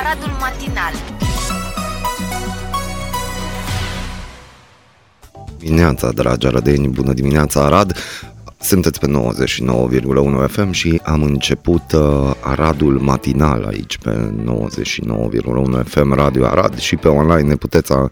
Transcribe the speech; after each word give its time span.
Aradul 0.00 0.30
Matinal 0.40 0.92
Dimineața, 5.58 6.10
dragi 6.10 6.46
arădeni, 6.46 6.88
bună 6.88 7.12
dimineața 7.12 7.64
Arad! 7.64 7.96
Sunteți 8.60 9.00
pe 9.00 9.06
99,1 9.06 10.50
FM 10.50 10.70
și 10.70 11.00
am 11.04 11.22
început 11.22 11.92
uh, 11.92 12.34
Aradul 12.40 12.98
matinal 12.98 13.64
aici 13.64 13.98
pe 13.98 14.34
99,1 15.80 15.84
FM 15.84 16.12
Radio 16.12 16.46
Arad 16.46 16.78
și 16.78 16.96
pe 16.96 17.08
online 17.08 17.48
ne 17.48 17.56
puteți 17.56 17.92
a, 17.92 18.10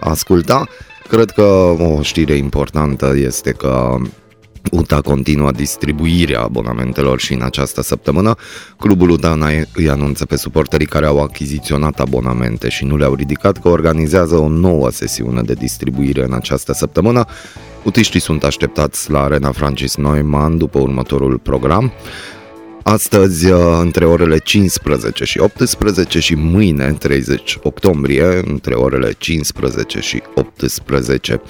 asculta. 0.00 0.68
Cred 1.08 1.30
că 1.30 1.42
o 1.78 2.02
știre 2.02 2.34
importantă 2.34 3.12
este 3.16 3.52
că 3.52 3.96
UTA 4.70 5.00
continuă 5.00 5.50
distribuirea 5.50 6.40
abonamentelor 6.40 7.20
și 7.20 7.32
în 7.32 7.42
această 7.42 7.82
săptămână. 7.82 8.34
Clubul 8.78 9.10
UTA 9.10 9.38
îi 9.74 9.90
anunță 9.90 10.24
pe 10.24 10.36
suporterii 10.36 10.86
care 10.86 11.06
au 11.06 11.22
achiziționat 11.22 12.00
abonamente 12.00 12.68
și 12.68 12.84
nu 12.84 12.96
le-au 12.96 13.14
ridicat 13.14 13.58
că 13.58 13.68
organizează 13.68 14.36
o 14.36 14.48
nouă 14.48 14.90
sesiune 14.90 15.42
de 15.42 15.52
distribuire 15.52 16.24
în 16.24 16.32
această 16.32 16.72
săptămână. 16.72 17.24
Utiștii 17.84 18.20
sunt 18.20 18.44
așteptați 18.44 19.10
la 19.10 19.22
Arena 19.22 19.52
Francis 19.52 19.96
Neumann 19.96 20.58
după 20.58 20.78
următorul 20.78 21.38
program. 21.38 21.92
Astăzi, 22.88 23.50
uh, 23.50 23.78
între 23.80 24.04
orele 24.04 24.38
15 24.38 25.24
și 25.24 25.38
18 25.38 26.18
și 26.20 26.34
mâine, 26.34 26.92
30 26.98 27.58
octombrie, 27.62 28.42
între 28.44 28.74
orele 28.74 29.12
15 29.18 30.00
și 30.00 30.22
18. 30.34 31.40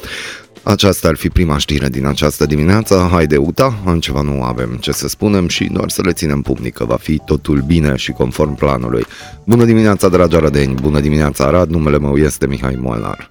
Aceasta 0.69 1.09
ar 1.09 1.17
fi 1.17 1.29
prima 1.29 1.59
știre 1.59 1.89
din 1.89 2.07
această 2.07 2.47
dimineață. 2.47 3.09
Haide, 3.11 3.37
Uta, 3.37 3.75
altceva 3.85 4.21
nu 4.21 4.43
avem 4.43 4.77
ce 4.81 4.93
să 4.93 5.09
spunem 5.09 5.49
și 5.49 5.65
doar 5.65 5.89
să 5.89 6.03
le 6.05 6.13
ținem 6.13 6.43
pumnic 6.43 6.75
că 6.75 6.85
va 6.85 6.97
fi 6.97 7.21
totul 7.25 7.61
bine 7.61 7.97
și 7.97 8.13
conform 8.13 8.55
planului. 8.55 9.05
Bună 9.45 9.65
dimineața, 9.65 10.09
dragi 10.09 10.37
arădeni, 10.37 10.75
bună 10.75 11.01
dimineața, 11.01 11.45
Arad, 11.45 11.71
numele 11.71 11.99
meu 11.99 12.17
este 12.17 12.47
Mihai 12.47 12.79
Molnar. 12.81 13.31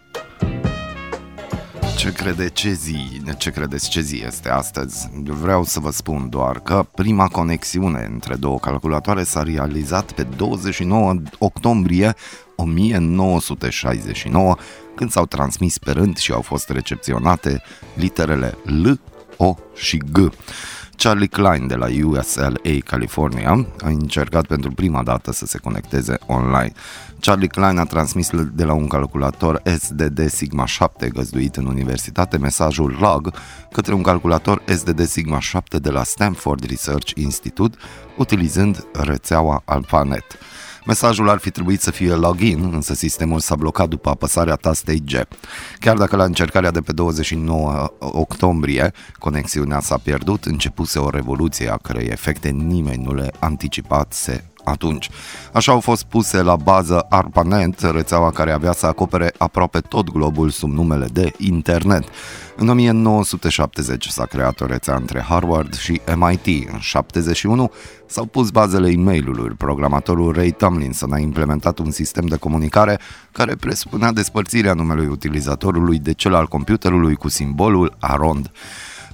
Ce 1.98 2.12
crede 2.12 2.50
ce 2.50 2.72
zi, 2.72 3.22
ce 3.38 3.50
credeți 3.50 3.90
ce 3.90 4.02
zi 4.02 4.24
este 4.28 4.50
astăzi? 4.50 5.10
Vreau 5.24 5.64
să 5.64 5.80
vă 5.80 5.92
spun 5.92 6.28
doar 6.30 6.60
că 6.60 6.86
prima 6.96 7.28
conexiune 7.28 8.10
între 8.12 8.36
două 8.36 8.60
calculatoare 8.60 9.24
s-a 9.24 9.44
realizat 9.44 10.12
pe 10.12 10.28
29 10.38 11.14
octombrie 11.38 12.16
1969, 12.56 14.56
când 14.96 15.12
s-au 15.12 15.26
transmis 15.26 15.78
pe 15.78 15.92
rând 15.92 16.18
și 16.18 16.32
au 16.32 16.42
fost 16.42 16.70
recepționate 16.70 17.62
literele 17.96 18.58
L, 18.64 18.90
O 19.38 19.56
și 19.76 19.98
G. 19.98 20.30
Charlie 20.98 21.28
Klein 21.28 21.68
de 21.68 21.76
la 21.76 21.88
USLA 22.04 22.78
California 22.86 23.50
a 23.82 23.88
încercat 23.88 24.46
pentru 24.46 24.72
prima 24.72 25.04
dată 25.04 25.32
să 25.32 25.46
se 25.46 25.58
conecteze 25.58 26.18
online. 26.26 26.72
Charlie 27.20 27.48
Klein 27.48 27.78
a 27.78 27.84
transmis 27.84 28.30
de 28.54 28.64
la 28.64 28.74
un 28.74 28.88
calculator 28.88 29.62
SDD 29.80 30.30
Sigma 30.30 30.66
7 30.66 31.08
găzduit 31.08 31.56
în 31.56 31.66
universitate 31.66 32.38
mesajul 32.38 32.98
log 33.00 33.34
către 33.72 33.94
un 33.94 34.02
calculator 34.02 34.62
SDD 34.66 35.08
Sigma 35.08 35.40
7 35.40 35.80
de 35.80 35.90
la 35.90 36.04
Stanford 36.04 36.66
Research 36.70 37.12
Institute 37.16 37.78
utilizând 38.18 38.86
rețeaua 38.94 39.62
AlphaNet. 39.66 40.38
Mesajul 40.86 41.30
ar 41.30 41.38
fi 41.38 41.50
trebuit 41.50 41.82
să 41.82 41.92
fie 41.92 42.14
login, 42.14 42.70
însă 42.74 42.94
sistemul 42.94 43.40
s-a 43.40 43.56
blocat 43.56 43.90
după 43.90 44.10
apăsarea 44.10 44.56
tastei 44.56 45.04
G. 45.06 45.12
Chiar 45.80 45.98
dacă 45.98 46.16
la 46.16 46.24
încercarea 46.24 46.72
de 46.72 46.82
pe 46.82 46.92
29 46.92 47.94
octombrie 48.00 48.92
conexiunea 49.20 49.80
s-a 49.80 49.98
pierdut, 49.98 50.46
începuse 50.46 51.00
o 51.00 51.10
revoluție 51.10 51.70
a 51.70 51.78
cărei 51.78 52.08
efecte 52.08 52.50
nimeni 52.50 53.04
nu 53.04 53.14
le 53.14 53.32
anticipase 53.40 54.50
atunci. 54.66 55.10
Așa 55.54 55.72
au 55.72 55.80
fost 55.80 56.04
puse 56.04 56.42
la 56.42 56.56
bază 56.56 57.06
ARPANET, 57.10 57.80
rețeaua 57.80 58.32
care 58.32 58.52
avea 58.52 58.72
să 58.72 58.86
acopere 58.86 59.34
aproape 59.38 59.80
tot 59.80 60.12
globul 60.12 60.50
sub 60.50 60.72
numele 60.72 61.06
de 61.12 61.32
Internet. 61.38 62.04
În 62.56 62.70
1970 62.70 64.08
s-a 64.08 64.26
creat 64.26 64.62
o 64.62 64.66
rețea 64.66 64.96
între 64.96 65.22
Harvard 65.22 65.76
și 65.76 66.02
MIT. 66.16 66.70
În 66.72 66.80
71 66.80 67.72
s-au 68.08 68.26
pus 68.26 68.50
bazele 68.50 68.90
e 68.90 68.96
mail 68.96 69.56
Programatorul 69.58 70.34
Ray 70.34 70.52
Tomlinson 70.52 71.14
a 71.14 71.18
implementat 71.18 71.80
un 71.80 71.92
sistem 71.92 72.26
de 72.26 72.36
comunicare 72.36 73.00
care 73.32 73.56
presupunea 73.56 74.12
despărțirea 74.12 74.74
numelui 74.74 75.08
utilizatorului 75.08 76.00
de 76.00 76.14
cel 76.14 76.34
al 76.34 76.48
computerului 76.48 77.16
cu 77.16 77.30
simbolul 77.30 77.96
AROND. 78.00 78.52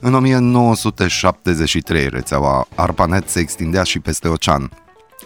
În 0.03 0.13
1973, 0.13 2.09
rețeaua 2.09 2.67
ARPANET 2.75 3.29
se 3.29 3.39
extindea 3.39 3.83
și 3.83 3.99
peste 3.99 4.27
ocean. 4.27 4.71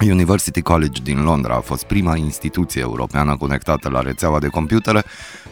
University 0.01 0.61
College 0.61 1.01
din 1.03 1.23
Londra 1.23 1.55
a 1.55 1.59
fost 1.59 1.83
prima 1.83 2.15
instituție 2.15 2.81
europeană 2.81 3.37
conectată 3.37 3.89
la 3.89 4.01
rețeaua 4.01 4.39
de 4.39 4.47
computere. 4.47 5.03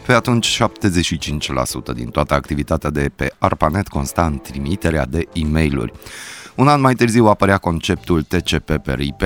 Pe 0.06 0.12
atunci, 0.12 0.58
75% 0.62 1.94
din 1.94 2.08
toată 2.08 2.34
activitatea 2.34 2.90
de 2.90 3.10
pe 3.16 3.32
ARPANET 3.38 3.88
consta 3.88 4.26
în 4.26 4.38
trimiterea 4.38 5.06
de 5.06 5.28
e 5.32 5.44
mail 5.44 5.92
Un 6.54 6.68
an 6.68 6.80
mai 6.80 6.94
târziu 6.94 7.26
apărea 7.26 7.58
conceptul 7.58 8.22
TCP 8.22 8.76
per 8.76 8.98
IP, 8.98 9.22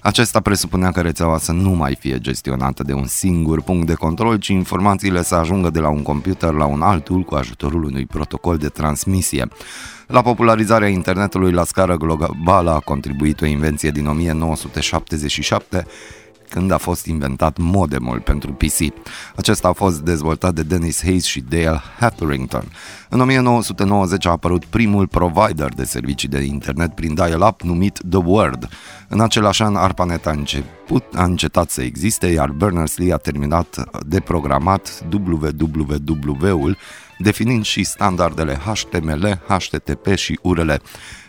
acesta 0.00 0.40
presupunea 0.40 0.90
că 0.90 1.00
rețeaua 1.00 1.38
să 1.38 1.52
nu 1.52 1.70
mai 1.70 1.96
fie 2.00 2.18
gestionată 2.18 2.82
de 2.82 2.92
un 2.92 3.06
singur 3.06 3.62
punct 3.62 3.86
de 3.86 3.94
control, 3.94 4.36
ci 4.36 4.48
informațiile 4.48 5.22
să 5.22 5.34
ajungă 5.34 5.70
de 5.70 5.80
la 5.80 5.88
un 5.88 6.02
computer 6.02 6.52
la 6.52 6.64
un 6.64 6.82
altul 6.82 7.22
cu 7.22 7.34
ajutorul 7.34 7.84
unui 7.84 8.06
protocol 8.06 8.56
de 8.56 8.68
transmisie. 8.68 9.48
La 10.06 10.22
popularizarea 10.22 10.88
internetului 10.88 11.52
la 11.52 11.64
scară 11.64 11.96
globală 11.96 12.70
a 12.70 12.80
contribuit 12.80 13.40
o 13.40 13.46
invenție 13.46 13.90
din 13.90 14.06
1977 14.06 15.86
când 16.48 16.70
a 16.70 16.76
fost 16.76 17.06
inventat 17.06 17.56
modemul 17.56 18.20
pentru 18.20 18.52
PC. 18.52 18.92
Acesta 19.36 19.68
a 19.68 19.72
fost 19.72 20.00
dezvoltat 20.00 20.54
de 20.54 20.62
Dennis 20.62 21.02
Hayes 21.02 21.24
și 21.24 21.40
Dale 21.40 21.82
Hetherington. 22.00 22.64
În 23.08 23.20
1990 23.20 24.26
a 24.26 24.30
apărut 24.30 24.64
primul 24.64 25.06
provider 25.06 25.74
de 25.74 25.84
servicii 25.84 26.28
de 26.28 26.38
internet 26.38 26.94
prin 26.94 27.14
dial-up 27.14 27.62
numit 27.62 28.00
The 28.10 28.18
Word. 28.18 28.68
În 29.08 29.20
același 29.20 29.62
an, 29.62 29.76
ARPANET 29.76 30.26
a, 30.26 30.30
început, 30.30 31.04
a 31.14 31.24
încetat 31.24 31.70
să 31.70 31.82
existe, 31.82 32.26
iar 32.26 32.50
Berners-Lee 32.50 33.12
a 33.12 33.16
terminat 33.16 33.88
de 34.06 34.20
programat 34.20 35.04
www-ul, 35.12 36.76
definind 37.18 37.64
și 37.64 37.84
standardele 37.84 38.54
HTML, 38.54 39.42
HTTP 39.48 40.14
și 40.14 40.38
URL. 40.42 40.72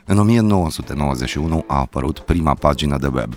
În 0.05 0.17
1991 0.17 1.63
a 1.67 1.77
apărut 1.77 2.19
prima 2.19 2.53
pagină 2.53 2.97
de 2.97 3.07
web. 3.13 3.33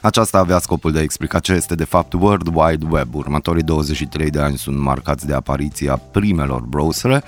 Aceasta 0.00 0.38
avea 0.38 0.58
scopul 0.58 0.92
de 0.92 0.98
a 0.98 1.02
explica 1.02 1.38
ce 1.38 1.52
este 1.52 1.74
de 1.74 1.84
fapt 1.84 2.12
World 2.12 2.48
Wide 2.54 2.86
Web. 2.90 3.14
Următorii 3.14 3.62
23 3.62 4.30
de 4.30 4.40
ani 4.40 4.58
sunt 4.58 4.78
marcați 4.78 5.26
de 5.26 5.34
apariția 5.34 5.96
primelor 5.96 6.60
browsere, 6.60 7.22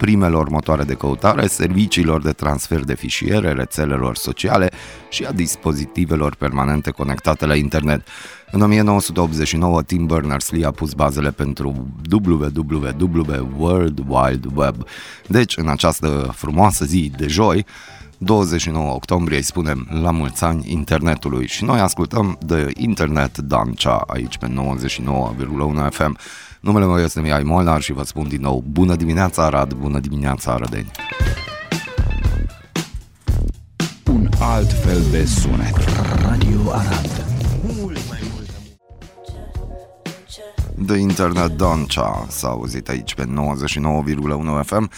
primelor 0.00 0.48
motoare 0.48 0.82
de 0.82 0.94
căutare, 0.94 1.46
serviciilor 1.46 2.22
de 2.22 2.32
transfer 2.32 2.84
de 2.84 2.94
fișiere, 2.94 3.52
rețelelor 3.52 4.16
sociale 4.16 4.70
și 5.08 5.24
a 5.24 5.32
dispozitivelor 5.32 6.34
permanente 6.34 6.90
conectate 6.90 7.46
la 7.46 7.54
internet. 7.54 8.06
În 8.50 8.60
1989, 8.60 9.82
Tim 9.82 10.06
Berners-Lee 10.06 10.66
a 10.66 10.70
pus 10.70 10.92
bazele 10.92 11.30
pentru 11.30 11.86
WWW 12.12 13.48
World 13.56 14.02
Wide 14.06 14.48
Web. 14.54 14.84
Deci, 15.26 15.56
în 15.56 15.68
această 15.68 16.32
frumoasă 16.36 16.84
zi 16.84 17.12
de 17.16 17.26
joi, 17.26 17.66
29 18.22 18.92
octombrie 18.92 19.36
îi 19.36 19.42
spunem 19.42 19.88
la 20.02 20.10
mulți 20.10 20.44
ani 20.44 20.72
internetului 20.72 21.46
și 21.46 21.64
noi 21.64 21.80
ascultăm 21.80 22.38
de 22.46 22.70
Internet 22.76 23.38
Dancea 23.38 23.96
aici 23.96 24.38
pe 24.38 24.46
99,1 24.46 25.90
FM. 25.90 26.18
Numele 26.60 26.86
meu 26.86 26.98
este 26.98 27.20
Mihai 27.20 27.42
Molnar 27.42 27.80
și 27.80 27.92
vă 27.92 28.04
spun 28.04 28.28
din 28.28 28.40
nou 28.40 28.64
bună 28.70 28.96
dimineața 28.96 29.44
Arad, 29.44 29.72
bună 29.72 29.98
dimineața 29.98 30.52
Arădeni. 30.52 30.90
Un 34.10 34.28
alt 34.38 34.72
fel 34.72 35.02
de 35.10 35.24
sunet. 35.24 35.76
Radio 36.22 36.70
Arad. 36.72 37.20
The 40.86 40.96
Internet 40.96 41.56
Dancea 41.56 42.26
s-a 42.28 42.48
auzit 42.48 42.88
aici 42.88 43.14
pe 43.14 43.24
99,1 43.24 44.64
FM 44.64 44.90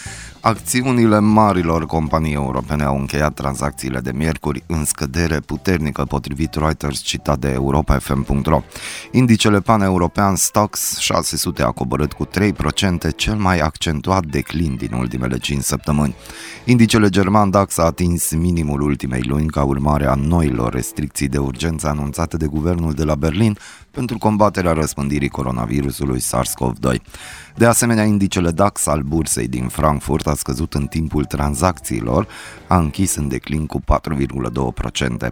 Acțiunile 0.45 1.19
marilor 1.19 1.87
companii 1.87 2.33
europene 2.33 2.83
au 2.83 2.99
încheiat 2.99 3.35
tranzacțiile 3.35 4.01
de 4.01 4.13
miercuri 4.13 4.63
în 4.67 4.85
scădere 4.85 5.41
puternică 5.41 6.05
potrivit 6.05 6.55
Reuters 6.55 7.01
citat 7.01 7.39
de 7.39 7.49
europafm.ro. 7.49 8.63
Indicele 9.11 9.61
pan-european 9.61 10.37
Stoxx 10.37 10.99
600 10.99 11.63
a 11.63 11.71
coborât 11.71 12.13
cu 12.13 12.27
3%, 12.27 12.31
cel 13.17 13.35
mai 13.35 13.59
accentuat 13.59 14.27
declin 14.27 14.77
din 14.77 14.93
ultimele 14.93 15.39
5 15.39 15.63
săptămâni. 15.63 16.15
Indicele 16.65 17.09
german 17.09 17.51
DAX 17.51 17.79
a 17.79 17.83
atins 17.83 18.31
minimul 18.31 18.81
ultimei 18.81 19.23
luni 19.23 19.47
ca 19.47 19.63
urmare 19.63 20.07
a 20.07 20.15
noilor 20.15 20.73
restricții 20.73 21.29
de 21.29 21.39
urgență 21.39 21.89
anunțate 21.89 22.37
de 22.37 22.47
guvernul 22.47 22.93
de 22.93 23.05
la 23.05 23.15
Berlin 23.15 23.59
pentru 23.93 24.19
combaterea 24.19 24.73
răspândirii 24.73 25.29
coronavirusului 25.29 26.21
SARS-CoV-2. 26.21 26.97
De 27.57 27.67
asemenea, 27.67 28.05
indicele 28.05 28.51
DAX 28.51 28.87
al 28.87 29.01
bursei 29.01 29.49
din 29.49 29.69
Frankfurt 29.69 30.27
a 30.27 30.35
scăzut 30.35 30.75
în 30.75 30.87
timpul 30.87 31.25
tranzacțiilor, 31.25 32.29
a 32.69 32.79
închis 32.79 33.15
în 33.15 33.29
declin 33.29 33.67
cu 33.67 33.81
4,2%. 33.81 35.29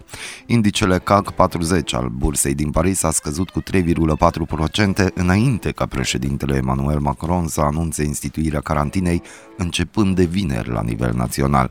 Indicele 0.47 0.99
CAC 0.99 1.31
40 1.31 1.95
al 1.95 2.09
bursei 2.09 2.55
din 2.55 2.71
Paris 2.71 3.03
a 3.03 3.11
scăzut 3.11 3.51
cu 3.51 3.63
3,4% 3.63 5.15
înainte 5.15 5.71
ca 5.71 5.87
președintele 5.87 6.57
Emmanuel 6.57 6.99
Macron 6.99 7.47
să 7.47 7.61
anunțe 7.61 8.05
instituirea 8.05 8.61
carantinei 8.61 9.23
începând 9.57 10.17
de 10.17 10.25
vineri 10.25 10.69
la 10.69 10.83
nivel 10.83 11.13
național. 11.15 11.71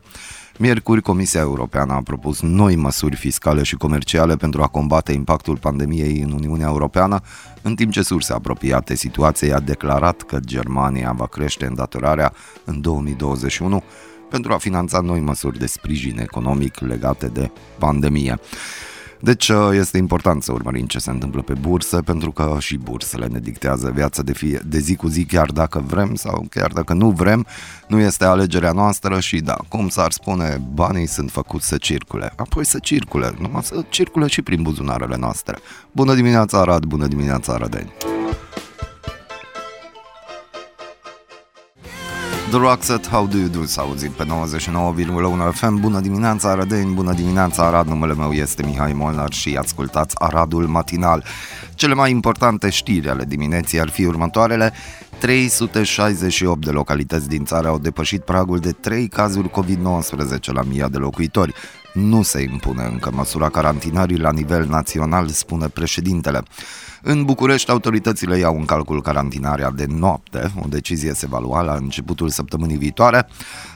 Miercuri, 0.62 1.02
Comisia 1.02 1.40
Europeană 1.40 1.92
a 1.92 2.02
propus 2.02 2.40
noi 2.40 2.76
măsuri 2.76 3.16
fiscale 3.16 3.62
și 3.62 3.76
comerciale 3.76 4.36
pentru 4.36 4.62
a 4.62 4.66
combate 4.66 5.12
impactul 5.12 5.56
pandemiei 5.56 6.20
în 6.20 6.32
Uniunea 6.32 6.66
Europeană, 6.66 7.20
în 7.62 7.74
timp 7.74 7.92
ce 7.92 8.02
surse 8.02 8.32
apropiate 8.32 8.94
situației 8.94 9.52
a 9.52 9.60
declarat 9.60 10.22
că 10.22 10.38
Germania 10.40 11.12
va 11.12 11.26
crește 11.26 11.66
îndatorarea 11.66 12.32
în 12.64 12.80
2021 12.80 13.82
pentru 14.30 14.52
a 14.52 14.56
finanța 14.56 15.00
noi 15.00 15.20
măsuri 15.20 15.58
de 15.58 15.66
sprijin 15.66 16.18
economic 16.18 16.78
legate 16.78 17.26
de 17.26 17.50
pandemie. 17.78 18.38
Deci 19.22 19.48
uh, 19.48 19.68
este 19.72 19.98
important 19.98 20.42
să 20.42 20.52
urmărim 20.52 20.86
ce 20.86 20.98
se 20.98 21.10
întâmplă 21.10 21.42
pe 21.42 21.52
bursă, 21.60 22.02
pentru 22.02 22.32
că 22.32 22.56
și 22.58 22.76
bursele 22.76 23.26
ne 23.26 23.38
dictează 23.38 23.90
viața 23.94 24.22
de, 24.22 24.32
fie, 24.32 24.60
de 24.66 24.78
zi 24.78 24.96
cu 24.96 25.08
zi, 25.08 25.24
chiar 25.24 25.50
dacă 25.50 25.84
vrem 25.86 26.14
sau 26.14 26.46
chiar 26.50 26.72
dacă 26.72 26.92
nu 26.92 27.10
vrem, 27.10 27.46
nu 27.88 27.98
este 27.98 28.24
alegerea 28.24 28.72
noastră 28.72 29.20
și 29.20 29.40
da, 29.40 29.56
cum 29.68 29.88
s-ar 29.88 30.10
spune, 30.10 30.60
banii 30.74 31.06
sunt 31.06 31.30
făcuți 31.30 31.66
să 31.66 31.76
circule. 31.76 32.32
Apoi 32.36 32.64
să 32.64 32.78
circule, 32.78 33.30
numai 33.38 33.62
să 33.62 33.84
circule 33.88 34.26
și 34.26 34.42
prin 34.42 34.62
buzunarele 34.62 35.16
noastre. 35.16 35.58
Bună 35.92 36.14
dimineața 36.14 36.58
Arad, 36.58 36.84
bună 36.84 37.06
dimineața 37.06 37.52
Arădeni! 37.52 38.09
The 42.50 42.58
Roxette, 42.58 43.08
How 43.08 43.26
Do 43.26 43.36
You 43.36 43.48
Do, 43.48 43.64
s 43.64 43.76
auzit 43.76 44.10
pe 44.10 44.24
99,1 44.24 45.52
FM. 45.52 45.80
Bună 45.80 46.00
dimineața, 46.00 46.50
Arădeni, 46.50 46.94
bună 46.94 47.12
dimineața, 47.12 47.66
Arad. 47.66 47.86
Numele 47.86 48.14
meu 48.14 48.32
este 48.32 48.62
Mihai 48.62 48.92
Molnar 48.92 49.32
și 49.32 49.56
ascultați 49.56 50.14
Aradul 50.18 50.66
Matinal. 50.66 51.24
Cele 51.74 51.94
mai 51.94 52.10
importante 52.10 52.70
știri 52.70 53.08
ale 53.08 53.24
dimineții 53.24 53.80
ar 53.80 53.88
fi 53.88 54.04
următoarele. 54.04 54.72
368 55.18 56.64
de 56.64 56.70
localități 56.70 57.28
din 57.28 57.44
țară 57.44 57.68
au 57.68 57.78
depășit 57.78 58.20
pragul 58.20 58.58
de 58.58 58.72
3 58.72 59.08
cazuri 59.08 59.50
COVID-19 59.50 60.44
la 60.44 60.62
mii 60.62 60.84
de 60.90 60.98
locuitori. 60.98 61.54
Nu 61.92 62.22
se 62.22 62.42
impune 62.42 62.84
încă 62.84 63.10
măsura 63.14 63.48
carantinării 63.48 64.18
la 64.18 64.32
nivel 64.32 64.66
național, 64.66 65.28
spune 65.28 65.68
președintele. 65.68 66.42
În 67.02 67.24
București, 67.24 67.70
autoritățile 67.70 68.38
iau 68.38 68.56
în 68.56 68.64
calcul 68.64 69.02
carantinarea 69.02 69.70
de 69.70 69.86
noapte. 69.88 70.52
O 70.64 70.68
decizie 70.68 71.14
se 71.14 71.26
va 71.26 71.38
lua 71.38 71.62
la 71.62 71.74
începutul 71.74 72.28
săptămânii 72.28 72.76
viitoare. 72.76 73.26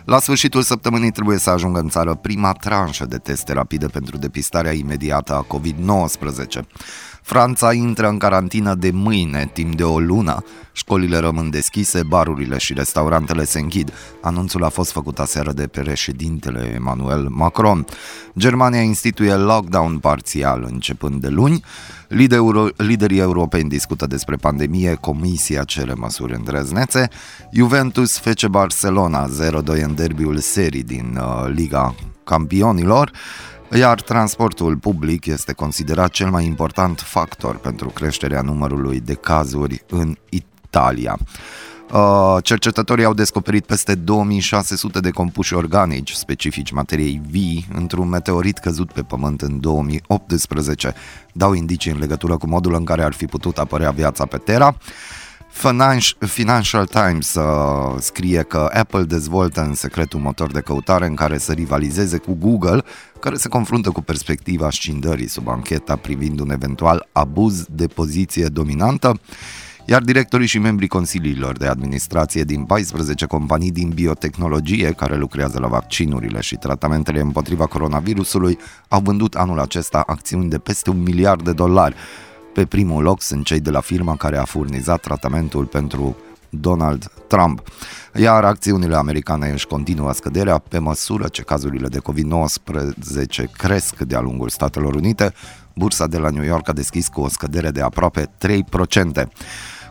La 0.04 0.18
sfârșitul 0.18 0.62
săptămânii 0.62 1.10
trebuie 1.10 1.38
să 1.38 1.50
ajungă 1.50 1.78
în 1.78 1.88
țară 1.88 2.14
prima 2.14 2.52
tranșă 2.52 3.06
de 3.06 3.18
teste 3.18 3.52
rapide 3.52 3.86
pentru 3.86 4.16
depistarea 4.16 4.72
imediată 4.72 5.34
a 5.34 5.46
COVID-19. 5.56 6.60
Franța 7.26 7.72
intră 7.72 8.08
în 8.08 8.18
carantină 8.18 8.74
de 8.74 8.90
mâine, 8.90 9.50
timp 9.52 9.74
de 9.74 9.82
o 9.82 9.98
lună. 9.98 10.44
Școlile 10.72 11.16
rămân 11.16 11.50
deschise, 11.50 12.02
barurile 12.02 12.58
și 12.58 12.72
restaurantele 12.72 13.44
se 13.44 13.58
închid. 13.58 13.92
Anunțul 14.20 14.64
a 14.64 14.68
fost 14.68 14.92
făcut 14.92 15.18
aseară 15.18 15.52
de 15.52 15.66
președintele 15.66 16.72
Emmanuel 16.74 17.28
Macron. 17.30 17.86
Germania 18.38 18.80
instituie 18.80 19.34
lockdown 19.34 19.98
parțial 19.98 20.66
începând 20.70 21.20
de 21.20 21.28
luni. 21.28 21.64
Liderii 22.76 23.18
europeni 23.18 23.68
discută 23.68 24.06
despre 24.06 24.36
pandemie, 24.36 24.94
Comisia 24.94 25.64
cere 25.64 25.92
măsuri 25.92 26.34
îndrăznețe. 26.34 27.08
Juventus 27.52 28.18
fece 28.18 28.48
Barcelona 28.48 29.28
0-2 29.28 29.82
în 29.82 29.94
derbiul 29.94 30.38
serii 30.38 30.82
din 30.82 31.18
uh, 31.20 31.52
Liga 31.54 31.94
Campionilor 32.24 33.10
iar 33.72 34.00
transportul 34.00 34.76
public 34.76 35.26
este 35.26 35.52
considerat 35.52 36.10
cel 36.10 36.30
mai 36.30 36.44
important 36.44 37.00
factor 37.00 37.56
pentru 37.56 37.88
creșterea 37.88 38.40
numărului 38.40 39.00
de 39.00 39.14
cazuri 39.14 39.84
în 39.88 40.16
Italia. 40.28 41.18
Uh, 41.92 42.36
cercetătorii 42.42 43.04
au 43.04 43.14
descoperit 43.14 43.66
peste 43.66 43.94
2600 43.94 45.00
de 45.00 45.10
compuși 45.10 45.54
organici 45.54 46.12
specifici 46.12 46.70
materiei 46.70 47.20
vii 47.28 47.66
într-un 47.74 48.08
meteorit 48.08 48.58
căzut 48.58 48.92
pe 48.92 49.02
Pământ 49.02 49.40
în 49.40 49.60
2018. 49.60 50.94
Dau 51.32 51.52
indicii 51.52 51.90
în 51.90 51.98
legătură 51.98 52.36
cu 52.36 52.46
modul 52.46 52.74
în 52.74 52.84
care 52.84 53.02
ar 53.02 53.12
fi 53.12 53.26
putut 53.26 53.58
apărea 53.58 53.90
viața 53.90 54.26
pe 54.26 54.36
Terra. 54.36 54.76
Financial 56.18 56.86
Times 56.86 57.34
uh, 57.34 57.94
scrie 57.98 58.42
că 58.42 58.70
Apple 58.72 59.02
dezvoltă 59.02 59.60
în 59.60 59.74
secret 59.74 60.12
un 60.12 60.22
motor 60.22 60.52
de 60.52 60.60
căutare 60.60 61.06
în 61.06 61.14
care 61.14 61.38
să 61.38 61.52
rivalizeze 61.52 62.18
cu 62.18 62.34
Google, 62.34 62.82
care 63.20 63.36
se 63.36 63.48
confruntă 63.48 63.90
cu 63.90 64.02
perspectiva 64.02 64.70
scindării 64.70 65.28
sub 65.28 65.48
ancheta 65.48 65.96
privind 65.96 66.40
un 66.40 66.50
eventual 66.50 67.08
abuz 67.12 67.64
de 67.70 67.86
poziție 67.86 68.46
dominantă 68.46 69.20
iar 69.86 70.02
directorii 70.02 70.46
și 70.46 70.58
membrii 70.58 70.88
consiliilor 70.88 71.56
de 71.56 71.66
administrație 71.66 72.44
din 72.44 72.64
14 72.64 73.26
companii 73.26 73.70
din 73.70 73.88
biotehnologie 73.88 74.92
care 74.92 75.16
lucrează 75.16 75.58
la 75.58 75.66
vaccinurile 75.66 76.40
și 76.40 76.56
tratamentele 76.56 77.20
împotriva 77.20 77.66
coronavirusului 77.66 78.58
au 78.88 79.00
vândut 79.00 79.34
anul 79.34 79.60
acesta 79.60 80.02
acțiuni 80.06 80.48
de 80.48 80.58
peste 80.58 80.90
un 80.90 81.02
miliard 81.02 81.44
de 81.44 81.52
dolari. 81.52 81.94
Pe 82.54 82.66
primul 82.66 83.02
loc 83.02 83.22
sunt 83.22 83.44
cei 83.44 83.60
de 83.60 83.70
la 83.70 83.80
firma 83.80 84.16
care 84.16 84.36
a 84.36 84.44
furnizat 84.44 85.00
tratamentul 85.00 85.64
pentru 85.64 86.16
Donald 86.50 87.10
Trump. 87.26 87.62
Iar 88.14 88.44
acțiunile 88.44 88.96
americane 88.96 89.48
își 89.48 89.66
continuă 89.66 90.12
scăderea 90.12 90.58
pe 90.58 90.78
măsură 90.78 91.28
ce 91.28 91.42
cazurile 91.42 91.88
de 91.88 91.98
COVID-19 91.98 93.50
cresc 93.56 93.98
de-a 93.98 94.20
lungul 94.20 94.48
Statelor 94.48 94.94
Unite. 94.94 95.32
Bursa 95.74 96.06
de 96.06 96.18
la 96.18 96.28
New 96.28 96.44
York 96.44 96.68
a 96.68 96.72
deschis 96.72 97.08
cu 97.08 97.20
o 97.20 97.28
scădere 97.28 97.70
de 97.70 97.80
aproape 97.80 98.30
3%. 99.22 99.26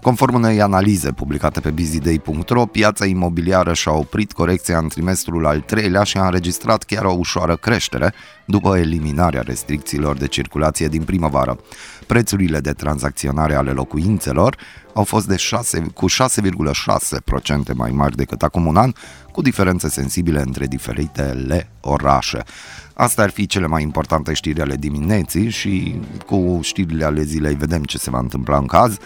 Conform 0.04 0.34
unei 0.36 0.62
analize 0.62 1.12
publicate 1.12 1.60
pe 1.60 1.70
busyday.ro, 1.70 2.66
piața 2.66 3.06
imobiliară 3.06 3.74
și-a 3.74 3.92
oprit 3.92 4.32
corecția 4.32 4.78
în 4.78 4.88
trimestrul 4.88 5.46
al 5.46 5.60
treilea 5.60 6.04
și 6.04 6.18
a 6.18 6.26
înregistrat 6.26 6.84
chiar 6.84 7.04
o 7.04 7.12
ușoară 7.12 7.56
creștere 7.56 8.14
după 8.46 8.78
eliminarea 8.78 9.42
restricțiilor 9.42 10.18
de 10.18 10.28
circulație 10.28 10.88
din 10.88 11.04
primăvară. 11.04 11.60
Prețurile 12.08 12.60
de 12.60 12.72
tranzacționare 12.72 13.56
ale 13.56 13.72
locuințelor 13.72 14.58
au 14.94 15.04
fost 15.04 15.28
de 15.28 15.36
6, 15.36 15.86
cu 15.94 16.06
6,6% 16.10 17.74
mai 17.76 17.92
mari 17.92 18.16
decât 18.16 18.42
acum 18.42 18.66
un 18.66 18.76
an, 18.76 18.92
cu 19.32 19.42
diferențe 19.42 19.90
sensibile 19.90 20.42
între 20.42 20.66
diferitele 20.66 21.70
orașe. 21.82 22.44
Astea 22.94 23.24
ar 23.24 23.30
fi 23.30 23.46
cele 23.46 23.68
mai 23.68 23.82
importante 23.82 24.34
știri 24.34 24.62
ale 24.62 24.76
dimineții 24.76 25.50
și 25.50 26.00
cu 26.26 26.60
știrile 26.62 27.06
ale 27.06 27.24
zilei 27.24 27.56
vedem 27.56 27.84
ce 27.84 27.98
se 27.98 28.10
va 28.10 28.20
întâmpla 28.20 28.58
în 28.58 28.66
caz. 28.66 28.98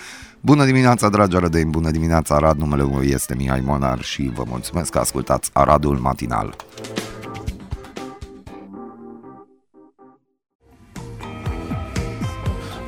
Bună 0.41 0.65
dimineața, 0.65 1.09
dragi 1.09 1.35
arădeni, 1.35 1.69
bună 1.69 1.91
dimineața, 1.91 2.35
Arad, 2.35 2.57
numele 2.57 2.83
meu 2.83 3.01
este 3.01 3.35
Mihai 3.35 3.61
Monar 3.61 4.01
și 4.01 4.31
vă 4.35 4.43
mulțumesc 4.47 4.91
că 4.91 4.99
ascultați 4.99 5.49
Aradul 5.53 5.97
Matinal. 5.97 6.55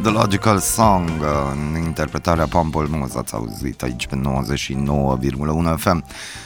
The 0.02 0.10
Logical 0.10 0.60
Song 0.60 1.10
în 1.52 1.82
interpretarea 1.84 2.48
Pamplemousse 2.48 3.18
ați 3.18 3.34
auzit 3.34 3.82
aici 3.82 4.08
pe 4.08 4.22
99,1 5.76 5.76
FM. 5.78 6.04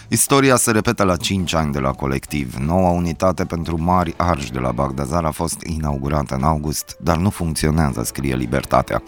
Istoria 0.08 0.56
se 0.56 0.72
repetă 0.72 1.04
la 1.04 1.16
5 1.16 1.54
ani 1.54 1.72
de 1.72 1.80
la 1.80 1.92
colectiv. 1.92 2.56
Noua 2.56 2.90
unitate 2.90 3.44
pentru 3.46 3.82
mari 3.82 4.14
arși 4.18 4.52
de 4.52 4.60
la 4.60 4.72
Bagdazar 4.72 5.26
a 5.26 5.32
fost 5.32 5.62
inaugurată 5.62 6.36
în 6.36 6.44
august, 6.44 6.98
dar 7.00 7.18
nu 7.18 7.30
funcționează, 7.30 8.04
scrie 8.04 8.36
Libertatea. 8.36 9.04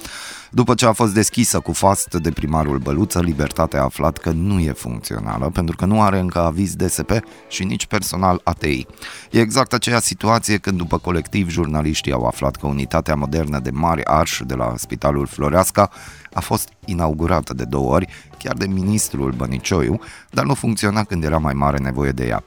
După 0.55 0.73
ce 0.73 0.85
a 0.85 0.91
fost 0.91 1.13
deschisă 1.13 1.59
cu 1.59 1.71
fast 1.71 2.15
de 2.15 2.31
primarul 2.31 2.77
Băluță, 2.77 3.21
Libertatea 3.21 3.79
a 3.79 3.83
aflat 3.83 4.17
că 4.17 4.31
nu 4.31 4.59
e 4.59 4.71
funcțională 4.71 5.49
pentru 5.49 5.75
că 5.75 5.85
nu 5.85 6.01
are 6.01 6.19
încă 6.19 6.39
aviz 6.39 6.75
DSP 6.75 7.11
și 7.47 7.63
nici 7.63 7.85
personal 7.85 8.41
ATI. 8.43 8.85
E 9.31 9.39
exact 9.39 9.73
aceea 9.73 9.99
situație 9.99 10.57
când 10.57 10.77
după 10.77 10.97
colectiv 10.97 11.49
jurnaliștii 11.49 12.11
au 12.11 12.25
aflat 12.25 12.55
că 12.55 12.67
unitatea 12.67 13.15
modernă 13.15 13.59
de 13.59 13.69
mari 13.69 14.05
arși 14.05 14.43
de 14.43 14.55
la 14.55 14.73
Spitalul 14.77 15.25
Floreasca 15.25 15.89
a 16.33 16.39
fost 16.39 16.69
inaugurată 16.85 17.53
de 17.53 17.63
două 17.63 17.93
ori, 17.93 18.07
chiar 18.37 18.55
de 18.55 18.67
ministrul 18.67 19.31
Bănicioiu, 19.31 19.99
dar 20.29 20.45
nu 20.45 20.53
funcționa 20.53 21.03
când 21.03 21.23
era 21.23 21.37
mai 21.37 21.53
mare 21.53 21.77
nevoie 21.77 22.11
de 22.11 22.25
ea. 22.27 22.43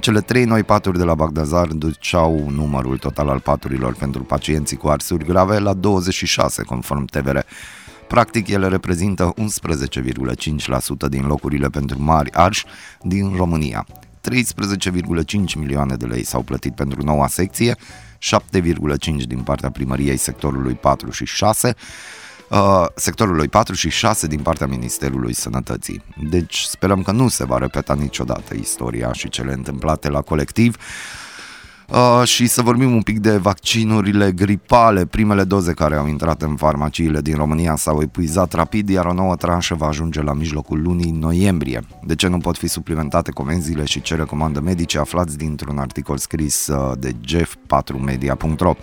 Cele 0.00 0.20
trei 0.20 0.44
noi 0.44 0.62
paturi 0.62 0.98
de 0.98 1.04
la 1.04 1.14
Bagdazar 1.14 1.66
duceau 1.66 2.50
numărul 2.50 2.98
total 2.98 3.28
al 3.28 3.40
paturilor 3.40 3.94
pentru 3.94 4.22
pacienții 4.22 4.76
cu 4.76 4.88
arsuri 4.88 5.24
grave 5.24 5.58
la 5.58 5.74
26, 5.74 6.62
conform 6.62 7.04
TVR. 7.04 7.38
Practic, 8.08 8.48
ele 8.48 8.68
reprezintă 8.68 9.34
11,5% 9.36 11.08
din 11.08 11.26
locurile 11.26 11.68
pentru 11.68 12.02
mari 12.02 12.32
arși 12.32 12.64
din 13.02 13.32
România. 13.36 13.86
13,5 14.20 15.54
milioane 15.56 15.94
de 15.96 16.06
lei 16.06 16.24
s-au 16.24 16.42
plătit 16.42 16.74
pentru 16.74 17.02
noua 17.02 17.26
secție, 17.26 17.76
7,5 18.18 19.26
din 19.26 19.40
partea 19.40 19.70
primăriei 19.70 20.16
sectorului 20.16 20.74
4 20.74 21.10
și 21.10 21.24
6, 21.24 21.68
uh, 21.68 21.74
sectorului 22.94 23.48
4 23.48 23.74
și 23.74 23.90
6 23.90 24.26
din 24.26 24.40
partea 24.40 24.66
Ministerului 24.66 25.32
Sănătății. 25.32 26.02
Deci 26.30 26.60
sperăm 26.60 27.02
că 27.02 27.12
nu 27.12 27.28
se 27.28 27.44
va 27.44 27.58
repeta 27.58 27.94
niciodată 27.94 28.54
istoria 28.54 29.12
și 29.12 29.28
cele 29.28 29.52
întâmplate 29.52 30.08
la 30.08 30.20
colectiv. 30.20 30.76
Uh, 31.90 32.22
și 32.24 32.46
să 32.46 32.62
vorbim 32.62 32.94
un 32.94 33.02
pic 33.02 33.18
de 33.18 33.36
vaccinurile 33.36 34.32
gripale. 34.32 35.06
Primele 35.06 35.44
doze 35.44 35.72
care 35.72 35.96
au 35.96 36.06
intrat 36.06 36.42
în 36.42 36.56
farmaciile 36.56 37.20
din 37.20 37.34
România 37.34 37.76
s-au 37.76 38.02
epuizat 38.02 38.52
rapid, 38.52 38.88
iar 38.88 39.04
o 39.04 39.12
nouă 39.12 39.36
tranșă 39.36 39.74
va 39.74 39.86
ajunge 39.86 40.22
la 40.22 40.32
mijlocul 40.32 40.82
lunii 40.82 41.10
noiembrie. 41.10 41.80
De 42.04 42.14
ce 42.14 42.26
nu 42.26 42.38
pot 42.38 42.56
fi 42.56 42.66
suplimentate 42.66 43.30
comenzile 43.30 43.84
și 43.84 44.00
ce 44.00 44.14
recomandă 44.14 44.60
medici 44.60 44.94
aflați 44.94 45.36
dintr-un 45.36 45.78
articol 45.78 46.18
scris 46.18 46.66
uh, 46.66 46.92
de 46.98 47.14
jeff4media.ro. 47.28 48.74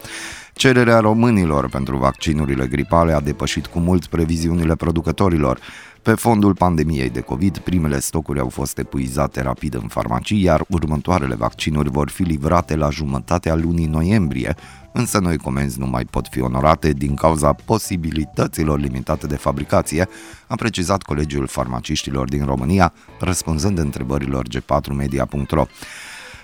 Cererea 0.58 1.00
românilor 1.00 1.70
pentru 1.70 1.98
vaccinurile 1.98 2.68
gripale 2.68 3.14
a 3.14 3.20
depășit 3.20 3.66
cu 3.66 3.80
mult 3.80 4.06
previziunile 4.06 4.76
producătorilor. 4.76 5.60
Pe 6.02 6.14
fondul 6.14 6.54
pandemiei 6.54 7.10
de 7.10 7.20
COVID, 7.20 7.58
primele 7.58 8.00
stocuri 8.00 8.40
au 8.40 8.50
fost 8.50 8.78
epuizate 8.78 9.42
rapid 9.42 9.74
în 9.74 9.88
farmacii, 9.88 10.44
iar 10.44 10.66
următoarele 10.70 11.36
vaccinuri 11.36 11.90
vor 11.90 12.10
fi 12.10 12.24
livrate 12.24 12.76
la 12.76 12.90
jumătatea 12.90 13.56
lunii 13.56 13.86
noiembrie, 13.86 14.56
însă 14.92 15.20
noi 15.20 15.38
comenzi 15.38 15.80
nu 15.80 15.86
mai 15.86 16.06
pot 16.06 16.28
fi 16.30 16.42
onorate 16.42 16.92
din 16.92 17.16
cauza 17.16 17.54
posibilităților 17.54 18.80
limitate 18.80 19.28
de 19.28 19.36
fabricație, 19.36 20.08
a 20.48 20.56
precizat 20.56 21.02
Colegiul 21.02 21.48
Farmaciștilor 21.48 22.30
din 22.30 22.46
România, 22.46 22.94
răspunzând 23.20 23.78
întrebărilor 23.78 24.46
g4media.ro. 24.48 25.66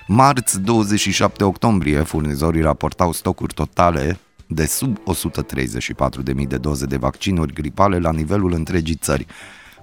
Marți 0.07 0.61
27 0.61 1.43
octombrie, 1.43 2.01
furnizorii 2.01 2.61
raportau 2.61 3.11
stocuri 3.11 3.53
totale 3.53 4.19
de 4.47 4.65
sub 4.65 4.97
134.000 6.35 6.47
de 6.47 6.57
doze 6.57 6.85
de 6.85 6.97
vaccinuri 6.97 7.53
gripale 7.53 7.99
la 7.99 8.11
nivelul 8.11 8.53
întregii 8.53 8.95
țări. 8.95 9.25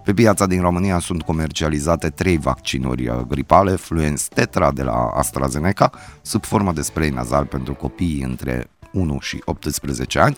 Pe 0.04 0.14
piața 0.14 0.46
din 0.46 0.60
România 0.60 0.98
sunt 0.98 1.22
comercializate 1.22 2.08
trei 2.08 2.38
vaccinuri 2.38 3.24
gripale, 3.28 3.74
Fluens 3.76 4.28
Tetra 4.28 4.72
de 4.72 4.82
la 4.82 5.10
AstraZeneca, 5.14 5.90
sub 6.22 6.44
formă 6.44 6.72
de 6.72 6.82
spray 6.82 7.10
nazal 7.10 7.44
pentru 7.44 7.74
copii 7.74 8.22
între 8.22 8.70
1 8.92 9.18
și 9.20 9.42
18 9.44 10.18
ani, 10.18 10.36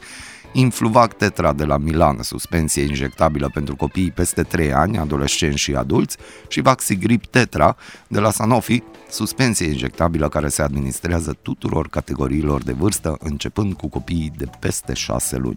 Influvac 0.52 1.12
Tetra 1.12 1.52
de 1.52 1.64
la 1.64 1.76
Milan, 1.76 2.22
suspensie 2.22 2.82
injectabilă 2.82 3.50
pentru 3.54 3.76
copii 3.76 4.10
peste 4.10 4.42
3 4.42 4.72
ani, 4.72 4.98
adolescenți 4.98 5.58
și 5.58 5.74
adulți, 5.74 6.16
și 6.48 6.60
Vaxigrip 6.60 7.26
Tetra 7.26 7.76
de 8.08 8.20
la 8.20 8.30
Sanofi, 8.30 8.82
suspensie 9.10 9.66
injectabilă 9.66 10.28
care 10.28 10.48
se 10.48 10.62
administrează 10.62 11.36
tuturor 11.42 11.88
categoriilor 11.88 12.62
de 12.62 12.72
vârstă, 12.72 13.16
începând 13.20 13.74
cu 13.74 13.88
copiii 13.88 14.32
de 14.36 14.46
peste 14.58 14.94
6 14.94 15.36
luni. 15.36 15.56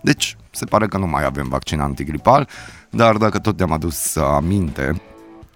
Deci, 0.00 0.36
se 0.50 0.64
pare 0.64 0.86
că 0.86 0.98
nu 0.98 1.06
mai 1.06 1.24
avem 1.24 1.48
vaccin 1.48 1.80
antigripal, 1.80 2.48
dar 2.90 3.16
dacă 3.16 3.38
tot 3.38 3.56
te-am 3.56 3.72
adus 3.72 4.16
aminte 4.16 5.02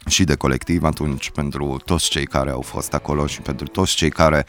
și 0.07 0.25
de 0.25 0.35
colectiv, 0.35 0.83
atunci 0.83 1.31
pentru 1.31 1.81
toți 1.85 2.11
cei 2.11 2.27
care 2.27 2.51
au 2.51 2.61
fost 2.61 2.95
acolo 2.95 3.27
și 3.27 3.41
pentru 3.41 3.67
toți 3.67 3.95
cei 3.95 4.11
care 4.11 4.47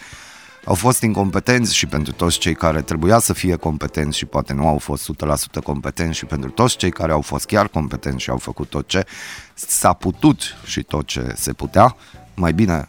au 0.66 0.74
fost 0.74 1.02
incompetenți 1.02 1.76
și 1.76 1.86
pentru 1.86 2.14
toți 2.14 2.38
cei 2.38 2.56
care 2.56 2.82
trebuia 2.82 3.20
să 3.20 3.34
fie 3.34 3.56
competenți 3.56 4.18
și 4.18 4.26
poate 4.26 4.54
nu 4.54 4.68
au 4.68 4.78
fost 4.78 5.12
100% 5.60 5.64
competenți 5.64 6.18
și 6.18 6.26
pentru 6.26 6.50
toți 6.50 6.78
cei 6.78 6.92
care 6.92 7.12
au 7.12 7.22
fost 7.22 7.46
chiar 7.46 7.68
competenți 7.68 8.24
și 8.24 8.30
au 8.30 8.38
făcut 8.38 8.70
tot 8.70 8.88
ce 8.88 9.06
s-a 9.54 9.94
putut 9.94 10.42
și 10.66 10.84
tot 10.84 11.06
ce 11.06 11.34
se 11.36 11.54
putea, 11.54 11.96
mai 12.34 12.54
bine 12.54 12.88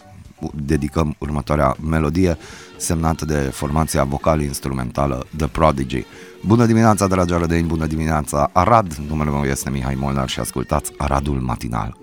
dedicăm 0.55 1.15
următoarea 1.19 1.77
melodie 1.89 2.39
semnată 2.77 3.25
de 3.25 3.35
formația 3.35 4.05
vocal-instrumentală 4.05 5.27
The 5.37 5.47
Prodigy. 5.47 6.05
Bună 6.47 6.67
dimineața, 6.67 7.07
dragi 7.07 7.35
arădeni, 7.35 7.67
bună 7.67 7.87
dimineața, 7.87 8.51
Arad! 8.53 8.95
Numele 9.09 9.31
meu 9.31 9.45
este 9.45 9.71
Mihai 9.71 9.95
Molnar 9.95 10.29
și 10.29 10.41
ascultați 10.41 10.93
Aradul 10.97 11.41
Matinal. 11.41 11.97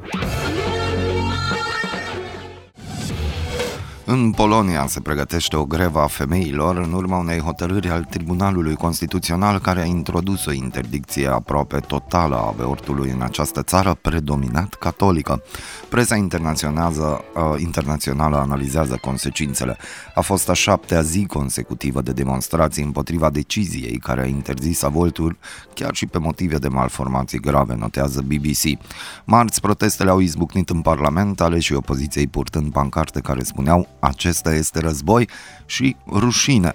În 4.09 4.31
Polonia 4.31 4.87
se 4.87 4.99
pregătește 4.99 5.55
o 5.55 5.65
grevă 5.65 5.99
a 5.99 6.07
femeilor 6.07 6.77
în 6.77 6.93
urma 6.93 7.17
unei 7.17 7.39
hotărâri 7.39 7.89
al 7.89 8.03
Tribunalului 8.03 8.75
Constituțional 8.75 9.59
care 9.59 9.81
a 9.81 9.85
introdus 9.85 10.45
o 10.45 10.51
interdicție 10.51 11.27
aproape 11.27 11.79
totală 11.79 12.35
a 12.35 12.47
avortului 12.47 13.09
în 13.09 13.21
această 13.21 13.63
țară 13.63 13.97
predominat 14.01 14.73
catolică. 14.73 15.41
Presa 15.89 16.15
internațională, 16.15 17.23
uh, 17.35 17.61
internațională 17.61 18.37
analizează 18.37 18.97
consecințele. 19.01 19.77
A 20.15 20.21
fost 20.21 20.49
a 20.49 20.53
șaptea 20.53 21.01
zi 21.01 21.25
consecutivă 21.25 22.01
de 22.01 22.11
demonstrații 22.11 22.83
împotriva 22.83 23.29
deciziei 23.29 23.97
care 23.97 24.21
a 24.21 24.25
interzis 24.25 24.83
avortul 24.83 25.37
chiar 25.73 25.95
și 25.95 26.05
pe 26.05 26.17
motive 26.17 26.57
de 26.57 26.67
malformații 26.67 27.39
grave, 27.39 27.75
notează 27.75 28.21
BBC. 28.21 28.81
Marți, 29.25 29.61
protestele 29.61 30.09
au 30.09 30.19
izbucnit 30.19 30.69
în 30.69 30.81
Parlament, 30.81 31.41
ale 31.41 31.59
și 31.59 31.73
opoziției 31.73 32.27
purtând 32.27 32.71
pancarte 32.71 33.19
care 33.19 33.43
spuneau 33.43 33.87
acesta 33.99 34.53
este 34.53 34.79
război 34.79 35.29
și 35.65 35.95
rușine. 36.07 36.71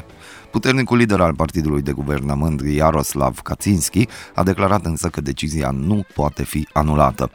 Puternicul 0.53 0.97
lider 0.97 1.21
al 1.21 1.35
partidului 1.35 1.83
de 1.83 1.93
guvernământ, 1.93 2.61
Jaroslav 2.61 3.41
Kaczynski, 3.41 4.09
a 4.35 4.43
declarat 4.43 4.85
însă 4.85 5.09
că 5.09 5.21
decizia 5.21 5.71
nu 5.71 6.05
poate 6.15 6.45
fi 6.45 6.69
anulată. 6.73 7.31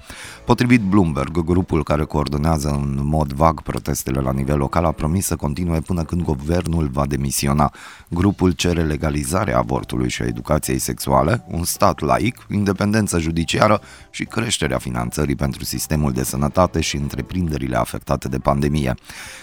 Potrivit 0.45 0.81
Bloomberg, 0.81 1.43
grupul 1.43 1.83
care 1.83 2.03
coordonează 2.03 2.69
în 2.69 2.99
mod 3.01 3.33
vag 3.33 3.61
protestele 3.61 4.19
la 4.19 4.31
nivel 4.31 4.57
local 4.57 4.85
a 4.85 4.91
promis 4.91 5.25
să 5.25 5.35
continue 5.35 5.79
până 5.79 6.03
când 6.03 6.21
guvernul 6.21 6.87
va 6.87 7.05
demisiona. 7.05 7.73
Grupul 8.09 8.51
cere 8.51 8.83
legalizarea 8.83 9.57
avortului 9.57 10.09
și 10.09 10.21
a 10.21 10.25
educației 10.25 10.79
sexuale, 10.79 11.43
un 11.47 11.63
stat 11.63 11.99
laic, 11.99 12.45
independență 12.49 13.19
judiciară 13.19 13.81
și 14.09 14.25
creșterea 14.25 14.77
finanțării 14.77 15.35
pentru 15.35 15.63
sistemul 15.63 16.11
de 16.11 16.23
sănătate 16.23 16.81
și 16.81 16.95
întreprinderile 16.95 17.77
afectate 17.77 18.27
de 18.27 18.37
pandemie. 18.37 18.95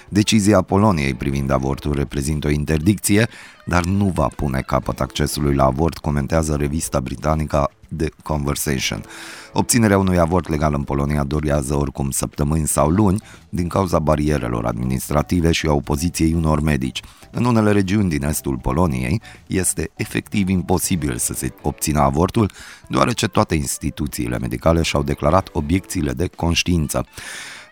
Decizia 0.09 0.63
Poloniei 0.63 1.15
privind 1.15 1.51
avortul 1.51 1.93
reprezintă 1.95 2.47
o 2.47 2.51
interdicție, 2.51 3.29
dar 3.65 3.85
nu 3.85 4.05
va 4.15 4.27
pune 4.37 4.61
capăt 4.61 5.01
accesului 5.01 5.55
la 5.55 5.65
avort, 5.65 5.99
comentează 5.99 6.55
revista 6.55 7.01
britanică 7.01 7.71
The 7.97 8.09
Conversation. 8.23 9.05
Obținerea 9.53 9.99
unui 9.99 10.19
avort 10.19 10.49
legal 10.49 10.75
în 10.75 10.83
Polonia 10.83 11.25
durează 11.25 11.75
oricum 11.75 12.11
săptămâni 12.11 12.67
sau 12.67 12.89
luni 12.89 13.23
din 13.49 13.69
cauza 13.69 13.99
barierelor 13.99 14.67
administrative 14.67 15.53
și 15.53 15.67
a 15.67 15.73
opoziției 15.73 16.33
unor 16.33 16.61
medici. 16.61 17.01
În 17.31 17.45
unele 17.45 17.73
regiuni 17.73 18.09
din 18.09 18.25
estul 18.25 18.59
Poloniei 18.59 19.23
este 19.47 19.91
efectiv 19.95 20.49
imposibil 20.49 21.17
să 21.17 21.33
se 21.33 21.53
obțină 21.63 22.01
avortul, 22.01 22.51
deoarece 22.89 23.27
toate 23.27 23.55
instituțiile 23.55 24.39
medicale 24.39 24.83
și-au 24.83 25.03
declarat 25.03 25.49
obiecțiile 25.53 26.13
de 26.13 26.27
conștiință. 26.27 27.07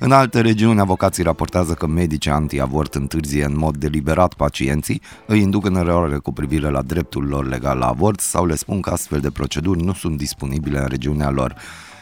În 0.04 0.12
alte 0.12 0.40
regiuni, 0.40 0.80
avocații 0.80 1.22
raportează 1.22 1.72
că 1.72 1.86
medici 1.86 2.26
anti-avort 2.26 2.94
întârzie 2.94 3.44
în 3.44 3.56
mod 3.56 3.76
deliberat 3.76 4.34
pacienții, 4.34 5.02
îi 5.26 5.40
induc 5.40 5.66
în 5.66 5.76
eroare 5.76 6.16
cu 6.16 6.32
privire 6.32 6.70
la 6.70 6.82
dreptul 6.82 7.24
lor 7.24 7.46
legal 7.46 7.78
la 7.78 7.86
avort 7.86 8.20
sau 8.20 8.46
le 8.46 8.54
spun 8.54 8.80
că 8.80 8.90
astfel 8.90 9.20
de 9.20 9.30
proceduri 9.30 9.82
nu 9.82 9.92
sunt 9.92 10.16
disponibile 10.16 10.78
în 10.78 10.86
regiunea 10.86 11.30
lor. 11.30 11.54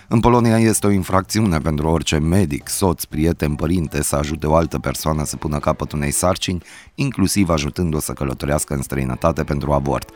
În 0.08 0.20
Polonia 0.20 0.58
este 0.58 0.86
o 0.86 0.90
infracțiune 0.90 1.58
pentru 1.58 1.88
orice 1.88 2.18
medic, 2.18 2.68
soț, 2.68 3.04
prieten, 3.04 3.54
părinte 3.54 4.02
să 4.02 4.16
ajute 4.16 4.46
o 4.46 4.54
altă 4.54 4.78
persoană 4.78 5.24
să 5.24 5.36
pună 5.36 5.58
capăt 5.58 5.92
unei 5.92 6.10
sarcini, 6.10 6.62
inclusiv 6.94 7.48
ajutându-o 7.48 8.00
să 8.00 8.12
călătorească 8.12 8.74
în 8.74 8.82
străinătate 8.82 9.44
pentru 9.44 9.72
avort. 9.72 10.10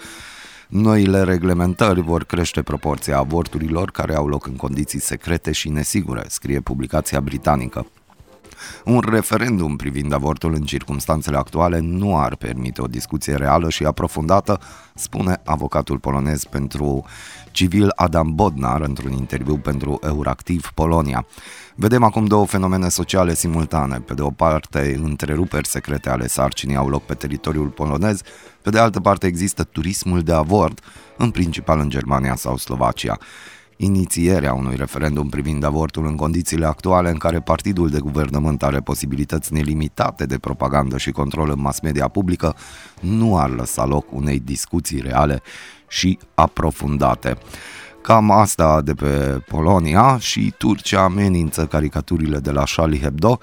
Noile 0.68 1.22
reglementări 1.22 2.00
vor 2.00 2.24
crește 2.24 2.62
proporția 2.62 3.18
avorturilor 3.18 3.90
care 3.90 4.14
au 4.14 4.26
loc 4.26 4.46
în 4.46 4.56
condiții 4.56 5.00
secrete 5.00 5.52
și 5.52 5.68
nesigure, 5.68 6.24
scrie 6.28 6.60
publicația 6.60 7.20
britanică. 7.20 7.86
Un 8.84 9.02
referendum 9.08 9.76
privind 9.76 10.12
avortul 10.12 10.54
în 10.54 10.62
circunstanțele 10.62 11.36
actuale 11.36 11.78
nu 11.78 12.18
ar 12.18 12.36
permite 12.36 12.82
o 12.82 12.86
discuție 12.86 13.34
reală 13.34 13.70
și 13.70 13.84
aprofundată, 13.84 14.60
spune 14.94 15.40
avocatul 15.44 15.98
polonez 15.98 16.44
pentru 16.44 17.04
civil 17.50 17.92
Adam 17.94 18.34
Bodnar 18.34 18.80
într-un 18.80 19.12
interviu 19.12 19.56
pentru 19.56 19.98
Euractiv 20.02 20.70
Polonia. 20.74 21.26
Vedem 21.76 22.02
acum 22.02 22.24
două 22.24 22.46
fenomene 22.46 22.88
sociale 22.88 23.34
simultane. 23.34 23.98
Pe 23.98 24.14
de 24.14 24.22
o 24.22 24.30
parte, 24.30 25.00
întreruperi 25.02 25.68
secrete 25.68 26.10
ale 26.10 26.26
sarcinii 26.26 26.76
au 26.76 26.88
loc 26.88 27.02
pe 27.02 27.14
teritoriul 27.14 27.68
polonez, 27.68 28.20
pe 28.62 28.70
de 28.70 28.78
altă 28.78 29.00
parte 29.00 29.26
există 29.26 29.64
turismul 29.64 30.20
de 30.20 30.32
avort, 30.32 30.80
în 31.16 31.30
principal 31.30 31.78
în 31.78 31.88
Germania 31.88 32.34
sau 32.34 32.56
Slovacia 32.56 33.18
inițierea 33.76 34.54
unui 34.54 34.76
referendum 34.76 35.28
privind 35.28 35.64
avortul 35.64 36.06
în 36.06 36.16
condițiile 36.16 36.66
actuale 36.66 37.10
în 37.10 37.16
care 37.16 37.40
partidul 37.40 37.88
de 37.88 37.98
guvernământ 37.98 38.62
are 38.62 38.80
posibilități 38.80 39.52
nelimitate 39.52 40.26
de 40.26 40.38
propagandă 40.38 40.98
și 40.98 41.10
control 41.10 41.50
în 41.50 41.60
mass 41.60 41.80
media 41.80 42.08
publică, 42.08 42.56
nu 43.00 43.38
ar 43.38 43.50
lăsa 43.50 43.84
loc 43.84 44.12
unei 44.12 44.38
discuții 44.38 45.00
reale 45.00 45.42
și 45.88 46.18
aprofundate. 46.34 47.38
Cam 48.04 48.30
asta 48.30 48.80
de 48.80 48.94
pe 48.94 49.42
Polonia 49.48 50.18
și 50.18 50.54
Turcia 50.58 51.00
amenință 51.00 51.66
caricaturile 51.66 52.38
de 52.38 52.50
la 52.50 52.62
Charlie 52.76 53.00
Hebdo 53.00 53.38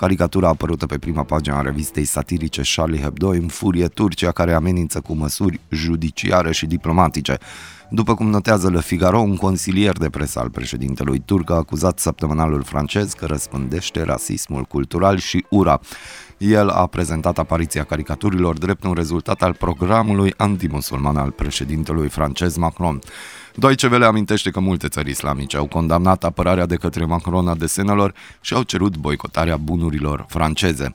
Caricatura 0.00 0.48
apărută 0.48 0.86
pe 0.86 0.98
prima 0.98 1.22
pagină 1.22 1.56
a 1.56 1.60
revistei 1.60 2.04
satirice 2.04 2.62
Charlie 2.74 3.00
Hebdo 3.00 3.28
înfurie 3.28 3.86
Turcia 3.86 4.30
care 4.30 4.52
amenință 4.52 5.00
cu 5.00 5.14
măsuri 5.14 5.60
judiciare 5.68 6.52
și 6.52 6.66
diplomatice. 6.66 7.38
După 7.90 8.14
cum 8.14 8.30
notează 8.30 8.70
Le 8.70 8.80
Figaro, 8.80 9.18
un 9.18 9.36
consilier 9.36 9.96
de 9.96 10.10
presă 10.10 10.38
al 10.38 10.50
președintelui 10.50 11.22
turc 11.24 11.50
a 11.50 11.54
acuzat 11.54 11.98
săptămânalul 11.98 12.62
francez 12.62 13.12
că 13.12 13.26
răspândește 13.26 14.02
rasismul 14.02 14.62
cultural 14.62 15.18
și 15.18 15.46
ura. 15.50 15.80
El 16.38 16.68
a 16.68 16.86
prezentat 16.86 17.38
apariția 17.38 17.84
caricaturilor 17.84 18.58
drept 18.58 18.84
un 18.84 18.92
rezultat 18.92 19.42
al 19.42 19.54
programului 19.54 20.34
antimusulman 20.36 21.16
al 21.16 21.30
președintelui 21.30 22.08
francez 22.08 22.56
Macron. 22.56 22.98
Deutsche 23.54 23.86
Welle 23.86 24.04
amintește 24.04 24.50
că 24.50 24.60
multe 24.60 24.88
țări 24.88 25.10
islamice 25.10 25.56
au 25.56 25.66
condamnat 25.66 26.24
apărarea 26.24 26.66
de 26.66 26.76
către 26.76 27.04
Macron 27.04 27.48
a 27.48 27.54
desenelor 27.54 28.14
și 28.40 28.54
au 28.54 28.62
cerut 28.62 28.96
boicotarea 28.96 29.56
bunurilor 29.56 30.24
franceze. 30.28 30.94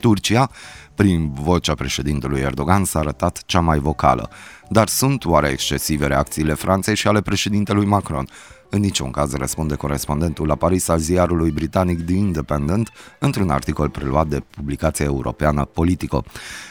Turcia, 0.00 0.50
prin 0.94 1.32
vocea 1.32 1.74
președintelui 1.74 2.40
Erdogan, 2.40 2.84
s-a 2.84 2.98
arătat 2.98 3.42
cea 3.46 3.60
mai 3.60 3.78
vocală. 3.78 4.30
Dar 4.68 4.88
sunt 4.88 5.24
oare 5.24 5.48
excesive 5.48 6.06
reacțiile 6.06 6.54
Franței 6.54 6.96
și 6.96 7.08
ale 7.08 7.20
președintelui 7.20 7.86
Macron? 7.86 8.28
În 8.74 8.80
niciun 8.80 9.10
caz 9.10 9.34
răspunde 9.34 9.74
corespondentul 9.74 10.46
la 10.46 10.54
Paris 10.54 10.88
al 10.88 10.98
ziarului 10.98 11.50
britanic 11.50 12.04
The 12.04 12.14
Independent 12.14 12.90
într-un 13.18 13.50
articol 13.50 13.88
preluat 13.88 14.26
de 14.26 14.42
publicația 14.50 15.04
europeană 15.04 15.64
Politico. 15.64 16.24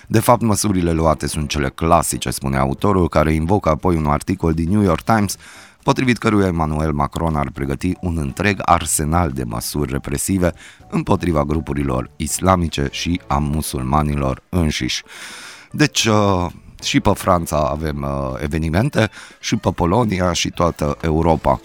De 0.07 0.19
fapt, 0.19 0.41
măsurile 0.41 0.91
luate 0.91 1.27
sunt 1.27 1.49
cele 1.49 1.69
clasice, 1.69 2.29
spune 2.29 2.57
autorul, 2.57 3.09
care 3.09 3.33
invocă 3.33 3.69
apoi 3.69 3.95
un 3.95 4.05
articol 4.05 4.53
din 4.53 4.69
New 4.69 4.81
York 4.81 5.01
Times 5.01 5.35
potrivit 5.83 6.17
căruia 6.17 6.47
Emmanuel 6.47 6.91
Macron 6.91 7.35
ar 7.35 7.49
pregăti 7.53 7.93
un 8.01 8.17
întreg 8.17 8.59
arsenal 8.61 9.31
de 9.31 9.43
măsuri 9.43 9.91
represive 9.91 10.53
împotriva 10.89 11.43
grupurilor 11.43 12.09
islamice 12.15 12.87
și 12.91 13.21
a 13.27 13.37
musulmanilor 13.37 14.43
înșiși. 14.49 15.03
Deci, 15.71 16.05
uh, 16.05 16.45
și 16.83 16.99
pe 16.99 17.11
Franța 17.13 17.57
avem 17.57 18.01
uh, 18.01 18.41
evenimente, 18.41 19.09
și 19.39 19.55
pe 19.55 19.69
Polonia 19.71 20.33
și 20.33 20.49
toată 20.49 20.97
Europa 21.01 21.61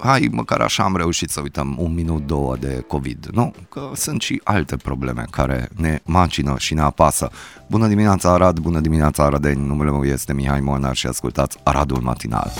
hai, 0.00 0.28
măcar 0.32 0.60
așa 0.60 0.82
am 0.82 0.96
reușit 0.96 1.30
să 1.30 1.40
uităm 1.40 1.76
un 1.78 1.94
minut, 1.94 2.26
două 2.26 2.56
de 2.56 2.84
COVID, 2.86 3.28
nu? 3.32 3.54
Că 3.68 3.90
sunt 3.94 4.22
și 4.22 4.40
alte 4.44 4.76
probleme 4.76 5.24
care 5.30 5.68
ne 5.76 6.00
macină 6.04 6.54
și 6.58 6.74
ne 6.74 6.80
apasă. 6.80 7.30
Bună 7.68 7.86
dimineața 7.86 8.32
Arad, 8.32 8.58
bună 8.58 8.80
dimineața 8.80 9.24
Aradeni, 9.24 9.66
numele 9.66 9.90
meu 9.90 10.04
este 10.04 10.32
Mihai 10.32 10.60
Molnar 10.60 10.96
și 10.96 11.06
ascultați 11.06 11.58
Aradul 11.62 12.00
Matinal. 12.00 12.52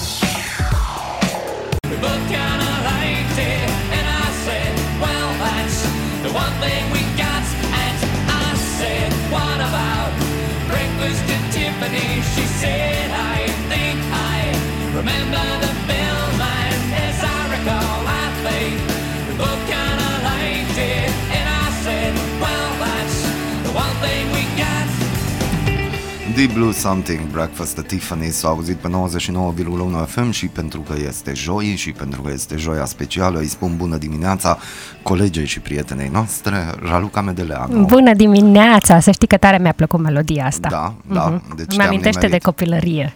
Deep 26.38 26.52
Blue 26.52 26.72
Something, 26.72 27.20
Breakfast 27.30 27.78
at 27.78 27.86
Tiffany 27.86 28.30
s-a 28.30 28.48
auzit 28.48 28.76
pe 28.76 28.88
99,1 28.88 30.06
FM 30.06 30.30
și 30.30 30.46
pentru 30.46 30.80
că 30.80 30.94
este 31.06 31.32
joi 31.34 31.74
și 31.76 31.92
pentru 31.92 32.22
că 32.22 32.30
este 32.32 32.56
joia 32.56 32.84
specială 32.84 33.38
îi 33.38 33.46
spun 33.46 33.76
bună 33.76 33.96
dimineața 33.96 34.58
colegei 35.02 35.46
și 35.46 35.60
prietenei 35.60 36.08
noastre, 36.12 36.72
Raluca 36.82 37.20
Medeleanu. 37.20 37.84
Bună 37.84 38.14
dimineața, 38.14 39.00
să 39.00 39.10
știi 39.10 39.26
că 39.26 39.36
tare 39.36 39.58
mi-a 39.58 39.72
plăcut 39.72 40.00
melodia 40.00 40.46
asta. 40.46 40.68
Da, 40.70 40.94
da. 41.14 41.38
Uh-huh. 41.38 41.56
Deci 41.56 41.76
Mi-amintește 41.76 42.26
de 42.26 42.38
copilărie. 42.38 43.14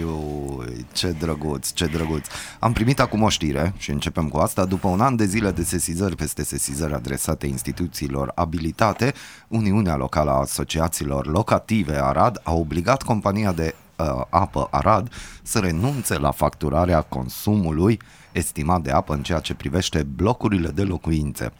Eu, 0.00 0.59
ce 0.92 1.10
drăguț, 1.10 1.72
ce 1.72 1.86
drăguț. 1.86 2.26
Am 2.58 2.72
primit 2.72 3.00
acum 3.00 3.22
o 3.22 3.28
știre 3.28 3.74
și 3.76 3.90
începem 3.90 4.28
cu 4.28 4.38
asta. 4.38 4.64
După 4.64 4.88
un 4.88 5.00
an 5.00 5.16
de 5.16 5.24
zile 5.24 5.50
de 5.50 5.62
sesizări 5.62 6.16
peste 6.16 6.44
sesizări 6.44 6.94
adresate 6.94 7.46
instituțiilor 7.46 8.32
abilitate, 8.34 9.14
Uniunea 9.48 9.96
Locală 9.96 10.30
a 10.30 10.40
Asociațiilor 10.40 11.26
Locative 11.26 12.02
Arad 12.02 12.40
a 12.42 12.52
obligat 12.52 13.02
compania 13.02 13.52
de 13.52 13.74
uh, 13.96 14.22
apă 14.28 14.68
Arad 14.70 15.12
să 15.42 15.58
renunțe 15.58 16.18
la 16.18 16.30
facturarea 16.30 17.00
consumului 17.00 18.00
estimat 18.32 18.82
de 18.82 18.90
apă 18.90 19.14
în 19.14 19.22
ceea 19.22 19.38
ce 19.38 19.54
privește 19.54 20.02
blocurile 20.02 20.68
de 20.68 20.82
locuințe. 20.82 21.52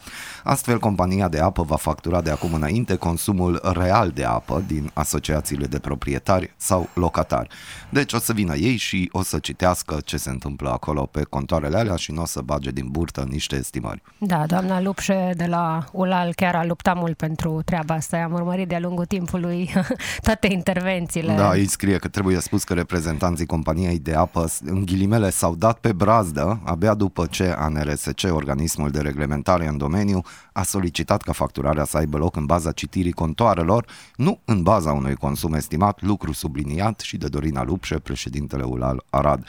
Astfel, 0.44 0.78
compania 0.78 1.28
de 1.28 1.40
apă 1.40 1.62
va 1.62 1.76
factura 1.76 2.20
de 2.20 2.30
acum 2.30 2.54
înainte 2.54 2.94
consumul 2.96 3.60
real 3.74 4.10
de 4.10 4.24
apă 4.24 4.64
din 4.66 4.90
asociațiile 4.94 5.66
de 5.66 5.78
proprietari 5.78 6.54
sau 6.56 6.88
locatari. 6.94 7.48
Deci 7.90 8.12
o 8.12 8.18
să 8.18 8.32
vină 8.32 8.54
ei 8.54 8.76
și 8.76 9.08
o 9.12 9.22
să 9.22 9.38
citească 9.38 10.00
ce 10.04 10.16
se 10.16 10.30
întâmplă 10.30 10.70
acolo 10.70 11.06
pe 11.06 11.22
contoarele 11.22 11.76
alea 11.76 11.96
și 11.96 12.12
nu 12.12 12.22
o 12.22 12.26
să 12.26 12.40
bage 12.40 12.70
din 12.70 12.88
burtă 12.88 13.26
niște 13.28 13.56
estimări. 13.56 14.02
Da, 14.18 14.46
doamna 14.46 14.80
Lupșe 14.80 15.32
de 15.36 15.46
la 15.46 15.84
ULAL 15.92 16.32
chiar 16.34 16.54
a 16.54 16.64
luptat 16.64 16.96
mult 16.96 17.16
pentru 17.16 17.62
treaba 17.64 17.94
asta. 17.94 18.16
Am 18.16 18.32
urmărit 18.32 18.68
de-a 18.68 18.80
lungul 18.80 19.04
timpului 19.04 19.70
toate 20.26 20.52
intervențiile. 20.52 21.34
Da, 21.34 21.50
îi 21.50 21.66
scrie 21.66 21.98
că 21.98 22.08
trebuie 22.08 22.40
spus 22.40 22.64
că 22.64 22.74
reprezentanții 22.74 23.46
companiei 23.46 23.98
de 23.98 24.14
apă 24.14 24.48
în 24.64 24.84
ghilimele 24.84 25.30
s-au 25.30 25.54
dat 25.54 25.78
pe 25.78 25.92
brazdă 25.92 26.59
abia 26.64 26.94
după 26.94 27.26
ce 27.26 27.54
ANRSC, 27.58 28.20
organismul 28.30 28.90
de 28.90 29.00
reglementare 29.00 29.66
în 29.66 29.76
domeniu, 29.76 30.22
a 30.52 30.62
solicitat 30.62 31.22
ca 31.22 31.32
facturarea 31.32 31.84
să 31.84 31.96
aibă 31.96 32.16
loc 32.16 32.36
în 32.36 32.46
baza 32.46 32.72
citirii 32.72 33.12
contoarelor, 33.12 33.86
nu 34.16 34.40
în 34.44 34.62
baza 34.62 34.92
unui 34.92 35.14
consum 35.14 35.52
estimat, 35.54 36.02
lucru 36.02 36.32
subliniat 36.32 37.00
și 37.00 37.16
de 37.16 37.28
Dorina 37.28 37.62
Lupșe, 37.62 37.98
președintele 37.98 38.62
ULAL 38.62 39.04
Arad. 39.10 39.46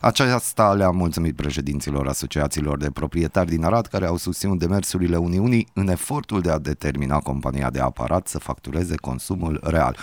Aceasta 0.00 0.72
le-a 0.72 0.90
mulțumit 0.90 1.36
președinților 1.36 2.08
asociațiilor 2.08 2.78
de 2.78 2.90
proprietari 2.90 3.50
din 3.50 3.64
Arad 3.64 3.86
care 3.86 4.06
au 4.06 4.16
susținut 4.16 4.58
demersurile 4.58 5.16
Uniunii 5.16 5.68
în 5.72 5.88
efortul 5.88 6.40
de 6.40 6.50
a 6.50 6.58
determina 6.58 7.18
compania 7.18 7.70
de 7.70 7.80
aparat 7.80 8.26
să 8.26 8.38
factureze 8.38 8.94
consumul 8.94 9.60
real. 9.62 9.96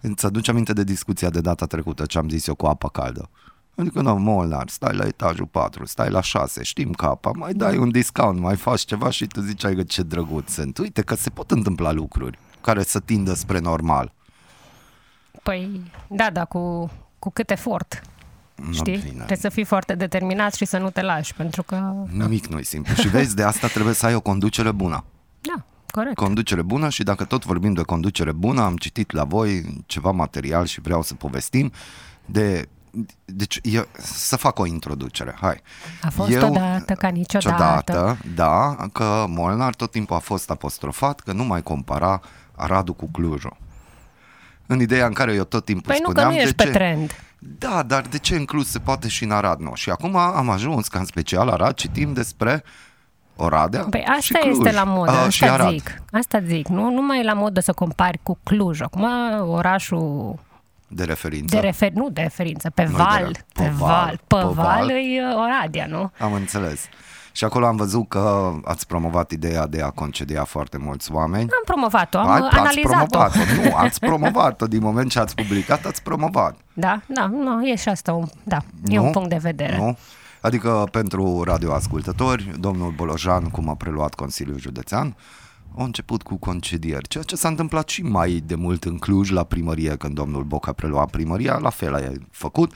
Îți 0.00 0.26
aduce 0.26 0.50
aminte 0.50 0.72
de 0.72 0.84
discuția 0.84 1.30
de 1.30 1.40
data 1.40 1.66
trecută 1.66 2.06
ce 2.06 2.18
am 2.18 2.28
zis 2.28 2.46
eu 2.46 2.54
cu 2.54 2.66
apă 2.66 2.88
caldă? 2.88 3.30
Adică, 3.76 4.00
nu, 4.00 4.18
Molnar, 4.18 4.68
stai 4.68 4.94
la 4.94 5.06
etajul 5.06 5.46
4, 5.46 5.86
stai 5.86 6.10
la 6.10 6.20
6, 6.20 6.62
știm 6.62 6.92
capa, 6.92 7.30
mai 7.34 7.52
dai 7.52 7.76
un 7.76 7.90
discount, 7.90 8.40
mai 8.40 8.56
faci 8.56 8.80
ceva 8.80 9.10
și 9.10 9.26
tu 9.26 9.40
ziceai 9.40 9.74
că 9.74 9.82
ce 9.82 10.02
drăguț 10.02 10.52
sunt. 10.52 10.78
Uite 10.78 11.02
că 11.02 11.14
se 11.14 11.30
pot 11.30 11.50
întâmpla 11.50 11.92
lucruri 11.92 12.38
care 12.60 12.82
să 12.82 13.00
tindă 13.00 13.34
spre 13.34 13.58
normal. 13.58 14.12
Păi, 15.42 15.80
da, 16.08 16.30
da, 16.30 16.44
cu, 16.44 16.90
cu 17.18 17.30
cât 17.30 17.50
efort. 17.50 18.00
No, 18.54 18.72
Știi? 18.72 18.96
Bine. 18.96 19.14
Trebuie 19.14 19.36
să 19.36 19.48
fii 19.48 19.64
foarte 19.64 19.94
determinat 19.94 20.54
și 20.54 20.64
să 20.64 20.78
nu 20.78 20.90
te 20.90 21.02
lași, 21.02 21.34
pentru 21.34 21.62
că... 21.62 21.92
Nimic 22.10 22.46
nu-i 22.46 22.64
simplu. 22.64 22.94
Și 22.94 23.08
vezi, 23.08 23.34
de 23.34 23.42
asta 23.42 23.66
trebuie 23.66 23.94
să 23.94 24.06
ai 24.06 24.14
o 24.14 24.20
conducere 24.20 24.72
bună. 24.72 25.04
Da, 25.40 25.64
corect. 25.90 26.14
Conducere 26.14 26.62
bună 26.62 26.88
și 26.88 27.02
dacă 27.02 27.24
tot 27.24 27.44
vorbim 27.44 27.72
de 27.72 27.82
conducere 27.82 28.32
bună, 28.32 28.62
am 28.62 28.76
citit 28.76 29.12
la 29.12 29.24
voi 29.24 29.82
ceva 29.86 30.10
material 30.10 30.66
și 30.66 30.80
vreau 30.80 31.02
să 31.02 31.14
povestim 31.14 31.72
de 32.26 32.68
deci 33.24 33.60
eu, 33.62 33.86
să 33.98 34.36
fac 34.36 34.58
o 34.58 34.66
introducere, 34.66 35.36
hai. 35.40 35.60
A 36.02 36.10
fost 36.10 36.30
eu, 36.30 36.48
odată 36.48 36.94
ca 36.94 37.08
niciodată. 37.08 37.92
Niciodată, 37.92 38.18
da, 38.34 38.76
că 38.92 39.24
Molnar 39.28 39.74
tot 39.74 39.90
timpul 39.90 40.16
a 40.16 40.18
fost 40.18 40.50
apostrofat 40.50 41.20
că 41.20 41.32
nu 41.32 41.44
mai 41.44 41.62
compara 41.62 42.20
Aradul 42.56 42.94
cu 42.94 43.08
Clujul. 43.12 43.56
În 44.66 44.80
ideea 44.80 45.06
în 45.06 45.12
care 45.12 45.32
eu 45.32 45.44
tot 45.44 45.64
timpul 45.64 45.92
păi 45.92 46.00
spuneam... 46.02 46.26
nu, 46.26 46.32
că 46.32 46.36
nu 46.36 46.42
ești 46.42 46.56
de 46.56 46.62
ce, 46.62 46.70
pe 46.70 46.76
trend. 46.76 47.12
Da, 47.38 47.82
dar 47.82 48.02
de 48.02 48.18
ce 48.18 48.36
în 48.36 48.44
Cluj 48.44 48.64
se 48.64 48.78
poate 48.78 49.08
și 49.08 49.24
în 49.24 49.30
Arad 49.30 49.58
nu? 49.58 49.74
Și 49.74 49.90
acum 49.90 50.16
am 50.16 50.50
ajuns 50.50 50.88
ca 50.88 50.98
în 50.98 51.04
special 51.04 51.48
Arad 51.48 51.74
citim 51.74 52.12
despre 52.12 52.64
Oradea 53.36 53.86
Păi 53.90 54.04
asta 54.08 54.20
și 54.20 54.32
Cluj. 54.32 54.56
este 54.56 54.72
la 54.72 54.84
modă, 54.84 55.10
A, 55.10 55.14
asta 55.14 55.30
și 55.30 55.44
Arad. 55.44 55.70
zic. 55.70 56.02
Asta 56.12 56.40
zic, 56.46 56.68
nu, 56.68 56.90
nu 56.90 57.02
mai 57.02 57.20
e 57.20 57.22
la 57.22 57.32
modă 57.32 57.60
să 57.60 57.72
compari 57.72 58.20
cu 58.22 58.38
Cluj. 58.42 58.80
Acum 58.80 59.06
orașul 59.48 60.38
de 60.94 61.04
referință. 61.04 61.54
de 61.54 61.60
refer, 61.60 61.90
nu 61.92 62.08
de 62.10 62.20
referință, 62.22 62.70
pe 62.70 62.84
Nu, 62.84 62.96
val, 62.96 63.30
de- 63.32 63.44
pe 63.52 63.62
pe 63.62 63.68
val, 63.68 63.88
val, 63.88 64.10
pe 64.26 64.36
pe 64.36 64.42
val 64.42 64.52
val. 64.54 64.90
e 64.90 64.94
uh, 64.94 65.36
Oradea, 65.44 65.86
nu? 65.86 66.10
Am 66.18 66.32
înțeles. 66.32 66.84
Și 67.32 67.44
acolo 67.44 67.66
am 67.66 67.76
văzut 67.76 68.08
că 68.08 68.52
ați 68.64 68.86
promovat 68.86 69.30
ideea 69.30 69.66
de 69.66 69.82
a 69.82 69.90
concedia 69.90 70.44
foarte 70.44 70.78
mulți 70.78 71.12
oameni. 71.12 71.42
Am 71.42 71.62
promovat-o, 71.64 72.18
am 72.18 72.26
Hai, 72.26 72.40
uh, 72.40 72.46
ați 72.46 72.56
analizat-o. 72.58 72.88
promovat-o. 72.88 73.38
Nu, 73.62 73.74
ați 73.84 74.00
promovat-o. 74.00 74.66
Din 74.66 74.80
moment 74.82 75.10
ce 75.10 75.18
ați 75.18 75.34
publicat, 75.34 75.84
ați 75.84 76.02
promovat. 76.02 76.56
Da, 76.74 77.00
da, 77.06 77.26
nu, 77.26 77.66
e 77.66 77.76
și 77.76 77.88
asta 77.88 78.12
un, 78.12 78.26
da, 78.42 78.58
e 78.86 78.96
Nu? 78.96 79.04
un 79.04 79.10
punct 79.10 79.28
de 79.28 79.38
vedere. 79.40 79.76
Nu? 79.76 79.96
Adică 80.40 80.88
pentru 80.90 81.42
radioascultători, 81.42 82.50
domnul 82.60 82.90
Bolojan, 82.90 83.42
cum 83.50 83.68
a 83.68 83.74
preluat 83.74 84.14
Consiliul 84.14 84.58
Județean, 84.58 85.16
a 85.78 85.84
început 85.84 86.22
cu 86.22 86.36
concedieri, 86.36 87.08
ceea 87.08 87.24
ce 87.24 87.36
s-a 87.36 87.48
întâmplat 87.48 87.88
și 87.88 88.02
mai 88.02 88.42
de 88.46 88.54
mult 88.54 88.84
în 88.84 88.98
Cluj 88.98 89.30
la 89.30 89.44
primărie, 89.44 89.96
când 89.96 90.14
domnul 90.14 90.42
Boc 90.42 90.68
a 90.68 90.72
preluat 90.72 91.10
primăria, 91.10 91.58
la 91.58 91.70
fel 91.70 91.94
a 91.94 92.00
făcut. 92.30 92.72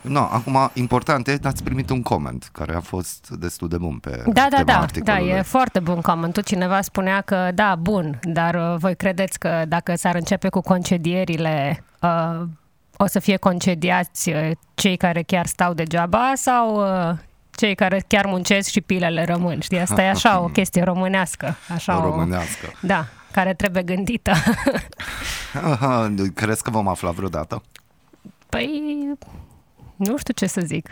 No, 0.00 0.20
acum, 0.20 0.70
important 0.74 1.28
e, 1.28 1.38
ați 1.42 1.62
primit 1.62 1.90
un 1.90 2.02
coment 2.02 2.48
care 2.52 2.74
a 2.74 2.80
fost 2.80 3.28
destul 3.30 3.68
de 3.68 3.76
bun 3.78 3.98
pe 3.98 4.22
Da, 4.26 4.32
da, 4.32 4.48
tema 4.48 4.62
da, 4.64 4.72
da, 4.72 4.78
articolului. 4.80 5.28
e 5.28 5.42
foarte 5.42 5.80
bun 5.80 6.00
comentul. 6.00 6.42
Cineva 6.42 6.80
spunea 6.80 7.20
că 7.20 7.50
da, 7.54 7.74
bun, 7.74 8.18
dar 8.22 8.54
uh, 8.54 8.78
voi 8.78 8.96
credeți 8.96 9.38
că 9.38 9.64
dacă 9.68 9.94
s-ar 9.94 10.14
începe 10.14 10.48
cu 10.48 10.60
concedierile, 10.60 11.84
uh, 12.00 12.42
o 12.96 13.06
să 13.06 13.18
fie 13.18 13.36
concediați 13.36 14.28
uh, 14.30 14.50
cei 14.74 14.96
care 14.96 15.22
chiar 15.22 15.46
stau 15.46 15.74
degeaba 15.74 16.32
sau 16.34 16.76
uh, 16.80 17.16
cei 17.56 17.74
care 17.74 18.04
chiar 18.06 18.26
muncesc 18.26 18.70
și 18.70 18.80
pilele 18.80 19.24
rămân? 19.24 19.60
Știi, 19.60 19.78
asta 19.78 20.02
e 20.02 20.08
așa 20.08 20.40
o 20.40 20.46
chestie 20.46 20.82
românească. 20.82 21.56
Așa 21.74 21.98
O 21.98 22.00
românească. 22.10 22.72
Da, 22.80 23.06
care 23.32 23.54
trebuie 23.54 23.82
gândită. 23.82 24.32
Aha, 25.72 26.14
crezi 26.34 26.62
că 26.62 26.70
vom 26.70 26.88
afla 26.88 27.10
vreodată? 27.10 27.62
Păi, 28.48 28.82
nu 29.96 30.16
știu 30.16 30.32
ce 30.34 30.46
să 30.46 30.60
zic. 30.64 30.88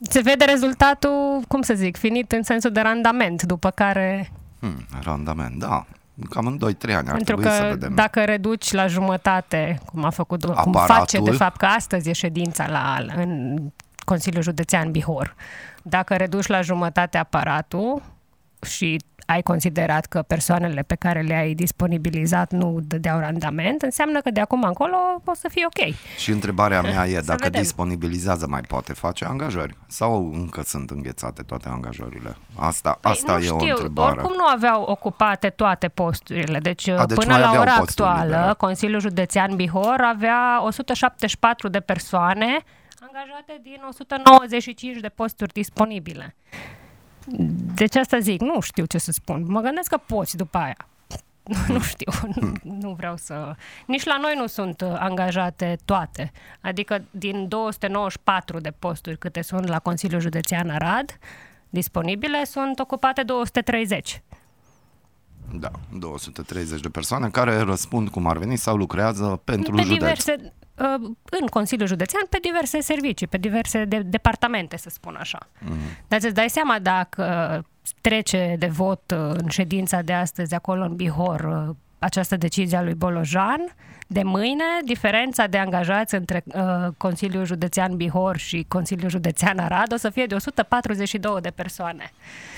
Se 0.00 0.20
vede 0.20 0.44
rezultatul, 0.44 1.40
cum 1.48 1.62
să 1.62 1.74
zic, 1.74 1.96
finit 1.96 2.32
în 2.32 2.42
sensul 2.42 2.70
de 2.70 2.80
randament, 2.80 3.42
după 3.42 3.70
care 3.70 4.32
Hmm, 4.60 4.86
randament, 5.02 5.58
da. 5.58 5.86
Cam 6.30 6.46
în 6.46 6.58
2-3 6.58 6.60
ani 6.94 7.08
ar 7.08 7.14
Pentru 7.14 7.24
trebui 7.24 7.44
să 7.44 7.58
că 7.62 7.66
vedem. 7.68 7.94
dacă 7.94 8.24
reduci 8.24 8.72
la 8.72 8.86
jumătate, 8.86 9.78
cum 9.84 10.04
a 10.04 10.10
făcut, 10.10 10.44
cum 10.44 10.54
Aparatul. 10.56 10.94
face 10.94 11.20
de 11.20 11.30
fapt, 11.30 11.56
că 11.56 11.66
astăzi 11.66 12.08
e 12.08 12.12
ședința 12.12 12.66
la, 12.68 13.04
în 13.16 13.56
Consiliul 14.04 14.42
Județean 14.42 14.90
Bihor, 14.90 15.34
dacă 15.82 16.14
reduci 16.14 16.46
la 16.46 16.60
jumătate 16.60 17.18
aparatul 17.18 18.02
și 18.66 18.96
ai 19.26 19.42
considerat 19.42 20.06
că 20.06 20.22
persoanele 20.22 20.82
pe 20.82 20.94
care 20.94 21.20
le-ai 21.20 21.54
disponibilizat 21.54 22.52
nu 22.52 22.78
dădeau 22.82 23.18
randament, 23.18 23.82
înseamnă 23.82 24.20
că 24.20 24.30
de 24.30 24.40
acum 24.40 24.62
încolo 24.62 24.96
o 25.24 25.34
să 25.34 25.48
fie 25.48 25.66
ok. 25.66 25.94
Și 26.18 26.30
întrebarea 26.30 26.80
mea 26.80 27.06
e 27.06 27.14
Să 27.14 27.22
dacă 27.22 27.42
vedem. 27.42 27.60
disponibilizează 27.60 28.46
mai 28.48 28.60
poate 28.60 28.92
face 28.92 29.24
angajări 29.24 29.76
sau 29.86 30.30
încă 30.34 30.62
sunt 30.64 30.90
înghețate 30.90 31.42
toate 31.42 31.68
angajările? 31.68 32.36
Asta, 32.54 32.98
asta 33.02 33.32
Păi, 33.32 33.44
e 33.44 33.48
nu 33.48 33.54
o 33.56 33.58
știu, 33.58 33.70
întrebare. 33.70 34.12
Oricum 34.12 34.34
nu 34.36 34.44
aveau 34.54 34.82
ocupate 34.82 35.48
toate 35.48 35.88
posturile. 35.88 36.58
Deci, 36.58 36.88
A, 36.88 37.06
deci 37.06 37.16
până 37.18 37.32
mai 37.32 37.40
la 37.40 37.48
aveau 37.48 37.62
ora 37.62 37.74
posturi 37.78 38.08
actuală, 38.08 38.34
libere. 38.36 38.54
Consiliul 38.56 39.00
Județean 39.00 39.56
Bihor 39.56 40.00
avea 40.14 40.62
174 40.64 41.68
de 41.68 41.80
persoane 41.80 42.62
angajate 43.06 43.60
din 43.62 43.80
195 43.88 45.00
de 45.00 45.08
posturi 45.08 45.52
disponibile. 45.52 46.34
Deci 47.74 47.96
asta 47.96 48.18
zic, 48.18 48.40
nu 48.40 48.60
știu 48.60 48.84
ce 48.84 48.98
să 48.98 49.12
spun. 49.12 49.44
Mă 49.48 49.60
gândesc 49.60 49.88
că 49.88 49.96
poți 50.06 50.36
după 50.36 50.58
aia. 50.58 50.76
Nu 51.68 51.80
știu, 51.80 52.12
nu, 52.34 52.52
nu 52.62 52.92
vreau 52.92 53.16
să... 53.16 53.54
Nici 53.86 54.04
la 54.04 54.18
noi 54.20 54.34
nu 54.36 54.46
sunt 54.46 54.80
uh, 54.80 54.94
angajate 54.98 55.78
toate. 55.84 56.32
Adică 56.60 57.04
din 57.10 57.48
294 57.48 58.60
de 58.60 58.70
posturi 58.70 59.18
câte 59.18 59.42
sunt 59.42 59.66
la 59.66 59.78
Consiliul 59.78 60.20
Județean 60.20 60.70
Arad, 60.70 61.18
disponibile, 61.70 62.44
sunt 62.44 62.78
ocupate 62.78 63.22
230. 63.22 64.22
Da, 65.52 65.70
230 65.98 66.80
de 66.80 66.88
persoane 66.88 67.28
care 67.28 67.58
răspund 67.58 68.08
cum 68.08 68.26
ar 68.26 68.36
veni 68.36 68.56
sau 68.56 68.76
lucrează 68.76 69.40
pentru 69.44 69.74
pe 69.74 69.82
județ. 69.82 69.98
diverse, 69.98 70.34
uh, 70.38 70.50
în 71.40 71.46
Consiliul 71.50 71.88
Județean, 71.88 72.22
pe 72.28 72.38
diverse 72.42 72.80
servicii, 72.80 73.26
pe 73.26 73.36
diverse 73.36 73.84
de, 73.84 73.98
departamente, 73.98 74.76
să 74.76 74.88
spun 74.90 75.16
așa. 75.18 75.38
Mhm. 75.58 75.72
Mm-hmm. 75.72 76.08
Dar 76.08 76.20
îți 76.22 76.34
dai 76.34 76.50
seama 76.50 76.78
dacă 76.78 77.64
trece 78.00 78.56
de 78.58 78.66
vot 78.66 79.10
uh, 79.10 79.18
în 79.18 79.48
ședința 79.48 80.02
de 80.02 80.12
astăzi 80.12 80.54
acolo 80.54 80.82
în 80.82 80.96
Bihor 80.96 81.66
uh, 81.68 81.74
această 81.98 82.36
decizie 82.36 82.76
a 82.76 82.82
lui 82.82 82.94
Bolojan, 82.94 83.74
de 84.06 84.22
mâine 84.22 84.64
diferența 84.84 85.46
de 85.46 85.58
angajați 85.58 86.14
între 86.14 86.44
uh, 86.46 86.88
Consiliul 86.96 87.44
Județean 87.44 87.96
Bihor 87.96 88.36
și 88.36 88.64
Consiliul 88.68 89.10
Județean 89.10 89.58
Arad 89.58 89.92
o 89.92 89.96
să 89.96 90.10
fie 90.10 90.26
de 90.26 90.34
142 90.34 91.40
de 91.40 91.50
persoane. 91.50 92.10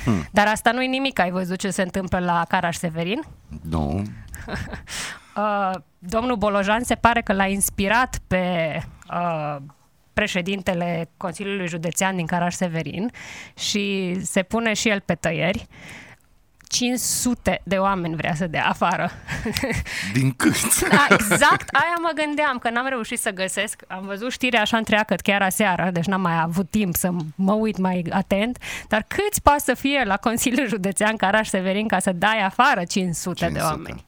Hmm. 0.04 0.28
Dar 0.32 0.46
asta 0.46 0.72
nu-i 0.72 0.86
nimic. 0.86 1.18
Ai 1.18 1.30
văzut 1.30 1.58
ce 1.58 1.70
se 1.70 1.82
întâmplă 1.82 2.18
la 2.18 2.44
Caraș 2.48 2.76
Severin? 2.76 3.22
Nu, 3.62 4.02
Uh, 5.36 5.70
domnul 5.98 6.36
Bolojan 6.36 6.82
se 6.82 6.94
pare 6.94 7.22
că 7.22 7.32
l-a 7.32 7.46
inspirat 7.46 8.18
pe 8.26 8.46
uh, 9.10 9.56
președintele 10.12 11.10
Consiliului 11.16 11.68
Județean 11.68 12.16
din 12.16 12.26
Caraș-Severin 12.26 13.10
și 13.58 14.16
se 14.22 14.42
pune 14.42 14.72
și 14.72 14.88
el 14.88 15.00
pe 15.00 15.14
tăieri. 15.14 15.66
500 16.68 17.60
de 17.64 17.76
oameni 17.76 18.16
vrea 18.16 18.34
să 18.34 18.46
dea 18.46 18.66
afară. 18.66 19.10
din 20.14 20.32
cât? 20.32 20.88
Da, 20.88 21.06
exact 21.10 21.68
aia 21.72 21.96
mă 22.00 22.10
gândeam, 22.24 22.58
că 22.58 22.70
n-am 22.70 22.86
reușit 22.88 23.18
să 23.18 23.30
găsesc. 23.30 23.82
Am 23.88 24.06
văzut 24.06 24.32
știrea 24.32 24.60
așa 24.60 24.76
întreagăt 24.76 25.20
chiar 25.20 25.42
aseară, 25.42 25.90
deci 25.92 26.04
n-am 26.04 26.20
mai 26.20 26.40
avut 26.40 26.70
timp 26.70 26.96
să 26.96 27.10
mă 27.34 27.52
uit 27.52 27.76
mai 27.76 28.04
atent. 28.10 28.58
Dar 28.88 29.04
câți 29.08 29.42
poate 29.42 29.60
să 29.60 29.74
fie 29.74 30.02
la 30.04 30.16
Consiliul 30.16 30.68
Județean 30.68 31.16
Caraș-Severin 31.16 31.88
ca 31.88 31.98
să 31.98 32.12
dai 32.12 32.44
afară 32.44 32.84
500, 32.84 33.38
500. 33.38 33.46
de 33.46 33.58
500. 33.58 33.64
oameni? 33.64 34.04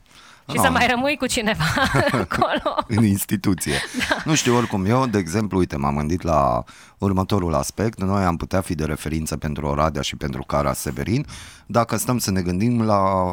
Și 0.50 0.56
Ah. 0.56 0.62
să 0.64 0.70
mai 0.70 0.86
rămâi 0.90 1.16
cu 1.16 1.26
cineva 1.26 1.64
acolo. 2.28 2.76
în 2.88 3.04
instituție. 3.04 3.74
Da. 4.08 4.16
Nu 4.24 4.34
știu, 4.34 4.56
oricum, 4.56 4.84
eu, 4.84 5.06
de 5.06 5.18
exemplu, 5.18 5.58
uite, 5.58 5.76
m-am 5.76 5.96
gândit 5.96 6.22
la 6.22 6.62
următorul 6.98 7.54
aspect. 7.54 8.00
Noi 8.00 8.24
am 8.24 8.36
putea 8.36 8.60
fi 8.60 8.74
de 8.74 8.84
referință 8.84 9.36
pentru 9.36 9.66
Oradea 9.66 10.02
și 10.02 10.16
pentru 10.16 10.42
Cara 10.42 10.72
Severin 10.72 11.26
dacă 11.66 11.96
stăm 11.96 12.18
să 12.18 12.30
ne 12.30 12.40
gândim 12.42 12.82
la 12.82 13.32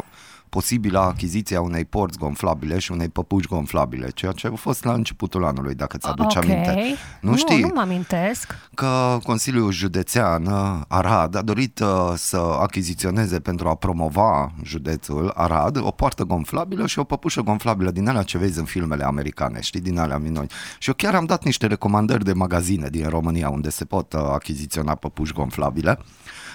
posibilă 0.57 0.99
achiziția 0.99 1.61
unei 1.61 1.85
porți 1.85 2.17
gonflabile 2.17 2.79
și 2.79 2.91
unei 2.91 3.09
păpuși 3.09 3.47
gonflabile, 3.47 4.09
ceea 4.09 4.31
ce 4.31 4.47
a 4.47 4.55
fost 4.55 4.83
la 4.83 4.93
începutul 4.93 5.45
anului, 5.45 5.75
dacă 5.75 5.97
ți-aduci 5.97 6.35
Ok. 6.35 6.43
aminte. 6.43 6.95
Nu, 7.21 7.29
nu 7.29 7.37
știi 7.37 7.61
Nu 7.61 7.71
mă 7.73 7.81
amintesc. 7.81 8.55
că 8.73 9.17
Consiliul 9.23 9.71
Județean 9.71 10.45
uh, 10.45 10.81
Arad 10.87 11.35
a 11.35 11.41
dorit 11.41 11.79
uh, 11.79 12.13
să 12.15 12.37
achiziționeze 12.61 13.39
pentru 13.39 13.67
a 13.69 13.75
promova 13.75 14.51
județul 14.63 15.31
Arad 15.35 15.77
o 15.81 15.91
poartă 15.91 16.23
gonflabilă 16.23 16.87
și 16.87 16.99
o 16.99 17.03
păpușă 17.03 17.41
gonflabilă 17.41 17.91
din 17.91 18.07
alea 18.07 18.23
ce 18.23 18.37
vezi 18.37 18.59
în 18.59 18.65
filmele 18.65 19.03
americane, 19.03 19.61
știi, 19.61 19.81
din 19.81 19.99
alea 19.99 20.17
minuni. 20.17 20.49
Și 20.79 20.87
eu 20.89 20.95
chiar 20.97 21.15
am 21.15 21.25
dat 21.25 21.43
niște 21.43 21.67
recomandări 21.67 22.23
de 22.23 22.33
magazine 22.33 22.87
din 22.89 23.09
România 23.09 23.49
unde 23.49 23.69
se 23.69 23.85
pot 23.85 24.13
uh, 24.13 24.19
achiziționa 24.33 24.95
păpuși 24.95 25.33
gonflabile. 25.33 25.99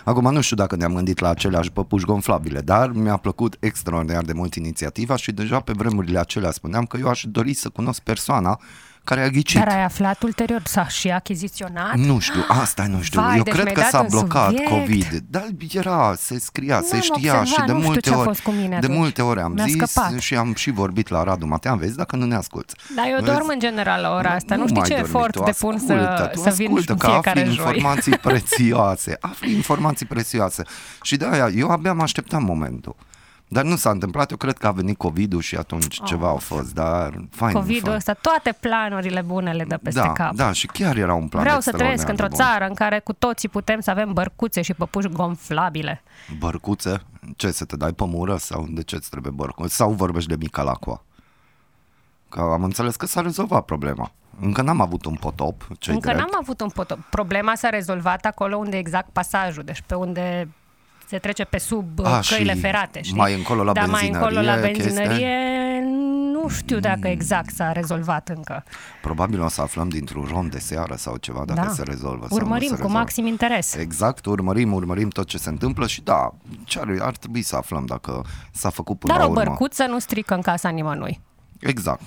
Acum 0.04 0.32
nu 0.32 0.40
știu 0.40 0.56
dacă 0.56 0.76
ne-am 0.76 0.94
gândit 0.94 1.18
la 1.18 1.28
aceleași 1.28 1.70
păpuși 1.72 2.04
gonflabile, 2.04 2.60
dar 2.60 2.90
mi-a 2.90 3.16
plăcut 3.16 3.56
extraordinar 3.88 4.22
de 4.24 4.32
mult 4.32 4.54
inițiativa 4.54 5.16
și 5.16 5.32
deja 5.32 5.60
pe 5.60 5.72
vremurile 5.76 6.18
acelea 6.18 6.50
spuneam 6.50 6.84
că 6.84 6.96
eu 7.00 7.08
aș 7.08 7.24
dori 7.26 7.54
să 7.54 7.68
cunosc 7.68 8.00
persoana 8.00 8.60
care 9.04 9.22
a 9.22 9.28
ghicit. 9.28 9.58
Dar 9.58 9.68
ai 9.68 9.84
aflat 9.84 10.22
ulterior, 10.22 10.62
s-a 10.64 10.88
și 10.88 11.10
achiziționat? 11.10 11.94
Nu 11.96 12.18
știu, 12.18 12.44
asta 12.48 12.86
nu 12.86 13.02
știu. 13.02 13.20
Vai, 13.20 13.36
Eu 13.36 13.42
deci 13.42 13.52
cred 13.52 13.64
mi-ai 13.64 13.74
că 13.74 13.80
dat 13.80 13.90
s-a 13.90 14.00
un 14.00 14.06
blocat 14.10 14.48
subiect. 14.48 14.70
COVID. 14.70 15.22
Dar 15.30 15.46
era, 15.72 16.14
se 16.16 16.38
scria, 16.38 16.80
se 16.84 16.92
N-am 16.92 17.00
știa 17.02 17.38
observat, 17.38 17.46
și 17.46 17.54
de 17.66 17.72
nu 17.72 17.78
știu 17.78 17.84
multe 17.86 18.00
ce 18.08 18.14
a 18.14 18.16
ori. 18.18 18.26
fost 18.26 18.40
cu 18.40 18.50
mine 18.50 18.68
de 18.68 18.74
atunci. 18.74 18.96
multe 18.96 19.22
ori 19.22 19.40
am 19.40 19.52
Mi-a 19.52 19.64
zis 19.64 19.76
scăpat. 19.90 20.18
și 20.18 20.34
am 20.36 20.54
și 20.54 20.70
vorbit 20.70 21.08
la 21.08 21.22
Radu 21.22 21.46
Matean, 21.46 21.78
vezi 21.78 21.96
dacă 21.96 22.16
nu 22.16 22.24
ne 22.24 22.34
asculți. 22.34 22.74
Dar 22.96 23.04
eu 23.08 23.20
Vezi? 23.20 23.30
dorm 23.32 23.48
în 23.48 23.58
general 23.58 24.00
la 24.00 24.14
ora 24.14 24.30
asta. 24.30 24.54
Nu, 24.56 24.62
știi 24.62 24.76
mai 24.76 24.88
ce 24.88 24.94
dormi, 24.94 25.08
efort 25.08 25.32
tu 25.32 25.42
depun 25.44 25.78
să, 25.78 25.92
ascultă, 25.92 26.30
tu 26.32 26.40
să 26.40 26.50
vin 26.56 26.66
ascultă, 26.66 26.92
în 26.92 26.98
că 26.98 27.06
fiecare 27.06 27.40
afli 27.40 27.52
joi. 27.54 27.64
informații 27.66 28.16
prețioase. 28.28 29.16
Afli 29.20 29.54
informații 29.54 30.06
prețioase. 30.06 30.62
Și 31.02 31.16
de 31.16 31.26
aia, 31.30 31.48
eu 31.56 31.68
abia 31.70 31.92
mă 31.92 32.02
așteptam 32.02 32.42
momentul. 32.44 32.96
Dar 33.50 33.64
nu 33.64 33.76
s-a 33.76 33.90
întâmplat, 33.90 34.30
eu 34.30 34.36
cred 34.36 34.58
că 34.58 34.66
a 34.66 34.70
venit 34.70 34.96
COVID-ul 34.96 35.40
și 35.40 35.56
atunci 35.56 35.98
Oh. 36.00 36.06
ceva 36.08 36.28
a 36.30 36.34
fost, 36.34 36.74
dar 36.74 37.24
fain. 37.30 37.52
COVID-ul 37.54 37.80
fain. 37.84 37.94
ăsta, 37.96 38.12
toate 38.12 38.56
planurile 38.60 39.20
bune 39.22 39.52
le 39.52 39.64
dă 39.64 39.76
peste 39.76 40.00
da, 40.00 40.12
cap. 40.12 40.34
Da, 40.34 40.52
și 40.52 40.66
chiar 40.66 40.96
era 40.96 41.14
un 41.14 41.28
plan 41.28 41.42
Vreau 41.42 41.60
să 41.60 41.70
trăiesc 41.72 41.92
extraordinar 41.92 42.26
într-o 42.28 42.36
de 42.36 42.42
bun. 42.42 42.52
țară 42.52 42.68
în 42.68 42.74
care 42.74 42.98
cu 42.98 43.12
toții 43.12 43.48
putem 43.48 43.80
să 43.80 43.90
avem 43.90 44.12
bărcuțe 44.12 44.62
și 44.62 44.74
păpuși 44.74 45.08
gonflabile. 45.08 46.02
Bărcuțe? 46.38 47.00
Ce, 47.36 47.50
să 47.50 47.64
te 47.64 47.76
dai 47.76 47.92
pe 47.92 48.04
mură 48.06 48.36
sau 48.36 48.66
de 48.70 48.82
ce 48.82 48.94
îți 48.96 49.10
trebuie 49.10 49.32
bărcuțe? 49.32 49.68
Sau 49.74 49.90
vorbești 49.90 50.28
de 50.28 50.36
Micalacua? 50.38 51.02
Că 52.28 52.40
am 52.40 52.64
înțeles 52.64 52.96
că 52.96 53.06
s-a 53.06 53.20
rezolvat 53.20 53.64
problema. 53.64 54.12
Încă 54.40 54.62
n-am 54.62 54.80
avut 54.80 55.04
un 55.04 55.14
potop, 55.14 55.66
ce 55.78 55.90
Încă 55.90 56.08
drept. 56.08 56.18
n-am 56.18 56.38
avut 56.40 56.60
un 56.60 56.68
potop. 56.68 56.98
Problema 57.10 57.54
s-a 57.54 57.68
rezolvat 57.68 58.24
acolo 58.24 58.56
unde 58.56 58.76
e 58.76 58.80
exact 58.80 59.08
pasajul, 59.12 59.62
deci 59.62 59.82
pe 59.86 59.94
unde 59.94 60.48
se 61.08 61.18
trece 61.18 61.44
pe 61.44 61.58
sub 61.58 62.00
A, 62.04 62.16
A, 62.16 62.20
căile 62.28 62.54
și 62.54 62.60
ferate, 62.60 63.02
știi? 63.02 63.16
mai 63.16 63.34
încolo 63.34 63.62
la 63.62 63.72
Dar 63.72 63.86
mai 63.88 64.08
încolo 64.08 64.40
la 64.40 64.54
benzinărie, 64.54 64.72
chestia? 64.72 65.04
benzinărie 65.06 65.82
nu 66.32 66.48
știu 66.48 66.78
dacă 66.78 67.08
exact 67.08 67.54
s-a 67.54 67.72
rezolvat 67.72 68.28
încă. 68.28 68.64
Probabil 69.02 69.40
o 69.42 69.48
să 69.48 69.60
aflăm 69.62 69.88
dintr-un 69.88 70.24
rond 70.30 70.50
de 70.50 70.58
seară 70.58 70.94
sau 70.94 71.16
ceva 71.16 71.44
dacă 71.44 71.60
da. 71.66 71.72
se 71.72 71.82
rezolvă 71.82 72.26
sau 72.28 72.36
nu 72.38 72.44
Urmărim 72.44 72.68
se 72.68 72.74
cu 72.74 72.80
rezolvă. 72.80 72.98
maxim 72.98 73.26
interes. 73.26 73.74
Exact, 73.74 74.26
urmărim, 74.26 74.72
urmărim 74.72 75.08
tot 75.08 75.26
ce 75.26 75.38
se 75.38 75.48
întâmplă 75.48 75.86
și 75.86 76.00
da, 76.02 76.30
ce 76.64 76.78
ar, 76.80 76.88
ar 77.00 77.16
trebui 77.16 77.42
să 77.42 77.56
aflăm 77.56 77.84
dacă 77.86 78.24
s-a 78.52 78.70
făcut 78.70 78.98
până 78.98 79.12
Dar 79.12 79.22
la 79.22 79.28
o 79.28 79.30
urmă. 79.30 79.42
bărcuță 79.44 79.84
nu 79.86 79.98
strică 79.98 80.34
în 80.34 80.40
casa 80.40 80.68
nimănui. 80.68 81.20
Exact. 81.60 82.02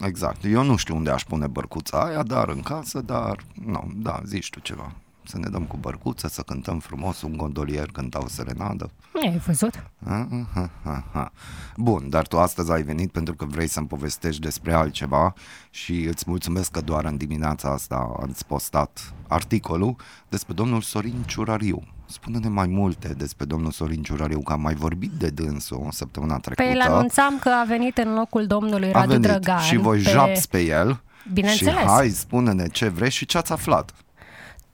Exact. 0.00 0.44
Eu 0.44 0.62
nu 0.62 0.76
știu 0.76 0.96
unde 0.96 1.10
aș 1.10 1.22
pune 1.22 1.46
bărcuța 1.46 1.98
aia, 2.04 2.22
dar 2.22 2.48
în 2.48 2.60
casă, 2.60 3.00
dar 3.00 3.36
nu, 3.64 3.90
da, 3.94 4.20
zici 4.24 4.50
tu 4.50 4.60
ceva. 4.60 4.92
Să 5.26 5.38
ne 5.38 5.48
dăm 5.48 5.62
cu 5.62 5.76
bărcuță, 5.76 6.28
să 6.28 6.42
cântăm 6.42 6.78
frumos, 6.78 7.22
un 7.22 7.36
gondolier 7.36 7.86
cânta 7.86 8.18
o 8.22 8.28
serenadă. 8.28 8.90
Ai 9.22 9.42
văzut? 9.46 9.90
Ha, 10.06 10.28
ha, 10.54 10.70
ha, 10.84 11.04
ha. 11.12 11.32
Bun, 11.76 12.08
dar 12.08 12.26
tu 12.26 12.38
astăzi 12.38 12.72
ai 12.72 12.82
venit 12.82 13.10
pentru 13.12 13.34
că 13.34 13.44
vrei 13.44 13.66
să-mi 13.66 13.86
povestești 13.86 14.40
despre 14.40 14.72
altceva 14.72 15.34
și 15.70 16.02
îți 16.02 16.24
mulțumesc 16.26 16.70
că 16.70 16.80
doar 16.80 17.04
în 17.04 17.16
dimineața 17.16 17.68
asta 17.72 18.16
ați 18.22 18.46
postat 18.46 19.12
articolul 19.28 19.96
despre 20.28 20.54
domnul 20.54 20.80
Sorin 20.80 21.22
Ciurariu. 21.26 21.82
Spune-ne 22.06 22.48
mai 22.48 22.66
multe 22.66 23.08
despre 23.08 23.44
domnul 23.44 23.70
Sorin 23.70 24.02
Ciurariu, 24.02 24.40
că 24.40 24.52
am 24.52 24.60
mai 24.60 24.74
vorbit 24.74 25.10
de 25.10 25.28
dânsul 25.28 25.88
săptămâna 25.90 26.38
trecută. 26.38 26.62
Pe 26.62 26.74
el 26.74 26.80
anunțam 26.80 27.38
că 27.38 27.48
a 27.48 27.64
venit 27.64 27.98
în 27.98 28.14
locul 28.14 28.46
domnului 28.46 28.92
a 28.92 28.98
Radu 28.98 29.12
venit 29.12 29.26
Drăgan. 29.26 29.60
și 29.60 29.76
voi 29.76 30.00
pe... 30.00 30.10
japs 30.10 30.46
pe 30.46 30.60
el. 30.60 31.02
Bineînțeles. 31.32 31.74
Și 31.74 31.86
hai, 31.86 32.08
spune-ne 32.08 32.68
ce 32.68 32.88
vrei 32.88 33.10
și 33.10 33.26
ce 33.26 33.38
ați 33.38 33.52
aflat. 33.52 33.94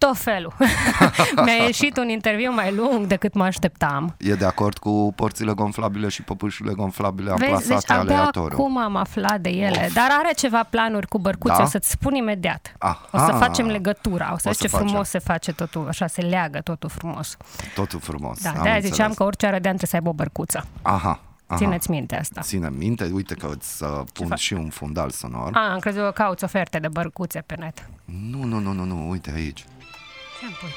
Tot 0.06 0.16
felul. 0.16 0.52
Mi-a 1.44 1.54
ieșit 1.66 1.96
un 1.96 2.08
interviu 2.08 2.52
mai 2.52 2.74
lung 2.74 3.06
decât 3.06 3.34
mă 3.34 3.44
așteptam. 3.44 4.14
E 4.18 4.34
de 4.34 4.44
acord 4.44 4.78
cu 4.78 5.12
porțile 5.16 5.52
gonflabile 5.52 6.08
și 6.08 6.22
păpușile 6.22 6.72
gonflabile 6.72 7.30
Vezi, 7.36 7.42
amplasate 7.52 7.74
deci 7.86 7.90
abia 7.96 8.14
aleatoriu. 8.16 8.56
acum 8.58 8.78
am 8.78 8.96
aflat 8.96 9.40
de 9.40 9.48
ele, 9.48 9.82
Of. 9.86 9.92
dar 9.92 10.08
are 10.10 10.32
ceva 10.36 10.62
planuri 10.70 11.06
cu 11.06 11.18
bărcuțe, 11.18 11.54
Da? 11.56 11.62
o 11.62 11.66
să-ți 11.66 11.90
spun 11.90 12.14
imediat. 12.14 12.74
Aha. 12.78 13.08
O 13.12 13.18
să 13.18 13.32
facem 13.38 13.66
legătura, 13.66 14.30
o 14.32 14.36
să 14.36 14.42
O 14.44 14.48
vezi 14.48 14.58
să 14.60 14.66
ce 14.66 14.76
frumos 14.76 14.92
facem. 14.92 15.04
se 15.04 15.18
face 15.18 15.52
totul, 15.52 15.88
așa 15.88 16.06
se 16.06 16.20
leagă 16.20 16.58
totul 16.60 16.88
frumos. 16.88 17.36
Totul 17.74 18.00
frumos. 18.00 18.42
Da, 18.42 18.48
am 18.48 18.54
de-aia 18.54 18.74
înțeles. 18.74 18.94
ziceam 18.96 19.14
că 19.14 19.22
orice 19.24 19.46
arădean 19.46 19.76
trebuie 19.76 19.88
să 19.88 19.96
aibă 19.96 20.08
o 20.08 20.12
bărcuță. 20.12 20.66
Aha, 20.82 21.20
aha. 21.46 21.56
Țineți 21.58 21.90
minte 21.90 22.16
asta. 22.16 22.40
Ține 22.40 22.68
minte, 22.76 23.10
uite 23.14 23.34
că 23.34 23.50
îți 23.56 23.82
uh, 23.82 24.00
pun 24.12 24.26
fac? 24.26 24.38
și 24.38 24.52
un 24.52 24.68
fundal 24.68 25.10
sonor. 25.10 25.50
A, 25.54 25.72
am 25.72 25.78
crezut 25.78 26.02
că 26.02 26.10
cauți 26.10 26.44
oferte 26.44 26.78
de 26.78 26.88
bărcuțe 26.88 27.42
pe 27.46 27.54
net. 27.58 27.88
Nu, 28.30 28.44
nu, 28.44 28.58
nu, 28.58 28.72
nu, 28.72 28.84
nu, 28.84 29.10
uite 29.10 29.32
aici. 29.34 29.64
Ce-mi 30.40 30.52
pui? 30.60 30.70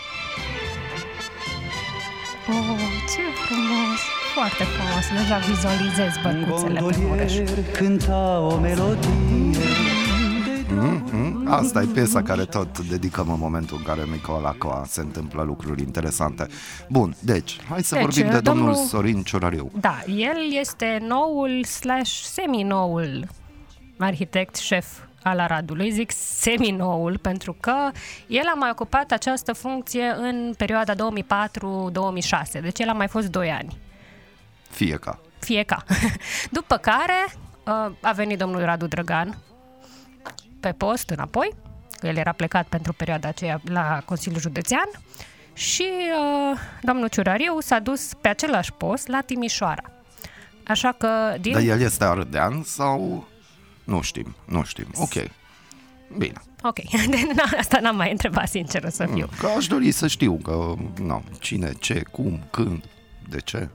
Oh, 2.49 2.80
ce 3.15 3.21
frumos! 3.45 3.99
Foarte 4.34 4.63
frumos! 4.63 5.21
Deja 5.21 5.38
vizualizez 5.38 6.13
bărcuțele 6.23 6.80
pe 6.80 6.97
Mureș. 6.99 7.34
cânta 7.78 8.39
o 8.39 8.58
melodie 8.60 9.10
Mm? 10.69 11.47
Asta 11.49 11.82
e 11.82 11.86
piesa 11.86 12.21
care 12.21 12.45
tot 12.45 12.80
dedicăm 12.80 13.30
în 13.30 13.39
momentul 13.39 13.78
în 13.78 13.84
care 13.84 14.04
Nicola 14.12 14.56
Coa 14.58 14.84
se 14.88 15.02
întâmplă 15.02 15.43
lucruri 15.43 15.82
interesante. 15.82 16.47
Bun, 16.89 17.15
deci, 17.19 17.58
hai 17.69 17.84
să 17.84 17.95
Deci, 17.95 18.04
vorbim 18.04 18.30
de 18.32 18.39
domnul- 18.39 18.65
domnul 18.65 18.86
Sorin 18.88 19.23
Ciorariu. 19.23 19.71
Da, 19.80 19.99
el 20.08 20.38
este 20.60 20.97
noul 21.08 21.63
slash 21.63 22.12
semi-noul 22.21 23.28
arhitect 23.97 24.56
șef 24.56 24.86
al 25.24 25.40
Aradului, 25.40 25.92
zic 25.92 26.12
semi-noul, 26.12 27.18
pentru 27.18 27.56
că 27.60 27.92
el 28.28 28.46
a 28.46 28.54
mai 28.54 28.70
ocupat 28.70 29.12
această 29.12 29.54
funcție 29.54 30.14
în 30.18 30.54
perioada 30.58 30.94
2004-2006, 30.94 30.98
deci 32.62 32.80
el 32.80 32.90
a 32.90 32.94
mai 32.94 33.08
fost 33.08 33.28
2 33.28 33.52
ani. 33.52 33.78
Fie 34.70 34.96
ca. 34.96 35.20
fie 35.40 35.64
ca. 35.64 35.84
După 36.52 36.78
care 36.78 37.26
uh, 37.28 37.92
a 38.02 38.12
venit 38.12 38.38
domnul 38.38 38.62
Radu 38.62 38.88
Drăgan 38.88 39.38
pe 40.60 40.72
post 40.72 41.10
înapoi, 41.10 41.54
că 42.00 42.08
el 42.08 42.18
era 42.18 42.32
plecat 42.32 42.68
pentru 42.68 42.94
perioada 42.94 43.28
aceea 43.28 43.62
la 43.66 44.02
Consiliul 44.06 44.42
Județean 44.42 44.90
și 45.54 45.88
uh, 46.52 46.60
domnul 46.82 47.08
Ciurariu 47.08 47.60
s-a 47.60 47.80
dus 47.80 48.14
pe 48.22 48.28
același 48.28 48.74
post 48.74 49.08
la 49.08 49.22
Timișoara. 49.22 49.84
Așa 50.68 50.92
că 50.98 51.36
din... 51.42 51.54
Dar 51.54 51.62
el 51.62 51.82
este 51.82 52.04
ardean 52.04 52.64
sau... 52.64 53.28
Nu 53.84 54.02
știm, 54.02 54.36
nu 54.46 54.63
știm. 54.63 54.88
Ok. 54.96 55.13
Bine. 56.17 56.41
Ok, 56.62 56.76
de, 57.10 57.28
na, 57.36 57.58
asta 57.58 57.80
n-am 57.82 57.96
mai 57.96 58.12
întrebat 58.12 58.48
sinceră 58.50 58.89
să 58.89 59.06
fiu. 59.13 59.30
Că 59.39 59.48
aș 59.58 59.67
dori 59.67 59.91
să 59.91 60.08
știu 60.08 60.34
că, 60.43 60.74
nu, 61.02 61.24
cine, 61.39 61.72
ce, 61.80 62.04
cum, 62.12 62.43
când, 62.52 62.84
de 63.30 63.38
ce. 63.39 63.69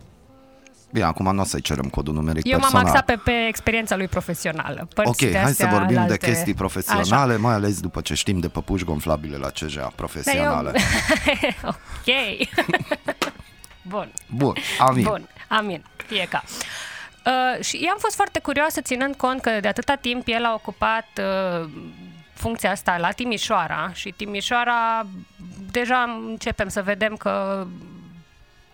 Bine, 0.93 1.05
acum 1.05 1.35
nu 1.35 1.41
o 1.41 1.45
să-i 1.45 1.61
cerem 1.61 1.85
codul 1.89 2.15
numeric 2.15 2.45
Eu 2.47 2.51
m-am 2.53 2.61
personal. 2.61 2.87
axat 2.87 3.05
pe, 3.05 3.17
pe 3.25 3.47
experiența 3.49 3.97
lui 3.97 4.09
profesională. 4.09 4.89
Părți 4.95 5.11
Ok, 5.11 5.17
de 5.31 5.33
hai 5.39 5.43
să 5.43 5.49
astea 5.49 5.69
vorbim 5.79 5.95
de 5.95 6.01
alte- 6.01 6.17
chestii 6.27 6.53
Așa. 6.53 6.55
profesionale, 6.55 7.37
mai 7.37 7.55
ales 7.55 7.81
după 7.81 8.01
ce 8.01 8.15
știm 8.15 8.39
de 8.41 8.49
păpuși 8.49 8.85
gonflabile 8.85 9.37
la 9.37 9.49
CJA 9.49 9.93
profesionale. 9.95 10.73
ok. 11.73 12.15
Bun. 13.83 14.13
Bun, 14.35 14.55
amin. 14.79 15.05
Bun, 15.05 15.29
amin. 15.49 15.85
Fie 16.07 16.27
ca. 16.31 16.43
Uh, 17.27 17.65
și 17.65 17.85
i-am 17.85 17.97
fost 17.99 18.15
foarte 18.15 18.39
curioasă, 18.39 18.81
ținând 18.81 19.15
cont 19.15 19.41
că 19.41 19.61
de 19.61 19.69
atâta 19.69 19.95
timp 19.95 20.27
el 20.27 20.45
a 20.45 20.55
ocupat 20.55 21.07
uh, 21.19 21.69
funcția 22.35 22.71
asta 22.71 22.97
la 22.99 23.11
Timișoara 23.11 23.91
și 23.93 24.15
Timișoara 24.17 25.07
deja 25.71 26.23
începem 26.29 26.69
să 26.69 26.83
vedem 26.83 27.17
că 27.17 27.67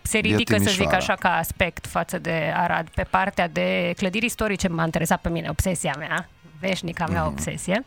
se 0.01 0.17
ridică, 0.17 0.57
să 0.57 0.63
zic 0.63 0.71
Timișoara. 0.71 0.97
așa, 0.97 1.15
ca 1.15 1.35
aspect 1.35 1.87
față 1.87 2.19
de 2.19 2.53
Arad. 2.55 2.89
Pe 2.89 3.03
partea 3.03 3.47
de 3.47 3.93
clădiri 3.97 4.25
istorice 4.25 4.67
m-a 4.67 4.83
interesat 4.83 5.21
pe 5.21 5.29
mine, 5.29 5.49
obsesia 5.49 5.95
mea, 5.97 6.29
veșnica 6.59 7.05
mea 7.05 7.25
obsesie. 7.25 7.83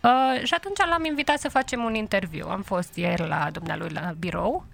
Uh, 0.00 0.44
și 0.44 0.54
atunci 0.54 0.78
l-am 0.88 1.04
invitat 1.04 1.38
să 1.38 1.48
facem 1.48 1.84
un 1.84 1.94
interviu. 1.94 2.48
Am 2.48 2.62
fost 2.62 2.96
ieri 2.96 3.28
la 3.28 3.48
dumnealui 3.52 3.90
la 3.92 4.12
birou, 4.18 4.64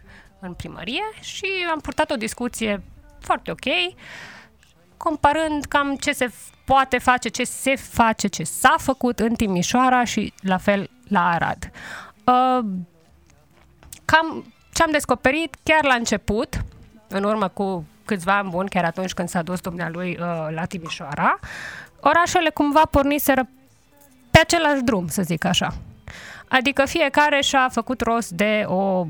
în 0.41 0.53
primărie, 0.53 1.03
și 1.21 1.47
am 1.71 1.79
purtat 1.81 2.11
o 2.11 2.17
discuție 2.17 2.83
foarte 3.21 3.51
ok, 3.51 3.65
comparând 5.03 5.65
cam 5.65 5.97
ce 5.97 6.13
se 6.13 6.27
f- 6.27 6.65
poate 6.65 6.99
face, 6.99 7.29
ce 7.29 7.45
se 7.45 7.77
face, 7.77 8.29
ce 8.29 8.43
s-a 8.45 8.75
făcut 8.79 9.19
în 9.19 9.35
Timișoara 9.35 10.05
și 10.05 10.33
la 10.41 10.57
fel 10.57 10.91
la 11.09 11.29
Arad. 11.29 11.71
Uh, 12.25 12.65
cam 14.05 14.45
ce 14.73 14.83
am 14.83 14.91
descoperit 14.91 15.57
chiar 15.63 15.85
la 15.85 15.95
început, 15.95 16.65
în 17.09 17.25
urmă 17.25 17.49
cu 17.49 17.87
câțiva 18.05 18.37
ani 18.37 18.51
buni, 18.51 18.69
chiar 18.69 18.85
atunci 18.85 19.13
când 19.13 19.29
s-a 19.29 19.43
dus 19.43 19.61
dumnealui 19.61 20.11
uh, 20.11 20.55
la 20.55 20.65
Timișoara, 20.65 21.39
orașele 22.01 22.51
cumva 22.51 22.83
porniseră 22.91 23.49
pe 24.31 24.39
același 24.39 24.83
drum, 24.83 25.09
să 25.09 25.23
zic 25.23 25.45
așa. 25.45 25.75
Adică 26.49 26.85
fiecare 26.85 27.41
și-a 27.41 27.69
făcut 27.69 28.01
rost 28.01 28.31
de 28.31 28.65
o, 28.67 29.07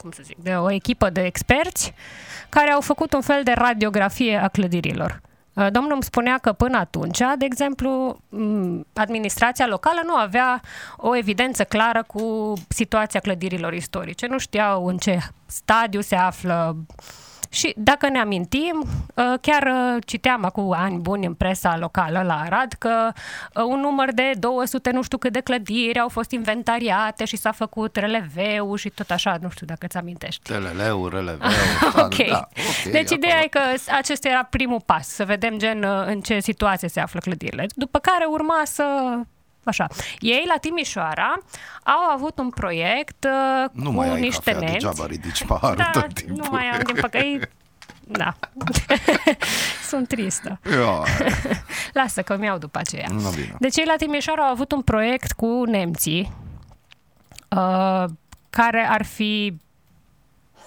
cum 0.00 0.10
să 0.10 0.20
zic, 0.24 0.36
de 0.36 0.54
o 0.54 0.70
echipă 0.70 1.10
de 1.10 1.24
experți 1.24 1.94
care 2.48 2.70
au 2.70 2.80
făcut 2.80 3.12
un 3.12 3.20
fel 3.20 3.42
de 3.42 3.52
radiografie 3.52 4.36
a 4.36 4.48
clădirilor. 4.48 5.20
Uh, 5.52 5.66
Domnul 5.70 5.92
îmi 5.92 6.02
spunea 6.02 6.38
că 6.38 6.52
până 6.52 6.78
atunci, 6.78 7.18
de 7.38 7.44
exemplu, 7.44 8.18
m, 8.28 8.86
administrația 8.94 9.66
locală 9.66 10.00
nu 10.04 10.14
avea 10.14 10.60
o 10.96 11.16
evidență 11.16 11.64
clară 11.64 12.02
cu 12.02 12.52
situația 12.68 13.20
clădirilor 13.20 13.72
istorice. 13.72 14.26
Nu 14.26 14.38
știau 14.38 14.86
în 14.86 14.96
ce 14.96 15.18
stadiu 15.46 16.00
se 16.00 16.16
află 16.16 16.76
și 17.48 17.74
dacă 17.76 18.08
ne 18.08 18.18
amintim, 18.18 18.84
uh, 19.14 19.24
chiar 19.40 19.62
uh, 19.62 20.02
citeam 20.06 20.44
acum 20.44 20.72
ani 20.72 20.98
buni 20.98 21.26
în 21.26 21.34
presa 21.34 21.76
locală 21.78 22.22
la 22.22 22.40
Arad 22.40 22.72
că 22.78 23.08
uh, 23.54 23.62
un 23.62 23.80
număr 23.80 24.12
de 24.12 24.32
200 24.38 24.90
nu 24.90 25.02
știu 25.02 25.18
cât 25.18 25.32
de 25.32 25.40
clădiri 25.40 25.98
au 25.98 26.08
fost 26.08 26.30
inventariate 26.30 27.24
și 27.24 27.36
s-a 27.36 27.52
făcut 27.52 27.96
releveu 27.96 28.74
și 28.74 28.88
tot 28.88 29.10
așa, 29.10 29.36
nu 29.40 29.48
știu 29.50 29.66
dacă 29.66 29.86
ți 29.86 29.96
amintești. 29.96 30.42
Teleleu, 30.52 31.08
releveu. 31.08 31.48
Ok. 32.04 32.26
Da, 32.28 32.48
ok, 32.84 32.92
deci 32.92 33.10
ideea 33.10 33.38
acolo. 33.44 33.44
e 33.44 33.70
că 33.72 33.78
s- 33.78 33.88
acesta 33.88 34.28
era 34.28 34.44
primul 34.50 34.80
pas, 34.86 35.08
să 35.08 35.24
vedem 35.24 35.58
gen 35.58 35.82
uh, 35.82 36.02
în 36.06 36.20
ce 36.20 36.38
situație 36.40 36.88
se 36.88 37.00
află 37.00 37.20
clădirile. 37.20 37.66
După 37.74 37.98
care 37.98 38.24
urma 38.24 38.60
să 38.64 38.84
Așa. 39.68 39.86
Ei 40.18 40.44
la 40.48 40.54
Timișoara 40.60 41.34
au 41.84 42.00
avut 42.14 42.38
un 42.38 42.50
proiect 42.50 43.24
uh, 43.24 43.70
Nu 43.72 43.90
cu 43.90 43.96
mai 43.96 44.08
ai 44.08 44.20
niște 44.20 44.50
cafea, 44.52 44.58
nemți. 44.68 44.72
degeaba 44.86 45.06
ridici 45.06 45.44
paharul 45.44 45.76
Da, 45.76 45.90
tot 46.00 46.12
timpul. 46.14 46.36
nu 46.36 46.48
mai 46.50 46.64
am, 46.64 46.80
din 46.84 46.94
păcate. 46.94 47.50
Da. 48.10 48.34
Sunt 49.88 50.08
tristă. 50.08 50.60
Ia, 50.70 51.02
Lasă 52.02 52.22
că 52.22 52.36
mi-au 52.36 52.58
după 52.58 52.78
aceea. 52.78 53.06
Nu 53.10 53.30
bine. 53.30 53.54
Deci 53.58 53.76
ei 53.76 53.84
la 53.86 53.94
Timișoara 53.96 54.42
au 54.42 54.50
avut 54.52 54.72
un 54.72 54.82
proiect 54.82 55.32
cu 55.32 55.64
nemții 55.64 56.32
uh, 57.56 58.04
care 58.50 58.86
ar 58.90 59.04
fi 59.04 59.58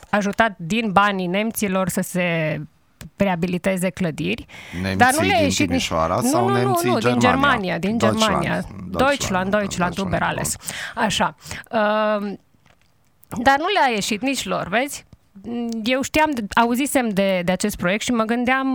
ajutat 0.10 0.54
din 0.58 0.92
banii 0.92 1.28
nemților 1.28 1.90
să 1.90 2.02
se 2.02 2.60
reabiliteze 3.24 3.90
clădiri. 3.90 4.46
Nemții 4.82 4.98
dar 4.98 5.14
nu 5.14 5.26
le-a 5.26 5.36
din 5.36 5.44
ieșit 5.44 5.68
Timișoara 5.68 6.20
nici... 6.22 6.32
sau 6.32 6.48
nu, 6.48 6.54
nu, 6.54 6.64
nemții 6.64 6.90
nu, 6.90 6.98
din 6.98 7.20
Germania? 7.20 7.30
Germania, 7.30 7.78
din 7.78 7.98
Deutschland. 7.98 8.42
Germania. 8.42 8.52
Deutschland, 8.52 8.98
Deutschland, 8.98 9.52
Deutschland, 9.52 9.96
Deutschland, 9.96 10.14
über 10.14 10.28
alles. 10.28 10.56
Așa. 10.96 11.36
Uh, 11.72 12.34
dar 13.38 13.58
nu 13.58 13.66
le-a 13.74 13.94
ieșit 13.94 14.22
nici 14.22 14.46
lor, 14.46 14.68
vezi? 14.68 15.06
Eu 15.84 16.02
știam, 16.02 16.30
auzisem 16.56 17.10
de, 17.10 17.42
de 17.46 17.52
acest 17.52 17.76
proiect 17.76 18.04
și 18.04 18.12
mă 18.12 18.24
gândeam 18.24 18.68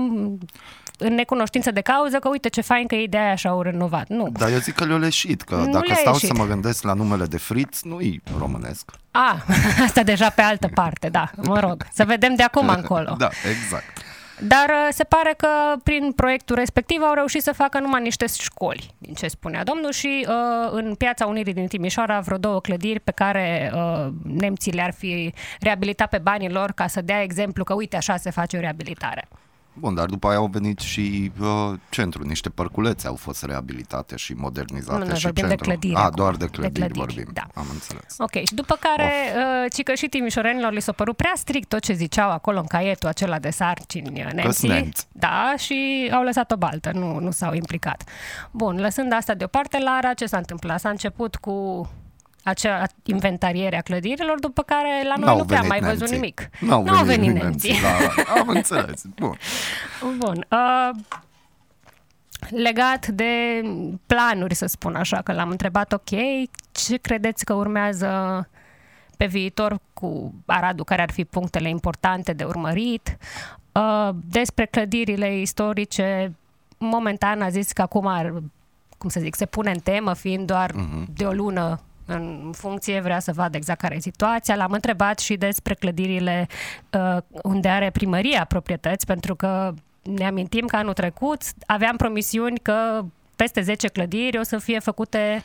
în 0.99 1.15
necunoștință 1.15 1.71
de 1.71 1.81
cauză 1.81 2.19
că 2.19 2.29
uite 2.29 2.49
ce 2.49 2.61
fain 2.61 2.87
că 2.87 2.95
ei 2.95 3.09
de 3.09 3.17
aia 3.19 3.35
și-au 3.35 3.63
renovat. 3.63 4.09
Nu. 4.09 4.29
Dar 4.33 4.51
eu 4.51 4.59
zic 4.59 4.75
că 4.75 4.85
le-a 4.85 4.97
leșit, 4.97 5.43
că 5.43 5.55
Nu 5.55 5.71
dacă 5.71 5.85
le-a 5.87 5.97
stau 5.97 6.13
ieșit. 6.13 6.29
să 6.29 6.35
mă 6.35 6.47
gândesc 6.47 6.83
la 6.83 6.93
numele 6.93 7.25
de 7.25 7.39
Fritz, 7.39 7.83
nu-i 7.83 8.23
românesc. 8.39 8.91
A, 9.11 9.45
asta 9.87 10.03
deja 10.03 10.29
pe 10.29 10.43
altă 10.43 10.69
parte, 10.75 11.09
da, 11.09 11.31
mă 11.37 11.61
rog. 11.61 11.87
Să 11.93 12.05
vedem 12.05 12.35
de 12.35 12.43
acum 12.43 12.69
încolo. 12.69 13.15
Da, 13.25 13.29
exact. 13.51 14.06
Dar 14.40 14.68
uh, 14.68 14.88
se 14.90 15.05
pare 15.05 15.35
că 15.37 15.49
prin 15.83 16.12
proiectul 16.12 16.57
respectiv 16.57 17.03
au 17.03 17.14
reușit 17.14 17.42
să 17.42 17.53
facă 17.53 17.79
numai 17.79 18.03
niște 18.03 18.27
școli, 18.38 18.94
din 18.99 19.14
ce 19.14 19.29
spunea 19.29 19.64
domnul, 19.64 19.92
și 19.92 20.27
uh, 20.29 20.68
în 20.70 20.94
Piața 20.94 21.27
Unirii 21.27 21.53
din 21.53 21.66
Timișoara 21.66 22.20
vreo 22.20 22.38
două 22.38 22.61
clădiri 22.61 23.01
pe 23.01 23.11
care 23.11 23.72
uh, 23.75 24.07
nemții 24.22 24.72
le-ar 24.72 24.92
fi 24.92 25.33
reabilitat 25.61 26.09
pe 26.09 26.18
banii 26.18 26.51
lor 26.51 26.72
ca 26.72 26.87
să 26.87 27.01
dea 27.01 27.22
exemplu 27.22 27.64
că 27.64 27.75
uite 27.75 27.96
așa 27.96 28.16
se 28.16 28.31
face 28.31 28.57
o 28.57 28.61
reabilitare. 28.61 29.29
Bun, 29.79 29.95
dar 29.95 30.07
după 30.07 30.29
aia 30.29 30.37
au 30.37 30.47
venit 30.47 30.79
și 30.79 31.33
uh, 31.41 31.73
centru, 31.91 32.23
niște 32.23 32.49
părculețe 32.49 33.07
au 33.07 33.15
fost 33.15 33.45
reabilitate 33.45 34.17
și 34.17 34.33
modernizate. 34.33 34.99
Nu, 34.99 35.05
noi 35.07 35.17
și 35.17 35.23
vorbim 35.25 35.43
de 35.43 35.49
centru. 35.49 35.69
clădiri 35.69 35.95
A, 35.95 35.99
acum. 36.01 36.15
doar 36.17 36.35
de 36.37 36.45
De 36.45 36.51
clădiri, 36.51 36.89
clădiri, 36.93 36.99
vorbim. 37.15 37.31
da. 37.33 37.47
Am 37.55 37.67
înțeles. 37.73 38.15
Ok, 38.19 38.31
și 38.33 38.55
după 38.55 38.77
care, 38.81 39.12
uh, 39.37 39.73
ci 39.73 39.83
că 39.83 39.95
și 39.95 40.07
timișorenilor 40.09 40.73
li 40.73 40.81
s-a 40.81 40.93
părut 40.93 41.17
prea 41.17 41.33
strict 41.37 41.69
tot 41.69 41.81
ce 41.81 41.93
ziceau 41.93 42.31
acolo 42.31 42.59
în 42.59 42.67
caietul 42.67 43.09
acela 43.09 43.39
de 43.39 43.51
sarcini 43.51 44.25
uh, 44.27 44.33
nemții. 44.33 44.69
nemți. 44.69 45.07
Da, 45.12 45.55
și 45.59 46.11
au 46.12 46.23
lăsat 46.23 46.51
o 46.51 46.57
baltă, 46.57 46.91
nu, 46.95 47.19
nu 47.19 47.31
s-au 47.31 47.55
implicat. 47.55 48.03
Bun, 48.51 48.77
lăsând 48.81 49.12
asta 49.12 49.35
deoparte, 49.35 49.79
Lara, 49.79 50.15
ce 50.15 50.27
s-a 50.27 50.37
întâmplat? 50.37 50.81
S-a 50.81 50.89
început 50.89 51.37
cu 51.37 51.89
acea 52.47 52.87
inventariere 53.03 53.77
a 53.79 53.81
clădirilor, 53.81 54.41
după 54.41 54.63
care 54.63 55.03
la 55.05 55.15
noi 55.17 55.27
N-au 55.27 55.37
nu 55.37 55.45
prea 55.45 55.61
am 55.61 55.67
venit 55.67 55.83
mai 55.83 55.91
văzut 55.91 56.11
nemții. 56.11 56.17
nimic. 56.17 56.49
N-au 56.61 56.83
N-au 56.83 57.05
venit, 57.05 57.21
venit 57.21 57.43
nemții. 57.43 57.71
nemții. 57.71 58.25
Da, 58.25 58.41
am 58.41 58.49
înțeles. 58.49 59.03
Bun. 59.15 59.37
Bun. 60.19 60.47
Uh, 60.51 60.91
legat 62.51 63.07
de 63.07 63.63
planuri, 64.07 64.55
să 64.55 64.67
spun 64.67 64.95
așa, 64.95 65.23
că 65.23 65.33
l-am 65.33 65.51
întrebat, 65.51 65.93
ok, 65.93 66.11
ce 66.73 66.97
credeți 66.97 67.45
că 67.45 67.53
urmează 67.55 68.49
pe 69.17 69.27
viitor 69.27 69.79
cu 69.93 70.35
Aradul, 70.47 70.85
care 70.85 71.03
ar 71.03 71.11
fi 71.11 71.25
punctele 71.25 71.69
importante 71.69 72.33
de 72.33 72.45
urmărit? 72.45 73.17
Uh, 73.73 74.09
despre 74.29 74.67
clădirile 74.67 75.39
istorice, 75.39 76.35
momentan 76.79 77.43
a 77.43 77.49
zis 77.49 77.73
că 77.73 77.83
acum 77.83 78.07
ar, 78.07 78.43
cum 78.99 79.09
să 79.09 79.21
zic, 79.21 79.35
se 79.35 79.47
pune 79.47 79.71
în 79.71 79.79
temă, 79.79 80.15
fiind 80.15 80.47
doar 80.47 80.71
uh-huh. 80.71 81.07
de 81.15 81.25
o 81.25 81.33
lună 81.33 81.81
în 82.07 82.51
funcție, 82.57 83.01
vrea 83.01 83.19
să 83.19 83.33
vadă 83.33 83.57
exact 83.57 83.81
care 83.81 83.95
e 83.95 84.01
situația. 84.01 84.57
L-am 84.57 84.73
întrebat 84.73 85.19
și 85.19 85.37
despre 85.37 85.75
clădirile 85.75 86.47
uh, 86.90 87.16
unde 87.42 87.69
are 87.69 87.90
primăria 87.90 88.45
proprietăți, 88.45 89.07
pentru 89.07 89.35
că 89.35 89.73
ne 90.03 90.27
amintim 90.27 90.66
că 90.66 90.77
anul 90.77 90.92
trecut 90.92 91.42
aveam 91.66 91.97
promisiuni 91.97 92.59
că 92.59 93.05
peste 93.37 93.61
10 93.61 93.88
clădiri 93.88 94.38
o 94.38 94.42
să 94.42 94.59
fie 94.59 94.79
făcute 94.79 95.42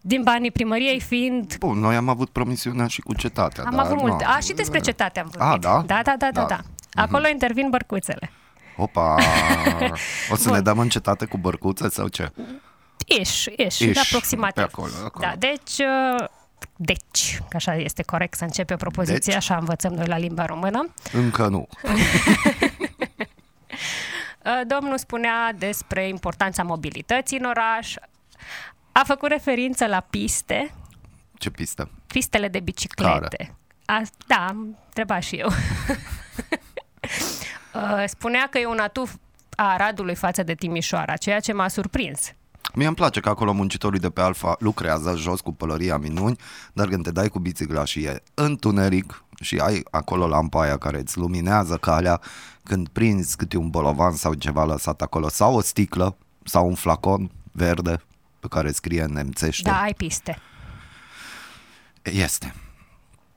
din 0.00 0.22
banii 0.22 0.50
primăriei, 0.50 1.00
fiind 1.00 1.56
Bun, 1.58 1.78
noi 1.78 1.96
am 1.96 2.08
avut 2.08 2.30
promisiunea 2.30 2.86
și 2.86 3.00
cu 3.00 3.14
cetatea. 3.14 3.64
am 3.64 3.74
dar 3.76 3.84
avut 3.84 3.96
nu 3.96 4.02
multe. 4.02 4.24
A, 4.24 4.38
și 4.38 4.52
despre 4.52 4.78
cetate 4.78 5.20
am 5.20 5.28
vorbit. 5.32 5.66
A, 5.66 5.72
da? 5.72 5.82
Da, 5.86 6.00
da, 6.04 6.14
da, 6.18 6.28
da. 6.32 6.40
Da. 6.40 6.46
da. 6.46 7.02
Acolo 7.02 7.28
intervin 7.28 7.68
bărcuțele. 7.70 8.30
Opa! 8.76 9.14
O 10.32 10.34
să 10.36 10.48
Bun. 10.48 10.56
ne 10.56 10.60
dăm 10.60 10.78
în 10.78 10.88
cetate 10.88 11.24
cu 11.24 11.36
bărcuțe 11.36 11.88
sau 11.88 12.08
ce? 12.08 12.32
Iș, 13.20 13.44
iș, 13.56 13.78
Iș, 13.78 13.96
aproximativ. 13.98 14.54
pe 14.54 14.60
acolo, 14.60 14.92
acolo. 15.04 15.26
Da, 15.26 15.34
deci, 15.38 15.78
uh, 15.78 16.28
deci, 16.76 17.38
că 17.48 17.56
așa 17.56 17.74
este 17.74 18.02
corect 18.02 18.36
să 18.36 18.44
începe 18.44 18.74
o 18.74 18.76
propoziție, 18.76 19.18
Deci? 19.24 19.34
așa 19.34 19.56
învățăm 19.56 19.92
noi 19.92 20.06
la 20.06 20.18
limba 20.18 20.44
română. 20.44 20.94
Încă 21.12 21.48
nu. 21.48 21.68
Uh, 24.44 24.60
Domnul 24.66 24.98
spunea 24.98 25.52
despre 25.58 26.08
importanța 26.08 26.62
mobilității 26.62 27.38
în 27.38 27.44
oraș, 27.44 27.94
a 28.92 29.02
făcut 29.06 29.28
referință 29.28 29.86
la 29.86 30.00
piste, 30.10 30.74
Ce 31.38 31.50
pistă? 31.50 31.90
pistele 32.06 32.48
de 32.48 32.60
biciclete. 32.60 33.54
A, 33.84 34.02
da, 34.26 34.46
am 34.48 34.76
întrebat 34.86 35.22
și 35.22 35.36
eu. 35.36 35.48
Uh, 37.74 38.04
Spunea 38.06 38.46
că 38.50 38.58
e 38.58 38.66
un 38.66 38.78
atu 38.78 39.02
a 39.56 39.72
Aradului 39.72 40.14
față 40.14 40.42
de 40.42 40.54
Timișoara, 40.54 41.16
ceea 41.16 41.40
ce 41.40 41.52
m-a 41.52 41.68
surprins. 41.68 42.32
Mie 42.74 42.86
îmi 42.86 42.96
place 42.96 43.20
că 43.20 43.28
acolo 43.28 43.52
muncitorii 43.52 44.00
de 44.00 44.10
pe 44.10 44.20
Alfa 44.20 44.56
lucrează 44.58 45.14
jos 45.16 45.40
cu 45.40 45.52
pălăria 45.52 45.96
minuni, 45.96 46.36
dar 46.72 46.88
când 46.88 47.02
te 47.04 47.10
dai 47.10 47.28
cu 47.28 47.38
bicicla 47.38 47.84
și 47.84 48.02
e 48.02 48.22
întuneric 48.34 49.24
și 49.40 49.56
ai 49.58 49.82
acolo 49.90 50.26
lampa 50.26 50.60
aia 50.60 50.76
care 50.76 50.98
îți 50.98 51.18
luminează 51.18 51.76
calea, 51.76 52.20
când 52.62 52.88
prinzi 52.88 53.36
câte 53.36 53.56
un 53.56 53.70
bolovan 53.70 54.12
sau 54.12 54.34
ceva 54.34 54.64
lăsat 54.64 55.02
acolo, 55.02 55.28
sau 55.28 55.54
o 55.54 55.60
sticlă, 55.60 56.16
sau 56.44 56.66
un 56.66 56.74
flacon 56.74 57.30
verde 57.52 58.02
pe 58.40 58.46
care 58.48 58.72
scrie 58.72 59.02
în 59.02 59.12
nemțește, 59.12 59.70
Da, 59.70 59.80
ai 59.80 59.94
piste. 59.94 60.38
este. 62.02 62.54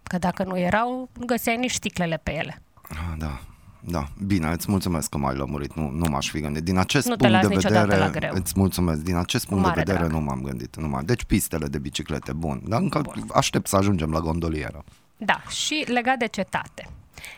Că 0.04 0.17
dacă 0.17 0.43
nu 0.43 0.58
erau, 0.60 1.10
nu 1.19 1.26
găseai 1.26 1.58
nici 1.58 1.71
sticlele 1.71 2.17
pe 2.24 2.34
ele. 2.34 2.62
Ah, 2.89 3.13
Da, 3.17 3.39
da. 3.88 4.08
Bine, 4.26 4.52
îți 4.52 4.71
mulțumesc 4.71 5.10
că 5.10 5.17
m-ai 5.17 5.36
lămurit. 5.36 5.74
Nu, 5.74 5.89
nu 5.89 6.06
m-aș 6.10 6.30
fi 6.30 6.39
gândit. 6.39 6.63
Din 6.63 6.78
acest 6.78 7.08
Nu 7.08 7.15
te 7.15 7.28
punct 7.28 7.41
las 7.41 7.48
de 7.48 7.56
niciodată 7.56 7.86
vedere, 7.86 8.04
la 8.04 8.10
greu. 8.10 8.32
îți 8.34 8.54
mulțumesc. 8.56 9.02
Din 9.02 9.15
acest 9.15 9.48
punct 9.48 9.63
mare 9.63 9.76
de 9.76 9.91
vedere 9.91 10.08
drag. 10.08 10.19
nu 10.19 10.26
m-am 10.26 10.41
gândit. 10.41 10.76
Nu 10.76 10.88
m-am. 10.88 11.06
Deci 11.06 11.24
pistele 11.24 11.67
de 11.67 11.80
biciclete, 11.80 12.34
bun. 12.34 12.62
Dar 12.67 12.82
încă 12.82 13.02
aștept 13.34 13.67
să 13.67 13.76
ajungem 13.76 14.12
la 14.12 14.19
gondolieră. 14.19 14.84
Da, 15.17 15.41
și 15.50 15.86
legat 15.88 16.17
de 16.17 16.26
cetate. 16.28 16.89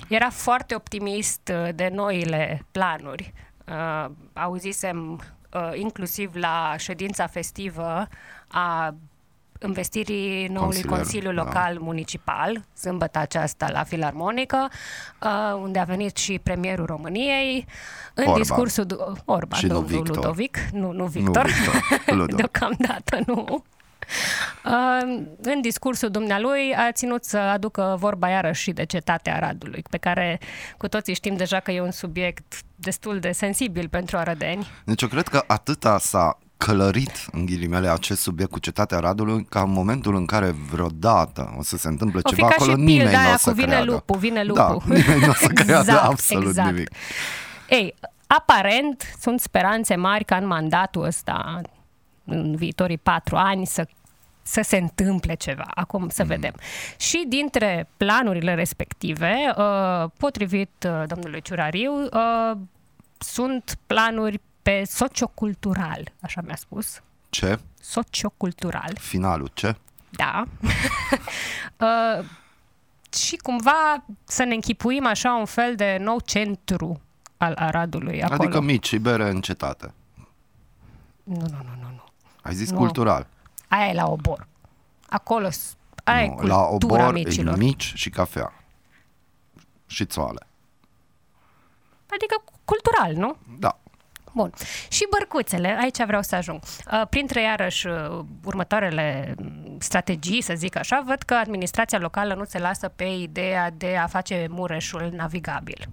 Era 0.07 0.29
foarte 0.29 0.75
optimist 0.75 1.51
uh, 1.53 1.69
de 1.75 1.89
noile 1.93 2.65
planuri. 2.71 3.33
Uh, 3.67 4.11
auzisem 4.33 5.21
uh, 5.53 5.71
inclusiv 5.73 6.35
la 6.35 6.75
ședința 6.77 7.27
festivă 7.27 8.07
a 8.47 8.95
investirii 9.65 10.47
noului 10.47 10.81
Consilier, 10.83 10.97
Consiliu 10.99 11.33
da. 11.33 11.43
Local 11.43 11.77
Municipal, 11.79 12.65
sâmbătă 12.73 13.19
aceasta 13.19 13.69
la 13.71 13.83
Filarmonică, 13.83 14.69
uh, 15.23 15.59
unde 15.61 15.79
a 15.79 15.83
venit 15.83 16.17
și 16.17 16.39
premierul 16.43 16.85
României. 16.85 17.65
În 18.13 18.23
Orban. 18.23 18.41
discursul... 18.41 18.83
du- 18.85 19.17
Orban, 19.25 19.59
Și 19.59 19.65
nu 19.65 19.73
domnul 19.73 19.91
Victor. 19.91 20.15
Ludovic. 20.15 20.57
Nu, 20.71 20.91
nu 20.91 21.05
Victor. 21.05 21.45
Victor, 21.45 22.15
Ludo. 22.15 22.35
Deocamdată 22.41 23.19
nu. 23.25 23.63
Uh, 24.65 25.25
în 25.41 25.61
discursul 25.61 26.09
dumnealui 26.09 26.75
a 26.75 26.91
ținut 26.91 27.23
să 27.23 27.37
aducă 27.37 27.95
vorba 27.99 28.29
iarăși 28.29 28.61
și 28.61 28.71
de 28.71 28.83
cetatea 28.85 29.35
Aradului, 29.35 29.83
pe 29.89 29.97
care 29.97 30.39
cu 30.77 30.87
toții 30.87 31.13
știm 31.13 31.35
deja 31.35 31.59
că 31.59 31.71
e 31.71 31.81
un 31.81 31.91
subiect 31.91 32.53
destul 32.75 33.19
de 33.19 33.31
sensibil 33.31 33.87
pentru 33.89 34.17
arădeni. 34.17 34.67
Deci 34.85 35.01
eu 35.01 35.07
cred 35.07 35.27
că 35.27 35.43
atâta 35.47 35.97
s-a 35.97 36.37
călărit, 36.57 37.25
în 37.31 37.45
ghilimele, 37.45 37.89
acest 37.89 38.21
subiect 38.21 38.51
cu 38.51 38.59
cetatea 38.59 38.99
Radului, 38.99 39.45
ca 39.49 39.61
în 39.61 39.71
momentul 39.71 40.15
în 40.15 40.25
care 40.25 40.55
vreodată 40.71 41.55
o 41.57 41.63
să 41.63 41.77
se 41.77 41.87
întâmple 41.87 42.19
O 42.23 42.29
fi 42.29 42.35
ceva 42.35 42.47
ca 42.47 42.53
acolo, 42.55 42.71
și 42.71 42.77
nimeni 42.77 42.99
pilda 43.09 43.17
nu 43.19 43.25
o 43.25 43.27
aia 43.27 43.37
să 43.37 43.49
cu 43.49 43.55
vine 43.55 43.67
creadă. 43.67 43.91
lupul, 43.91 44.17
vine 44.17 44.43
Da, 44.53 44.71
lupul. 44.71 44.93
nimeni 44.97 45.19
nu 45.21 45.29
o 45.29 45.33
să 45.33 45.47
creadă 45.47 45.79
Exact, 45.79 46.03
absolut 46.03 46.47
exact. 46.47 46.71
nimic. 46.71 46.89
Ei, 47.69 47.95
aparent 48.27 49.15
sunt 49.19 49.39
speranțe 49.39 49.95
mari 49.95 50.23
ca 50.23 50.35
în 50.35 50.47
mandatul 50.47 51.03
ăsta, 51.03 51.61
în 52.25 52.55
viitorii 52.55 52.97
patru 52.97 53.35
ani, 53.35 53.65
să 53.65 53.87
să 54.49 54.61
se 54.61 54.77
întâmple 54.77 55.33
ceva. 55.33 55.65
Acum 55.75 56.09
să 56.09 56.23
vedem. 56.23 56.53
Și 56.97 57.25
dintre 57.27 57.87
planurile 57.97 58.53
respective, 58.53 59.33
uh, 59.57 60.09
potrivit 60.17 60.87
uh, 60.87 61.03
domnului 61.07 61.41
Ciurariu, 61.41 61.93
uh, 62.03 62.57
sunt 63.17 63.77
planuri 63.87 64.39
pe 64.67 64.83
sociocultural, 64.85 66.11
așa 66.21 66.41
mi-a 66.41 66.55
spus. 66.55 67.01
Ce? 67.29 67.59
Sociocultural, 67.81 68.95
Finalul, 68.99 69.49
ce? 69.53 69.75
da. 70.09 70.43
uh, 72.19 72.25
și 73.13 73.35
cumva 73.37 74.03
să 74.23 74.43
ne 74.43 74.53
închipuim 74.53 75.05
așa 75.05 75.33
un 75.33 75.45
fel 75.45 75.75
de 75.75 75.97
nou 75.99 76.19
centru 76.19 77.01
al 77.37 77.53
Aradului 77.55 78.23
acolo. 78.23 78.41
Adică 78.43 78.61
mici 78.61 78.87
și 78.87 78.97
bere 78.97 79.29
în 79.29 79.41
cetate. 79.41 79.93
Nu, 81.23 81.35
nu, 81.39 81.47
nu, 81.47 81.75
nu, 81.81 81.89
nu. 81.89 82.03
Ai 82.41 82.53
zis 82.55 82.69
Nu. 82.71 82.77
cultural. 82.77 83.27
Aia 83.67 83.87
e 83.89 83.93
la 83.93 84.07
obor. 84.09 84.47
Acolo 85.09 85.49
s- 85.49 85.75
aia 86.03 86.23
e 86.23 86.27
Nu, 86.27 86.33
cultura 86.35 86.57
la 86.57 86.67
obor 86.67 87.13
micilor. 87.13 87.53
e 87.53 87.57
mici 87.57 87.91
și 87.95 88.09
cafea. 88.09 88.53
Și 89.85 90.05
țoale. 90.05 90.47
Adică 92.13 92.43
cultural, 92.65 93.13
nu? 93.13 93.37
Da. 93.59 93.79
Bun. 94.37 94.51
Și 94.89 95.07
bărcuțele, 95.09 95.77
aici 95.81 96.05
vreau 96.05 96.21
să 96.21 96.35
ajung. 96.35 96.59
Uh, 96.91 97.01
Printre, 97.09 97.41
iarăși, 97.41 97.87
uh, 97.87 98.19
următoarele 98.45 99.35
mm, 99.37 99.77
strategii, 99.79 100.41
să 100.41 100.53
zic 100.55 100.75
așa, 100.75 101.03
văd 101.05 101.21
că 101.21 101.33
administrația 101.33 101.99
locală 101.99 102.33
nu 102.33 102.43
se 102.43 102.59
lasă 102.59 102.87
pe 102.87 103.03
ideea 103.03 103.69
de 103.77 103.95
a 103.95 104.07
face 104.07 104.47
Mureșul 104.49 105.09
navigabil. 105.15 105.89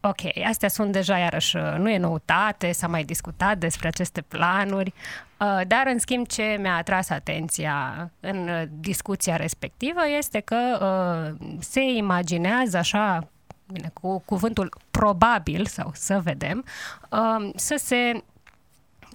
Ok, 0.00 0.44
astea 0.48 0.68
sunt 0.68 0.92
deja, 0.92 1.18
iarăși, 1.18 1.56
uh, 1.56 1.74
nu 1.78 1.90
e 1.90 1.98
noutate, 1.98 2.72
s-a 2.72 2.86
mai 2.86 3.04
discutat 3.04 3.58
despre 3.58 3.88
aceste 3.88 4.20
planuri, 4.20 4.92
uh, 5.38 5.60
dar, 5.66 5.82
în 5.86 5.98
schimb, 5.98 6.26
ce 6.26 6.56
mi-a 6.60 6.76
atras 6.76 7.08
atenția 7.08 8.10
în 8.20 8.48
uh, 8.48 8.62
discuția 8.70 9.36
respectivă 9.36 10.00
este 10.18 10.40
că 10.40 10.56
uh, 10.80 11.48
se 11.60 11.80
imaginează 11.80 12.76
așa, 12.76 13.28
bine, 13.72 13.90
cu 13.92 14.22
cuvântul 14.24 14.74
probabil, 14.90 15.66
sau 15.66 15.90
să 15.94 16.20
vedem, 16.22 16.64
uh, 17.10 17.50
să 17.56 17.74
se 17.78 18.22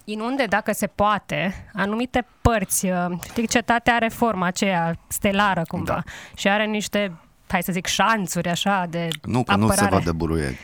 inunde, 0.04 0.44
dacă 0.44 0.72
se 0.72 0.86
poate, 0.86 1.68
anumite 1.74 2.26
părți. 2.40 2.86
uh, 2.86 3.06
Știi, 3.24 3.46
cetatea 3.46 3.94
are 3.94 4.08
forma 4.08 4.46
aceea 4.46 4.98
stelară, 5.08 5.62
cumva, 5.68 5.92
Da. 5.92 6.02
și 6.36 6.48
are 6.48 6.64
niște 6.64 7.12
hai 7.48 7.62
să 7.62 7.72
zic, 7.72 7.86
șanțuri 7.86 8.48
așa 8.48 8.86
de 8.90 9.08
Nu, 9.22 9.42
că 9.44 9.52
apărare. 9.52 9.80
nu 9.80 9.86
se 9.88 9.94
văd 9.94 10.04
de 10.04 10.12
buruieni. 10.12 10.58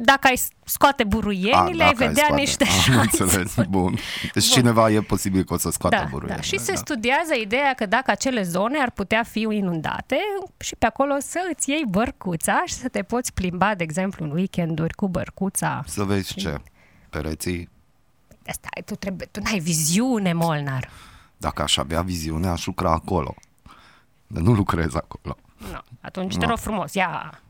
Dacă 0.00 0.26
ai 0.26 0.40
scoate 0.64 1.04
buruienile, 1.04 1.82
ai 1.84 1.90
dacă 1.90 2.02
ai 2.02 2.08
vedea 2.08 2.24
scoate. 2.24 2.40
niște 2.40 2.64
Am 2.64 2.70
șanțuri. 2.80 3.22
înțeles, 3.22 3.54
bun. 3.68 3.98
Deci 4.32 4.44
cineva 4.44 4.90
e 4.90 5.00
posibil 5.00 5.44
că 5.44 5.54
o 5.54 5.56
să 5.56 5.70
scoată 5.70 5.96
Da, 5.96 6.02
buruienile. 6.10 6.34
da. 6.36 6.56
Și 6.56 6.58
se 6.58 6.72
da. 6.72 6.78
studiază 6.78 7.34
ideea 7.40 7.74
că 7.74 7.86
dacă 7.86 8.10
acele 8.10 8.42
zone 8.42 8.78
ar 8.78 8.90
putea 8.90 9.22
fi 9.22 9.40
inundate 9.40 10.16
și 10.58 10.76
pe 10.76 10.86
acolo 10.86 11.14
să 11.20 11.38
îți 11.52 11.70
iei 11.70 11.84
bărcuța 11.88 12.62
și 12.66 12.74
să 12.74 12.88
te 12.88 13.02
poți 13.02 13.32
plimba, 13.32 13.74
de 13.74 13.82
exemplu, 13.82 14.24
în 14.24 14.30
weekenduri 14.30 14.94
cu 14.94 15.08
bărcuța. 15.08 15.82
Să 15.86 16.02
vezi 16.04 16.34
ce. 16.34 16.60
Pereții, 17.10 17.68
Asta, 18.48 18.68
tu, 18.84 18.94
trebuie, 18.94 19.28
tu 19.30 19.40
n-ai 19.40 19.58
viziune, 19.58 20.32
Molnar. 20.32 20.90
dacă 21.36 21.62
aș 21.62 21.76
avea 21.76 22.02
viziune, 22.02 22.48
aș 22.48 22.66
lucra 22.66 22.90
acolo. 22.90 23.34
Dar 24.26 24.42
nu 24.42 24.52
lucrez 24.52 24.94
acolo. 24.94 25.36
Nu. 25.56 25.78
Atunci 26.00 26.36
te 26.36 26.44
Nu. 26.44 26.48
rog 26.48 26.58
frumos, 26.58 26.94
ia, 26.94 27.40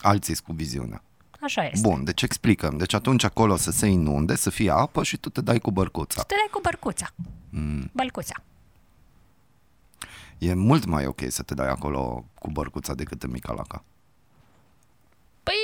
Alții 0.00 0.36
cu 0.36 0.52
viziunea. 0.52 1.02
Așa 1.42 1.64
este. 1.64 1.88
Bun, 1.88 2.04
deci 2.04 2.22
explicăm. 2.22 2.76
Deci 2.76 2.94
atunci 2.94 3.24
acolo 3.24 3.56
să 3.56 3.70
se 3.70 3.86
inunde, 3.86 4.36
să 4.36 4.50
fie 4.50 4.70
apă 4.70 5.02
și 5.02 5.16
tu 5.16 5.28
te 5.28 5.40
dai 5.40 5.58
cu 5.58 5.70
bărcuța. 5.70 6.20
Să 6.20 6.26
te 6.26 6.34
dai 6.34 6.48
cu 6.50 6.60
bărcuța. 6.60 7.06
Mm. 7.50 7.90
Bălcuța. 7.92 8.34
E 10.38 10.54
mult 10.54 10.84
mai 10.84 11.06
ok 11.06 11.20
să 11.28 11.42
te 11.42 11.54
dai 11.54 11.68
acolo 11.68 12.24
cu 12.34 12.50
bărcuța 12.50 12.94
decât 12.94 13.22
în 13.22 13.30
Micalaca. 13.30 13.84
Păi 15.42 15.54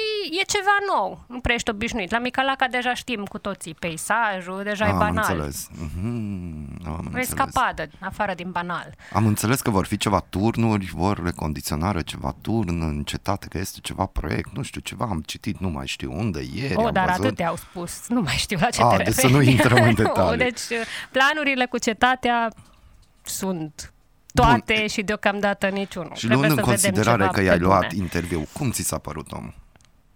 e 0.40 0.42
ceva 0.44 0.76
nou, 0.94 1.24
nu 1.26 1.40
prea 1.40 1.54
ești 1.54 1.70
obișnuit. 1.70 2.10
La 2.10 2.18
Micalaca 2.18 2.66
deja 2.68 2.94
știm 2.94 3.24
cu 3.24 3.38
toții 3.38 3.74
peisajul, 3.74 4.60
deja 4.62 4.86
e 4.86 4.90
am 4.90 4.98
banal. 4.98 5.24
înțeles. 5.32 5.68
Mhm, 5.72 6.86
am 6.86 6.92
O 6.92 6.98
înțeles. 7.02 7.26
escapadă, 7.28 7.88
afară 8.00 8.34
din 8.34 8.50
banal. 8.50 8.94
Am 9.12 9.26
înțeles 9.26 9.60
că 9.60 9.70
vor 9.70 9.86
fi 9.86 9.96
ceva 9.96 10.20
turnuri, 10.28 10.86
vor 10.94 11.22
recondiționare 11.22 12.02
ceva 12.02 12.34
turn 12.40 12.80
în 12.82 13.02
cetate, 13.02 13.46
că 13.50 13.58
este 13.58 13.78
ceva 13.82 14.06
proiect, 14.06 14.50
nu 14.56 14.62
știu, 14.62 14.80
ceva 14.80 15.04
am 15.10 15.22
citit, 15.26 15.58
nu 15.58 15.68
mai 15.68 15.86
știu 15.86 16.12
unde, 16.18 16.40
ieri 16.54 16.76
O, 16.76 16.86
am 16.86 16.92
dar 16.92 17.06
văzut. 17.08 17.24
atâtea 17.24 17.48
au 17.48 17.56
spus, 17.56 18.08
nu 18.08 18.20
mai 18.20 18.34
știu 18.36 18.58
la 18.60 18.70
ce 18.70 18.82
A, 18.82 18.88
te 18.96 19.02
deci 19.02 19.12
să 19.14 19.20
referi. 19.20 19.32
nu 19.32 19.50
intrăm 19.50 19.82
în 19.82 19.88
Nu, 19.88 19.94
detalii. 20.02 20.38
deci 20.38 20.60
planurile 21.10 21.66
cu 21.66 21.78
cetatea 21.78 22.50
sunt 23.22 23.92
toate 24.34 24.74
Bun. 24.78 24.86
și 24.88 25.02
deocamdată 25.02 25.68
niciunul. 25.68 26.10
Și 26.14 26.26
Trebuie 26.26 26.46
luând 26.46 26.58
în 26.58 26.64
să 26.64 26.70
vedem 26.70 26.90
considerare 26.92 27.20
ceva 27.22 27.32
că 27.32 27.40
i-ai 27.42 27.56
pe 27.56 27.62
luat 27.64 27.86
bune. 27.88 28.02
interviu, 28.02 28.46
cum 28.52 28.70
ți 28.70 28.82
s-a 28.82 28.98
părut 28.98 29.32
om? 29.32 29.52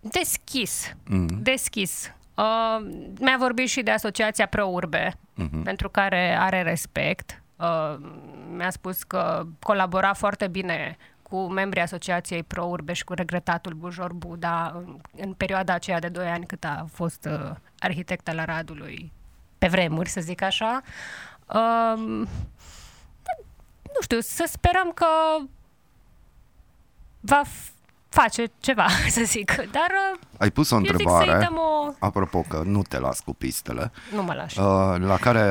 Deschis, 0.01 0.93
Mm. 1.09 1.27
deschis. 1.43 2.13
Uh, 2.35 2.87
mi-a 3.21 3.37
vorbit 3.39 3.69
și 3.69 3.83
de 3.83 3.91
Asociația 3.91 4.47
Pro-Urbe, 4.47 5.13
Mhm. 5.35 5.63
pentru 5.63 5.89
care 5.91 6.37
are 6.39 6.63
respect. 6.63 7.43
Uh, 7.57 7.97
mi-a 8.57 8.71
spus 8.71 9.03
că 9.03 9.47
colabora 9.63 10.13
foarte 10.13 10.49
bine 10.49 10.97
cu 11.23 11.47
membrii 11.49 11.83
Asociației 11.83 12.43
Pro-Urbe 12.43 12.93
și 12.93 13.05
cu 13.05 13.13
regretatul 13.13 13.73
Bujor 13.73 14.13
Buda 14.13 14.73
în, 14.75 14.97
în 15.17 15.33
perioada 15.33 15.73
aceea 15.75 15.99
de 15.99 16.09
2 16.09 16.27
ani 16.29 16.47
cât 16.47 16.65
a 16.65 16.87
fost 16.93 17.25
uh, 17.31 17.51
arhitect 17.79 18.29
al 18.29 18.39
Aradului 18.39 19.13
pe 19.59 19.67
vremuri, 19.69 20.09
să 20.09 20.21
zic 20.21 20.43
așa. 20.43 20.81
Uh, 21.47 21.99
nu 23.83 24.01
știu, 24.01 24.21
să 24.21 24.45
sperăm 24.49 24.91
că 24.95 25.07
va 27.21 27.43
f- 27.47 27.73
face 28.11 28.45
ceva, 28.61 28.87
să 29.17 29.23
zic. 29.25 29.51
Dar 29.55 29.91
uh, 30.13 30.21
Ai 30.39 30.51
pus 30.51 30.71
o 30.71 30.75
eu 30.75 30.81
zic 30.81 30.91
întrebare, 30.91 31.31
să-i 31.31 31.41
dăm 31.41 31.57
o... 31.57 31.93
apropo 31.99 32.45
că 32.49 32.63
nu 32.67 32.83
te 32.83 32.99
las 32.99 33.21
cu 33.21 33.35
pistele, 33.35 33.91
Nu 34.15 34.23
mă 34.23 34.33
lași. 34.35 34.59
uh, 34.59 34.65
la 34.99 35.17
care 35.21 35.43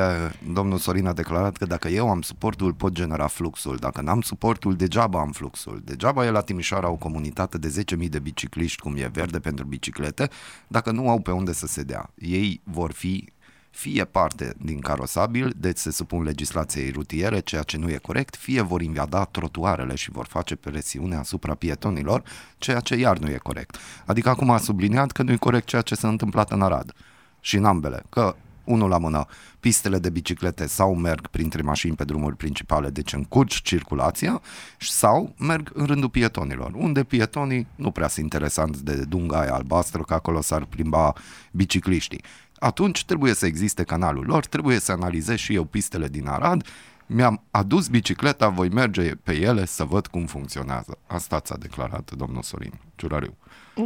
domnul 0.52 0.78
Sorin 0.78 1.06
a 1.06 1.12
declarat 1.12 1.56
că 1.56 1.64
dacă 1.66 1.88
eu 1.88 2.10
am 2.10 2.22
suportul, 2.22 2.72
pot 2.72 2.92
genera 2.92 3.26
fluxul. 3.26 3.76
Dacă 3.76 4.00
n-am 4.00 4.20
suportul, 4.20 4.76
degeaba 4.76 5.20
am 5.20 5.30
fluxul. 5.30 5.80
Degeaba 5.84 6.24
e 6.24 6.30
la 6.30 6.40
Timișoara 6.40 6.88
o 6.90 6.96
comunitate 6.96 7.58
de 7.58 7.84
10.000 8.02 8.08
de 8.08 8.18
bicicliști, 8.18 8.80
cum 8.82 8.96
e 8.96 9.10
verde 9.12 9.38
pentru 9.38 9.64
biciclete, 9.64 10.28
dacă 10.68 10.90
nu 10.90 11.08
au 11.10 11.20
pe 11.20 11.30
unde 11.30 11.52
să 11.52 11.66
se 11.66 11.82
dea. 11.82 12.10
Ei 12.14 12.60
vor 12.64 12.92
fi 12.92 13.32
fie 13.70 14.04
parte 14.04 14.54
din 14.58 14.80
carosabil, 14.80 15.54
deci 15.56 15.76
se 15.76 15.90
supun 15.90 16.22
legislației 16.22 16.90
rutiere, 16.90 17.40
ceea 17.40 17.62
ce 17.62 17.76
nu 17.76 17.90
e 17.90 17.96
corect, 17.96 18.36
fie 18.36 18.60
vor 18.60 18.82
invada 18.82 19.24
trotuarele 19.24 19.94
și 19.94 20.10
vor 20.10 20.26
face 20.26 20.56
presiune 20.56 21.16
asupra 21.16 21.54
pietonilor, 21.54 22.22
ceea 22.58 22.80
ce 22.80 22.94
iar 22.94 23.18
nu 23.18 23.30
e 23.30 23.36
corect. 23.42 23.76
Adică 24.06 24.28
acum 24.28 24.50
a 24.50 24.58
subliniat 24.58 25.10
că 25.10 25.22
nu 25.22 25.32
e 25.32 25.36
corect 25.36 25.66
ceea 25.66 25.82
ce 25.82 25.94
s-a 25.94 26.08
întâmplat 26.08 26.50
în 26.50 26.62
Arad 26.62 26.92
și 27.40 27.56
în 27.56 27.64
ambele, 27.64 28.02
că 28.08 28.36
unul 28.64 28.88
la 28.88 28.98
mână, 28.98 29.26
pistele 29.60 29.98
de 29.98 30.10
biciclete 30.10 30.66
sau 30.66 30.94
merg 30.94 31.26
printre 31.26 31.62
mașini 31.62 31.96
pe 31.96 32.04
drumuri 32.04 32.36
principale, 32.36 32.90
deci 32.90 33.12
încurci 33.12 33.62
circulația, 33.62 34.40
sau 34.78 35.34
merg 35.38 35.70
în 35.74 35.86
rândul 35.86 36.08
pietonilor, 36.08 36.72
unde 36.74 37.04
pietonii 37.04 37.66
nu 37.74 37.90
prea 37.90 38.08
sunt 38.08 38.22
interesanți 38.22 38.84
de 38.84 38.94
dunga 38.94 39.40
aia 39.40 39.54
albastră, 39.54 40.02
că 40.02 40.14
acolo 40.14 40.40
s-ar 40.40 40.64
plimba 40.64 41.12
bicicliștii. 41.50 42.22
Atunci 42.60 43.04
trebuie 43.04 43.34
să 43.34 43.46
existe 43.46 43.82
canalul 43.82 44.24
lor, 44.26 44.46
trebuie 44.46 44.78
să 44.78 44.92
analizez 44.92 45.36
și 45.36 45.54
eu 45.54 45.64
pistele 45.64 46.08
din 46.08 46.28
Arad, 46.28 46.66
mi-am 47.06 47.42
adus 47.50 47.88
bicicleta, 47.88 48.48
voi 48.48 48.68
merge 48.68 49.14
pe 49.14 49.32
ele 49.32 49.64
să 49.64 49.84
văd 49.84 50.06
cum 50.06 50.26
funcționează. 50.26 50.98
Asta 51.06 51.40
ți-a 51.40 51.56
declarat 51.58 52.10
domnul 52.10 52.42
Sorin 52.42 52.72
Ciurariu. 52.96 53.36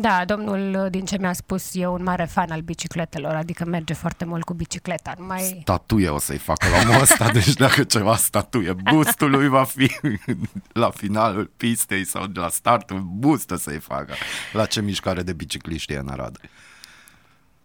Da, 0.01 0.25
domnul, 0.27 0.89
din 0.91 1.05
ce 1.05 1.19
mi-a 1.19 1.33
spus, 1.33 1.71
e 1.75 1.87
un 1.87 2.03
mare 2.03 2.25
fan 2.25 2.51
al 2.51 2.61
bicicletelor, 2.61 3.35
adică 3.35 3.65
merge 3.65 3.95
foarte 3.95 4.25
mult 4.25 4.45
cu 4.45 4.55
bicicleta. 4.55 5.15
Nu 5.19 5.25
mai... 5.25 5.59
Statuie 5.63 6.09
o 6.09 6.19
să-i 6.19 6.39
facă 6.39 6.69
la 6.69 6.89
omul 6.89 7.03
ăsta, 7.03 7.31
deci 7.31 7.55
dacă 7.55 7.85
ceva 7.85 8.17
statuie, 8.17 8.73
bustul 8.73 9.31
lui 9.31 9.49
va 9.49 9.65
fi 9.65 9.91
la 10.73 10.91
finalul 10.91 11.51
pistei 11.57 12.05
sau 12.05 12.27
de 12.27 12.41
la 12.41 12.49
startul, 12.49 13.01
bust 13.01 13.51
o 13.51 13.57
să-i 13.57 13.81
facă. 13.81 14.15
La 14.53 14.67
ce 14.67 14.81
mișcare 14.81 15.23
de 15.23 15.33
bicicliști 15.33 15.93
e 15.93 15.97
în 15.97 16.09
Arad? 16.09 16.39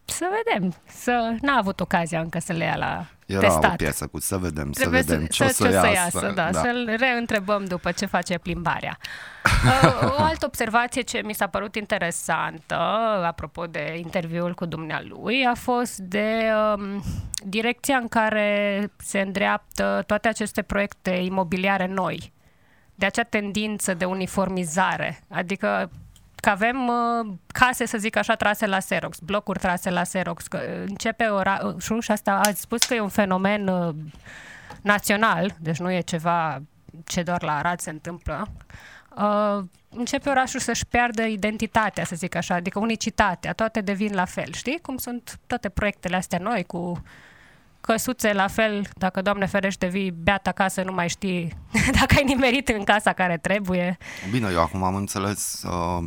Să 0.10 0.26
vedem. 0.44 0.74
Să... 0.86 1.36
N-a 1.42 1.58
avut 1.58 1.80
ocazia 1.80 2.20
încă 2.20 2.40
să 2.40 2.54
le 2.54 2.64
ia 2.64 2.76
la 2.76 3.06
Era 3.26 3.40
testat. 3.40 3.72
o 3.72 3.76
piesă 3.76 4.08
cu 4.08 4.20
să 4.20 4.38
vedem, 4.38 4.72
Trebuie 4.72 5.02
să 5.02 5.08
vedem 5.08 5.26
să, 5.26 5.32
ce 5.32 5.44
o 5.44 5.48
să, 5.48 5.54
să, 5.54 5.68
ce 5.68 5.74
iasă. 5.74 5.88
să 5.88 5.94
iasă, 5.94 6.32
da, 6.36 6.50
da. 6.52 6.62
să-l 6.62 6.96
reîntrebăm 6.98 7.66
după 7.66 7.92
ce 7.92 8.06
face 8.06 8.38
plimbarea. 8.38 8.98
Uh, 9.66 10.18
o 10.20 10.22
altă 10.22 10.46
observație 10.46 11.02
ce 11.02 11.22
mi 11.26 11.34
s-a 11.34 11.48
părut 11.48 11.76
interesantă, 11.76 12.76
apropo 13.26 13.66
de 13.66 13.98
interviul 13.98 14.54
cu 14.54 14.66
dumnealui, 14.66 15.46
a 15.46 15.54
fost 15.56 15.98
de 15.98 16.52
um, 16.76 17.04
direcția 17.44 17.98
în 17.98 18.08
care 18.08 18.92
se 18.98 19.20
îndreaptă 19.20 20.04
toate 20.08 20.28
aceste 20.28 20.62
proiecte 20.62 21.10
imobiliare 21.10 21.88
noi, 21.88 22.34
de 22.96 23.06
acea 23.06 23.24
tendință 23.24 23.94
de 23.94 24.06
uniformizare, 24.06 25.20
adică 25.30 25.90
că 26.40 26.50
avem 26.50 26.88
uh, 26.88 27.34
case, 27.48 27.86
să 27.86 27.98
zic 27.98 28.16
așa, 28.16 28.36
trase 28.36 28.66
la 28.66 28.78
Xerox, 28.78 29.20
blocuri 29.20 29.60
trase 29.60 29.90
la 29.90 30.02
Xerox, 30.02 30.48
că 30.48 30.60
începe 30.86 31.26
ora, 31.26 31.76
și 31.80 32.00
și 32.00 32.12
asta 32.12 32.40
ați 32.44 32.62
spus 32.62 32.84
că 32.84 32.94
e 32.94 33.00
un 33.00 33.10
fenomen 33.10 33.68
uh, 33.68 33.96
național, 34.82 35.56
deci 35.60 35.78
nu 35.78 35.92
e 35.92 36.00
ceva 36.00 36.62
ce 37.06 37.22
doar 37.22 37.44
la 37.44 37.58
Arad 37.58 37.80
se 37.80 37.90
întâmplă, 37.90 38.48
uh, 39.16 39.64
începe 39.90 40.30
orașul 40.30 40.60
să-și 40.60 40.86
piardă 40.86 41.22
identitatea, 41.22 42.06
să 42.06 42.16
zic 42.16 42.36
așa, 42.36 42.56
adică 42.56 42.80
unicitatea, 42.80 43.54
toate 43.54 43.82
devin 43.82 44.14
la 44.14 44.26
fel. 44.26 44.54
Știi 44.54 44.80
cum 44.82 44.98
sunt 44.98 45.40
toate 45.48 45.70
proiectele 45.70 46.16
astea 46.16 46.40
noi 46.40 46.64
cu 46.64 47.02
căsuțe 47.82 48.34
la 48.34 48.48
fel, 48.48 48.88
dacă, 48.94 49.22
Doamne 49.22 49.46
ferește, 49.46 49.88
vii 49.88 50.12
beat 50.12 50.48
acasă, 50.48 50.82
nu 50.84 50.94
mai 50.94 51.10
știi 51.10 51.58
dacă 52.00 52.16
ai 52.18 52.24
nimerit 52.24 52.68
în 52.70 52.84
casa 52.84 53.14
care 53.14 53.38
trebuie. 53.38 53.98
Bine, 54.32 54.50
eu 54.52 54.62
acum 54.62 54.84
am 54.84 54.96
înțeles, 54.96 55.64
uh, 55.64 56.04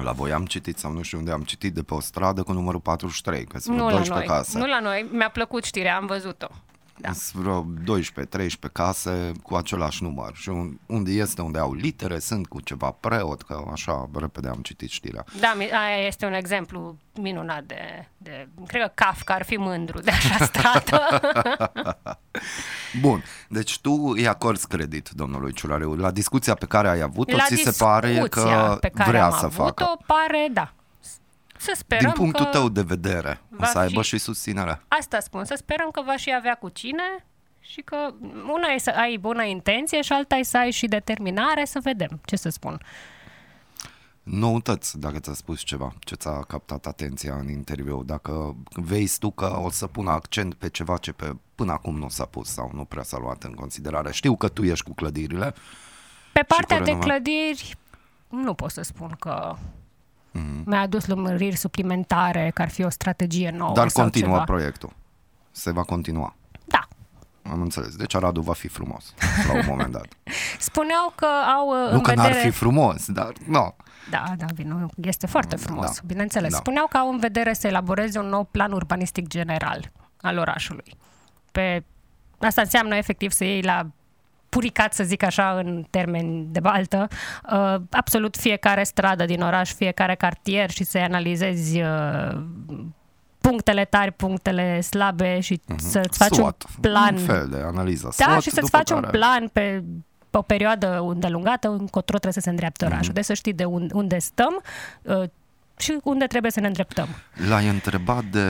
la 0.00 0.12
voi 0.12 0.32
am 0.32 0.44
citit 0.46 0.78
sau 0.78 0.92
nu 0.92 1.02
știu 1.02 1.18
unde 1.18 1.30
am 1.30 1.42
citit 1.42 1.74
de 1.74 1.82
pe 1.82 1.94
o 1.94 2.00
stradă 2.00 2.42
cu 2.42 2.52
numărul 2.52 2.80
43, 2.80 3.44
că 3.44 3.58
sunt 3.58 3.76
Nu 3.76 3.84
vreo 3.84 3.98
la 3.98 4.02
12 4.04 4.28
noi. 4.28 4.38
case. 4.38 4.58
Nu 4.58 4.66
la 4.66 4.80
noi. 4.80 5.08
Mi-a 5.12 5.28
plăcut 5.30 5.64
știrea, 5.64 5.96
am 5.96 6.06
văzut-o. 6.06 6.46
Da. 7.02 7.12
Sunt 7.12 7.42
vreo 7.42 7.66
12-13 8.68 8.72
case 8.72 9.32
cu 9.42 9.54
același 9.54 10.02
număr 10.02 10.30
și 10.34 10.48
un- 10.48 10.78
unde 10.86 11.10
este, 11.10 11.42
unde 11.42 11.58
au 11.58 11.74
litere, 11.74 12.18
sunt 12.18 12.46
cu 12.46 12.60
ceva 12.60 12.90
preot, 12.90 13.42
că 13.42 13.64
așa 13.72 14.08
repede 14.14 14.48
am 14.48 14.58
citit 14.62 14.90
știrea. 14.90 15.24
Da, 15.40 15.54
mi- 15.56 15.70
aia 15.70 16.06
este 16.06 16.26
un 16.26 16.32
exemplu 16.32 16.96
minunat 17.20 17.62
de, 17.64 18.08
de... 18.16 18.48
Cred 18.66 18.82
că 18.82 18.90
Kafka 18.94 19.34
ar 19.34 19.42
fi 19.44 19.56
mândru 19.56 20.00
de 20.00 20.10
așa 20.10 20.44
strată. 20.44 21.00
Bun, 23.00 23.22
deci 23.48 23.78
tu 23.80 23.92
îți 23.92 24.26
acorzi 24.26 24.66
credit 24.66 25.08
domnului 25.08 25.52
Ciurareu. 25.52 25.92
La 25.94 26.10
discuția 26.10 26.54
pe 26.54 26.66
care 26.66 26.88
ai 26.88 27.00
avut-o, 27.00 27.36
La 27.36 27.44
ți 27.44 27.54
se 27.56 27.84
pare 27.84 28.08
discuția 28.12 28.66
că 28.68 28.76
pe 28.80 28.88
care 28.88 29.10
vrea 29.10 29.24
am 29.24 29.30
să 29.38 29.44
avut-o, 29.44 29.62
facă. 29.64 29.98
pare, 30.06 30.48
da. 30.52 30.72
Să 31.62 31.72
sperăm 31.76 32.04
Din 32.04 32.12
punctul 32.22 32.44
că... 32.44 32.50
tău 32.50 32.68
de 32.68 32.82
vedere, 32.82 33.40
o 33.52 33.56
va 33.56 33.66
să 33.66 33.78
aibă 33.78 34.00
fi- 34.02 34.06
și 34.08 34.18
susținere. 34.18 34.82
Asta 34.88 35.20
spun, 35.20 35.44
să 35.44 35.54
sperăm 35.56 35.90
că 35.90 36.02
va 36.06 36.16
și 36.16 36.32
avea 36.36 36.54
cu 36.54 36.68
cine 36.68 37.02
și 37.60 37.80
că 37.80 37.96
una 38.52 38.68
e 38.74 38.78
să 38.78 38.90
ai 38.90 39.16
bună 39.16 39.42
intenție 39.44 40.02
și 40.02 40.12
alta 40.12 40.36
e 40.36 40.42
să 40.42 40.56
ai 40.58 40.70
și 40.70 40.86
determinare, 40.86 41.64
să 41.64 41.78
vedem 41.82 42.20
ce 42.24 42.36
să 42.36 42.48
spun. 42.48 42.80
Noutăți, 44.22 44.98
dacă 44.98 45.18
ți-a 45.18 45.32
spus 45.32 45.60
ceva, 45.60 45.92
ce 45.98 46.14
ți-a 46.14 46.40
captat 46.48 46.86
atenția 46.86 47.34
în 47.34 47.48
interviu, 47.48 48.02
dacă 48.02 48.56
vezi 48.70 49.18
tu 49.18 49.30
că 49.30 49.58
o 49.62 49.70
să 49.70 49.86
pună 49.86 50.10
accent 50.10 50.54
pe 50.54 50.68
ceva 50.68 50.96
ce 50.96 51.12
pe, 51.12 51.32
până 51.54 51.72
acum 51.72 51.98
nu 51.98 52.08
s-a 52.08 52.24
pus 52.24 52.48
sau 52.48 52.70
nu 52.74 52.84
prea 52.84 53.02
s-a 53.02 53.18
luat 53.18 53.42
în 53.42 53.52
considerare. 53.52 54.12
Știu 54.12 54.36
că 54.36 54.48
tu 54.48 54.64
ești 54.64 54.84
cu 54.84 54.94
clădirile, 54.94 55.54
Pe 56.32 56.42
partea 56.48 56.76
cu 56.78 56.82
de 56.82 56.90
renovat. 56.90 57.08
clădiri, 57.08 57.74
nu 58.28 58.54
pot 58.54 58.70
să 58.70 58.82
spun 58.82 59.16
că 59.18 59.56
Mhm. 60.32 60.62
mi-a 60.66 60.80
adus 60.80 61.06
lămuriri 61.06 61.56
suplimentare, 61.56 62.50
că 62.54 62.62
ar 62.62 62.68
fi 62.68 62.82
o 62.84 62.88
strategie 62.88 63.50
nouă 63.50 63.74
Dar 63.74 63.88
sau 63.88 64.02
continuă 64.02 64.32
ceva. 64.32 64.44
proiectul. 64.44 64.92
Se 65.50 65.70
va 65.72 65.82
continua. 65.82 66.34
Da. 66.64 66.88
Am 67.50 67.60
înțeles. 67.60 67.96
Deci 67.96 68.14
Aradul 68.14 68.42
va 68.42 68.52
fi 68.52 68.68
frumos 68.68 69.14
la 69.46 69.52
un 69.54 69.62
moment 69.66 69.92
dat. 69.92 70.06
Spuneau 70.58 71.12
că 71.14 71.26
au 71.56 71.68
uh, 71.68 71.90
nu 71.90 71.96
în 71.96 72.00
că 72.00 72.10
vedere... 72.10 72.32
n-ar 72.32 72.40
fi 72.42 72.50
frumos, 72.50 73.06
dar 73.06 73.32
nu. 73.46 73.74
Da, 74.10 74.24
da, 74.38 74.44
bine, 74.54 74.86
este 75.02 75.26
foarte 75.26 75.56
frumos, 75.56 75.84
Da. 75.86 76.00
bineînțeles. 76.06 76.50
Da. 76.50 76.56
Spuneau 76.56 76.86
că 76.86 76.96
au 76.96 77.10
în 77.10 77.18
vedere 77.18 77.52
să 77.52 77.66
elaboreze 77.66 78.18
un 78.18 78.26
nou 78.26 78.44
plan 78.44 78.72
urbanistic 78.72 79.26
general 79.26 79.90
al 80.20 80.38
orașului. 80.38 80.94
Pe... 81.52 81.84
Asta 82.38 82.60
înseamnă 82.60 82.96
efectiv 82.96 83.30
să 83.30 83.44
iei 83.44 83.62
la 83.62 83.86
puricat, 84.52 84.94
să 84.94 85.04
zic 85.04 85.22
așa, 85.22 85.50
în 85.64 85.84
termeni 85.90 86.46
de 86.50 86.60
baltă, 86.60 87.08
uh, 87.52 87.74
absolut 87.90 88.36
fiecare 88.36 88.82
stradă 88.82 89.24
din 89.24 89.40
oraș, 89.42 89.72
fiecare 89.72 90.14
cartier 90.14 90.70
și 90.70 90.84
să-i 90.84 91.00
analizezi 91.00 91.80
uh, 91.80 92.40
punctele 93.40 93.84
tari, 93.84 94.12
punctele 94.12 94.80
slabe 94.80 95.40
și 95.40 95.60
să-ți 95.76 96.18
faci 96.18 96.34
SWOT, 96.34 96.64
un 96.68 96.80
plan. 96.80 97.14
Un 97.14 97.20
fel 97.20 97.48
de 97.50 97.62
analiză 97.64 98.12
Da, 98.16 98.24
SWOT, 98.24 98.42
și 98.42 98.50
să-ți 98.50 98.64
după 98.70 98.76
faci 98.76 98.90
un 98.90 99.00
care- 99.00 99.18
plan 99.18 99.48
pe 99.52 99.82
pe 100.30 100.38
o 100.38 100.42
perioadă 100.42 101.04
îndelungată, 101.06 101.68
încotro 101.68 102.18
trebuie 102.18 102.32
să 102.32 102.40
se 102.40 102.50
îndreaptă 102.50 102.84
orașul. 102.84 103.04
Mhm. 103.04 103.14
Deci 103.14 103.24
să 103.24 103.34
știi 103.34 103.52
de 103.52 103.64
unde, 103.64 103.94
unde 103.94 104.18
stăm 104.18 104.62
uh, 105.02 105.22
și 105.78 105.98
unde 106.02 106.26
trebuie 106.26 106.50
să 106.50 106.60
ne 106.60 106.66
îndreptăm. 106.66 107.08
L-ai 107.48 107.68
întrebat 107.68 108.24
de 108.24 108.46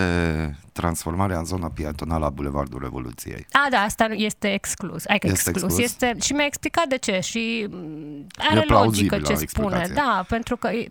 transformarea 0.72 1.38
în 1.38 1.44
zona 1.44 1.70
pietonală 1.74 2.24
a 2.24 2.28
Bulevardul 2.28 2.80
Revoluției. 2.82 3.46
A, 3.52 3.66
da, 3.70 3.78
asta 3.78 4.06
nu- 4.06 4.14
este 4.14 4.52
exclus. 4.52 5.04
Adică 5.06 5.26
Este 5.26 5.50
exclus. 5.50 5.78
exclus? 5.78 5.84
Este, 5.84 6.16
și 6.20 6.32
mi-a 6.32 6.44
explicat 6.44 6.86
de 6.86 6.96
ce 6.96 7.20
și 7.20 7.66
mm, 7.70 8.26
are 8.50 8.58
E 8.58 8.62
plauzibilă 8.62 9.16
logică 9.16 9.32
ce 9.32 9.46
spune. 9.46 9.66
explicație. 9.66 9.94
Da, 9.94 10.24
pentru 10.28 10.56
că 10.56 10.68
e- 10.68 10.88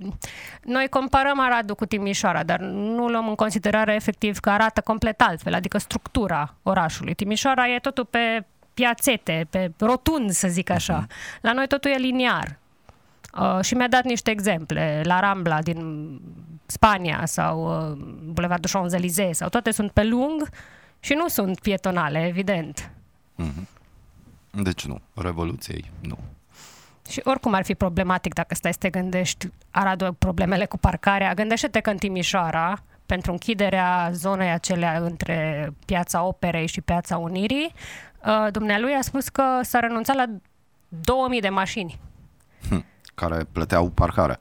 noi 0.63 0.87
comparăm 0.89 1.39
Aradul 1.39 1.75
cu 1.75 1.85
Timișoara, 1.85 2.43
dar 2.43 2.59
nu 2.59 3.07
luăm 3.07 3.27
în 3.27 3.35
considerare 3.35 3.93
efectiv 3.95 4.37
că 4.39 4.49
arată 4.49 4.81
complet 4.81 5.21
altfel, 5.21 5.53
adică 5.53 5.77
structura 5.77 6.55
orașului. 6.63 7.13
Timișoara 7.13 7.67
e 7.69 7.79
totul 7.79 8.05
pe 8.05 8.45
piațete, 8.73 9.47
pe 9.49 9.71
rotund, 9.79 10.29
să 10.31 10.47
zic 10.47 10.69
așa. 10.69 10.97
Mhm. 10.97 11.07
La 11.41 11.53
noi 11.53 11.67
totul 11.67 11.91
e 11.91 11.95
liniar. 11.97 12.59
Uh, 13.39 13.59
și 13.61 13.73
mi-a 13.73 13.87
dat 13.87 14.03
niște 14.03 14.31
exemple. 14.31 15.01
La 15.03 15.19
Rambla 15.19 15.61
din 15.61 16.11
Spania 16.65 17.25
sau 17.25 17.87
uh, 17.89 17.97
Bulevardul 18.23 18.69
Champs-Élysées 18.69 19.37
sau 19.37 19.49
toate 19.49 19.71
sunt 19.71 19.91
pe 19.91 20.03
lung 20.03 20.49
și 20.99 21.13
nu 21.13 21.27
sunt 21.27 21.59
pietonale, 21.59 22.27
evident. 22.27 22.91
Deci 24.51 24.85
nu, 24.85 25.01
Revoluției 25.13 25.91
nu. 25.99 26.17
Și 27.09 27.21
oricum 27.23 27.53
ar 27.53 27.63
fi 27.63 27.75
problematic 27.75 28.33
dacă 28.33 28.55
stai 28.55 28.71
să 28.71 28.77
te 28.79 28.89
gândești 28.89 29.49
Aradul 29.71 30.13
problemele 30.13 30.65
cu 30.65 30.77
parcarea. 30.77 31.33
Gândește-te 31.33 31.79
că 31.79 31.89
în 31.89 31.97
Timișoara, 31.97 32.83
pentru 33.05 33.31
închiderea 33.31 34.09
zonei 34.11 34.51
acelea 34.51 34.97
între 34.99 35.69
Piața 35.85 36.23
Operei 36.23 36.67
și 36.67 36.81
Piața 36.81 37.17
Unirii, 37.17 37.73
uh, 38.25 38.51
dumnealui 38.51 38.93
a 38.93 39.01
spus 39.01 39.29
că 39.29 39.43
s-a 39.61 39.79
renunțat 39.79 40.15
la 40.15 40.25
2000 40.87 41.39
de 41.39 41.49
mașini. 41.49 41.99
Care 43.15 43.45
plăteau 43.51 43.89
parcare. 43.89 44.39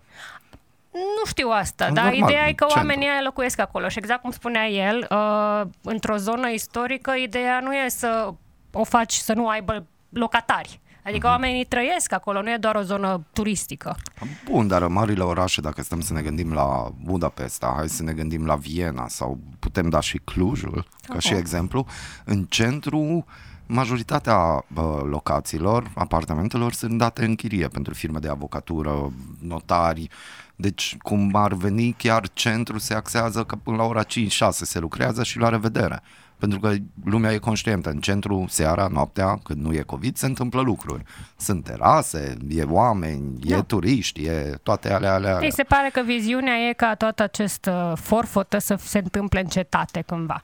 Nu 0.92 1.26
știu 1.26 1.48
asta, 1.48 1.84
În 1.84 1.94
dar 1.94 2.04
normal, 2.04 2.28
ideea 2.30 2.48
e 2.48 2.52
că 2.52 2.64
în 2.64 2.68
centru. 2.70 2.78
oamenii 2.78 3.08
aia 3.08 3.20
locuiesc 3.24 3.58
acolo 3.58 3.88
și 3.88 3.98
exact 3.98 4.20
cum 4.22 4.30
spunea 4.30 4.66
el, 4.68 5.06
uh, 5.10 5.62
într-o 5.82 6.16
zonă 6.16 6.48
istorică, 6.48 7.12
ideea 7.22 7.60
nu 7.60 7.74
e 7.74 7.88
să 7.88 8.34
o 8.72 8.84
faci 8.84 9.12
să 9.12 9.32
nu 9.32 9.48
aibă 9.48 9.86
locatari. 10.08 10.80
Adică 11.04 11.26
Mhm. 11.26 11.36
oamenii 11.36 11.64
trăiesc 11.64 12.12
acolo, 12.12 12.42
nu 12.42 12.50
e 12.50 12.56
doar 12.56 12.74
o 12.74 12.82
zonă 12.82 13.26
turistică. 13.32 13.96
Bun, 14.44 14.68
dar 14.68 14.82
în 14.82 14.92
marile 14.92 15.22
orașe, 15.22 15.60
dacă 15.60 15.82
stăm 15.82 16.00
să 16.00 16.12
ne 16.12 16.22
gândim 16.22 16.52
la 16.52 16.88
Budapesta, 17.04 17.72
hai 17.76 17.88
să 17.88 18.02
ne 18.02 18.12
gândim 18.12 18.46
la 18.46 18.54
Viena 18.54 19.08
sau 19.08 19.38
putem 19.58 19.88
da 19.88 20.00
și 20.00 20.18
Clujul, 20.18 20.86
ca 21.08 21.18
și 21.18 21.32
Oh. 21.32 21.38
exemplu, 21.38 21.86
în 22.24 22.44
centru 22.44 23.24
majoritatea 23.70 24.64
bă, 24.66 25.02
locațiilor, 25.04 25.90
apartamentelor 25.94 26.72
sunt 26.72 26.98
date 26.98 27.24
în 27.24 27.34
chirie 27.34 27.68
pentru 27.68 27.94
firme 27.94 28.18
de 28.18 28.28
avocatură, 28.28 29.12
notari, 29.40 30.08
deci 30.56 30.96
cum 31.02 31.34
ar 31.34 31.52
veni 31.52 31.94
chiar 31.98 32.28
centru 32.32 32.78
se 32.78 32.94
axează 32.94 33.44
că 33.44 33.56
până 33.56 33.76
la 33.76 33.82
ora 33.82 34.04
5-6 34.04 34.06
se 34.50 34.78
lucrează 34.78 35.22
și 35.22 35.38
la 35.38 35.48
revedere. 35.48 36.02
Pentru 36.38 36.60
că 36.60 36.74
lumea 37.04 37.32
e 37.32 37.38
conștientă. 37.38 37.90
În 37.90 37.98
centru, 37.98 38.44
seara, 38.48 38.86
noaptea, 38.86 39.38
când 39.42 39.60
nu 39.60 39.72
e 39.72 39.80
COVID, 39.80 40.16
se 40.16 40.26
întâmplă 40.26 40.60
lucruri. 40.60 41.02
Sunt 41.36 41.64
terase, 41.64 42.36
e 42.48 42.62
oameni, 42.62 43.38
e 43.42 43.54
Da. 43.54 43.62
turiști, 43.62 44.24
e 44.24 44.58
toate 44.62 44.92
alea, 44.92 45.14
alea, 45.14 45.34
alea. 45.34 45.44
Ei 45.44 45.52
se 45.52 45.62
pare 45.62 45.90
că 45.92 46.02
viziunea 46.04 46.54
e 46.54 46.72
ca 46.72 46.94
tot 46.94 47.20
acest 47.20 47.66
uh, 47.66 47.92
forfotă 47.94 48.58
să 48.58 48.74
se 48.78 48.98
întâmple 48.98 49.40
în 49.40 49.46
cetate 49.46 50.00
cândva. 50.00 50.40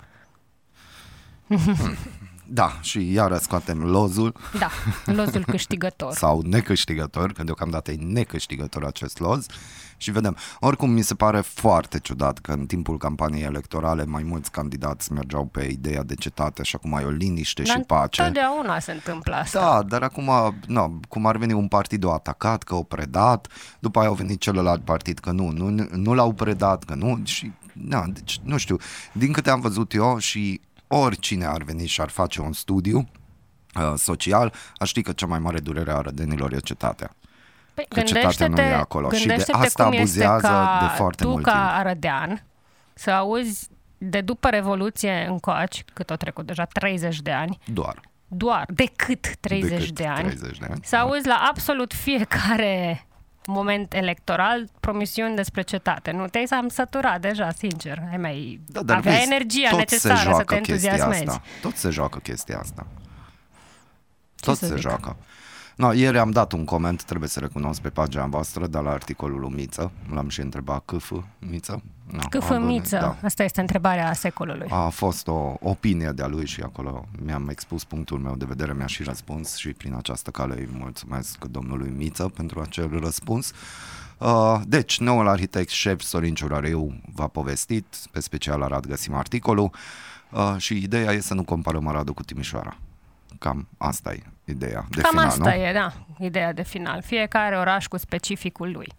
Da, 2.49 2.79
și 2.81 3.13
iară 3.13 3.37
scoatem 3.37 3.85
lozul 3.85 4.35
Da, 4.59 4.71
lozul 5.05 5.45
câștigător. 5.45 6.13
sau 6.25 6.41
necâștigător, 6.41 7.33
că 7.33 7.45
deocamdată 7.45 7.91
e 7.91 7.97
necâștigător 8.01 8.85
acest 8.85 9.19
loz 9.19 9.47
și 9.97 10.11
vedem. 10.11 10.37
Oricum 10.61 10.91
mi 10.91 11.03
se 11.03 11.15
pare 11.15 11.41
foarte 11.41 11.99
ciudat 11.99 12.39
că 12.39 12.53
în 12.53 12.67
timpul 12.67 12.99
campaniei 12.99 13.45
electorale 13.45 14.05
mai 14.05 14.23
mulți 14.23 14.51
candidați 14.51 15.13
mergeau 15.13 15.45
pe 15.45 15.65
ideea 15.65 16.03
de 16.03 16.15
cetate 16.15 16.63
și 16.63 16.77
acum 16.77 16.95
ai 16.95 17.05
o 17.05 17.11
liniște 17.11 17.65
și 17.65 17.73
Dar 17.73 17.85
pace. 17.87 18.23
Întotdeauna 18.23 18.79
se 18.79 18.93
întâmplă 18.93 19.35
asta. 19.35 19.61
Da, 19.61 19.83
dar 19.83 20.03
acum, 20.03 20.31
nu, 20.67 21.01
cum 21.09 21.27
ar 21.27 21.37
veni 21.37 21.53
un 21.53 21.69
partid 21.69 22.05
o 22.05 22.13
atacat, 22.13 22.63
că 22.63 22.75
o 22.75 22.83
predat, 22.83 23.49
după 23.79 23.99
aia 23.99 24.09
au 24.09 24.15
venit 24.15 24.41
celălalt 24.41 24.85
partid 24.85 25.19
că 25.19 25.31
nu, 25.31 25.51
nu, 25.51 25.89
nu 25.93 26.15
l-au 26.15 26.33
predat, 26.33 26.85
că 26.85 26.95
nu, 26.95 27.21
și, 27.25 27.53
na, 27.73 28.05
deci, 28.13 28.41
nu 28.43 28.57
știu, 28.57 28.77
din 29.13 29.33
câte 29.33 29.51
am 29.51 29.61
văzut 29.61 29.93
eu 29.93 30.19
și 30.19 30.61
oricine 30.89 31.45
ar 31.47 31.63
veni 31.63 31.87
și 31.87 32.01
ar 32.01 32.09
face 32.09 32.41
un 32.41 32.53
studiu 32.53 33.09
uh, 33.77 33.93
social, 33.97 34.53
aș 34.77 34.89
ști 34.89 35.03
că 35.03 35.13
cea 35.13 35.27
mai 35.27 35.39
mare 35.39 35.59
durere 35.59 35.93
a 35.93 36.01
rădenilor 36.01 36.53
e 36.53 36.59
cetatea. 36.59 37.11
Păi, 37.75 37.87
Că 37.89 38.01
cetatea 38.01 38.49
nu 38.49 38.61
e 38.61 38.73
acolo 38.75 39.11
și 39.11 39.21
de 39.21 39.27
gândește-te 39.27 39.59
asta 39.59 39.85
cum 39.85 39.93
este 39.93 40.25
abuzează 40.25 40.47
ca 40.47 40.79
de 40.81 40.97
foarte 40.97 41.23
tu 41.23 41.29
mult 41.31 41.45
ca 41.45 41.51
timp. 41.53 41.65
arădean 41.73 42.45
să 42.95 43.11
auzi 43.11 43.69
de 43.99 44.21
după 44.21 44.49
Revoluție 44.49 45.27
încoaci, 45.29 45.85
cât 45.93 46.11
au 46.11 46.17
trecut 46.17 46.47
deja 46.47 46.65
30 46.65 47.21
de 47.21 47.31
ani, 47.33 47.59
Doar. 47.65 48.01
doar, 48.29 48.65
decât 48.75 49.37
30 49.37 49.71
Decât 49.79 49.95
de 49.95 50.07
ani, 50.07 50.29
30 50.29 50.59
de 50.59 50.67
ani. 50.71 50.81
să 50.85 50.97
auzi 50.97 51.27
la 51.27 51.47
absolut 51.51 51.93
fiecare 51.95 53.06
moment 53.47 53.95
electoral 53.95 54.69
promisiuni 54.81 55.37
despre 55.37 55.63
cetate. 55.63 56.11
Nu 56.11 56.27
te-ai 56.27 56.45
am 56.45 56.69
săturat 56.69 57.21
deja, 57.21 57.51
sincer. 57.51 58.03
Ai 58.11 58.17
mai 58.17 58.61
Da, 58.67 58.83
dar 58.83 58.97
avea 58.97 59.13
vezi, 59.13 59.25
energia 59.25 59.69
tot 59.69 59.79
necesară 59.79 60.15
se 60.15 60.23
să 60.23 60.29
joacă 60.29 60.55
te 60.55 60.61
chestia 60.61 60.91
entuziasmezi. 60.91 61.29
Asta. 61.29 61.43
Tot 61.61 61.77
se 61.77 61.91
joacă 61.91 62.19
chestia 62.19 62.59
asta. 62.59 62.87
Ce 64.35 64.45
Tot 64.45 64.57
să 64.57 64.67
se 64.67 64.73
zic? 64.73 64.81
joacă. 64.83 65.17
No, 65.77 65.93
ieri 65.93 66.19
am 66.19 66.31
dat 66.31 66.53
un 66.53 66.65
coment, 66.65 67.03
trebuie 67.03 67.29
să 67.29 67.41
recunosc 67.41 67.81
pe 67.81 67.89
pagina 67.89 68.27
voastră, 68.27 68.67
dar 68.67 68.83
la 68.83 68.91
articolul 68.91 69.41
lui 69.41 69.53
Miță, 69.55 69.93
l-am 70.13 70.29
și 70.29 70.41
întrebat 70.41 70.83
câf 70.85 71.13
Miță. 71.39 71.83
No, 72.11 72.21
Cât 72.31 72.43
am- 72.43 72.65
miță? 72.65 72.97
Da. 72.99 73.17
Asta 73.23 73.43
este 73.45 73.61
întrebarea 73.61 74.13
secolului. 74.13 74.69
A 74.71 74.89
fost 74.89 75.27
o 75.29 75.55
opinie 75.61 76.11
de-a 76.15 76.27
lui 76.27 76.47
și 76.47 76.61
acolo 76.61 77.07
mi-am 77.25 77.49
expus 77.49 77.85
punctul 77.85 78.19
meu 78.19 78.37
de 78.37 78.45
vedere, 78.49 78.73
mi-a 78.73 78.87
și 78.87 79.03
răspuns 79.03 79.57
și 79.57 79.69
prin 79.73 79.95
această 79.95 80.31
cale 80.31 80.55
îi 80.59 80.69
mulțumesc 80.79 81.45
domnului 81.45 81.93
Miță 81.97 82.29
pentru 82.29 82.61
acel 82.61 82.99
răspuns. 83.01 83.53
Uh, 84.19 84.61
deci, 84.67 84.99
noul 85.01 85.29
arhitect 85.29 85.69
șef 85.69 86.01
Sorin 86.01 86.35
Ciurariu 86.35 87.01
v-a 87.15 87.27
povestit, 87.27 87.87
pe 88.11 88.21
special 88.21 88.63
Arad 88.63 88.87
găsim 88.87 89.15
articolul 89.15 89.71
uh, 90.31 90.55
și 90.59 90.77
ideea 90.77 91.13
e 91.13 91.21
să 91.21 91.35
nu 91.35 91.45
comparăm 91.45 91.87
Aradul 91.87 92.15
cu 92.15 92.23
Timișoara. 92.23 92.77
Cam 93.39 93.69
asta 93.79 94.13
e 94.13 94.23
ideea 94.45 94.87
de 94.91 95.01
Cam 95.01 95.11
final, 95.11 95.27
asta 95.27 95.55
nu? 95.55 95.61
e, 95.63 95.73
da, 95.73 95.93
ideea 96.19 96.53
de 96.53 96.63
final. 96.63 97.03
Fiecare 97.03 97.57
oraș 97.59 97.87
cu 97.87 97.97
specificul 97.97 98.71
lui. 98.73 98.93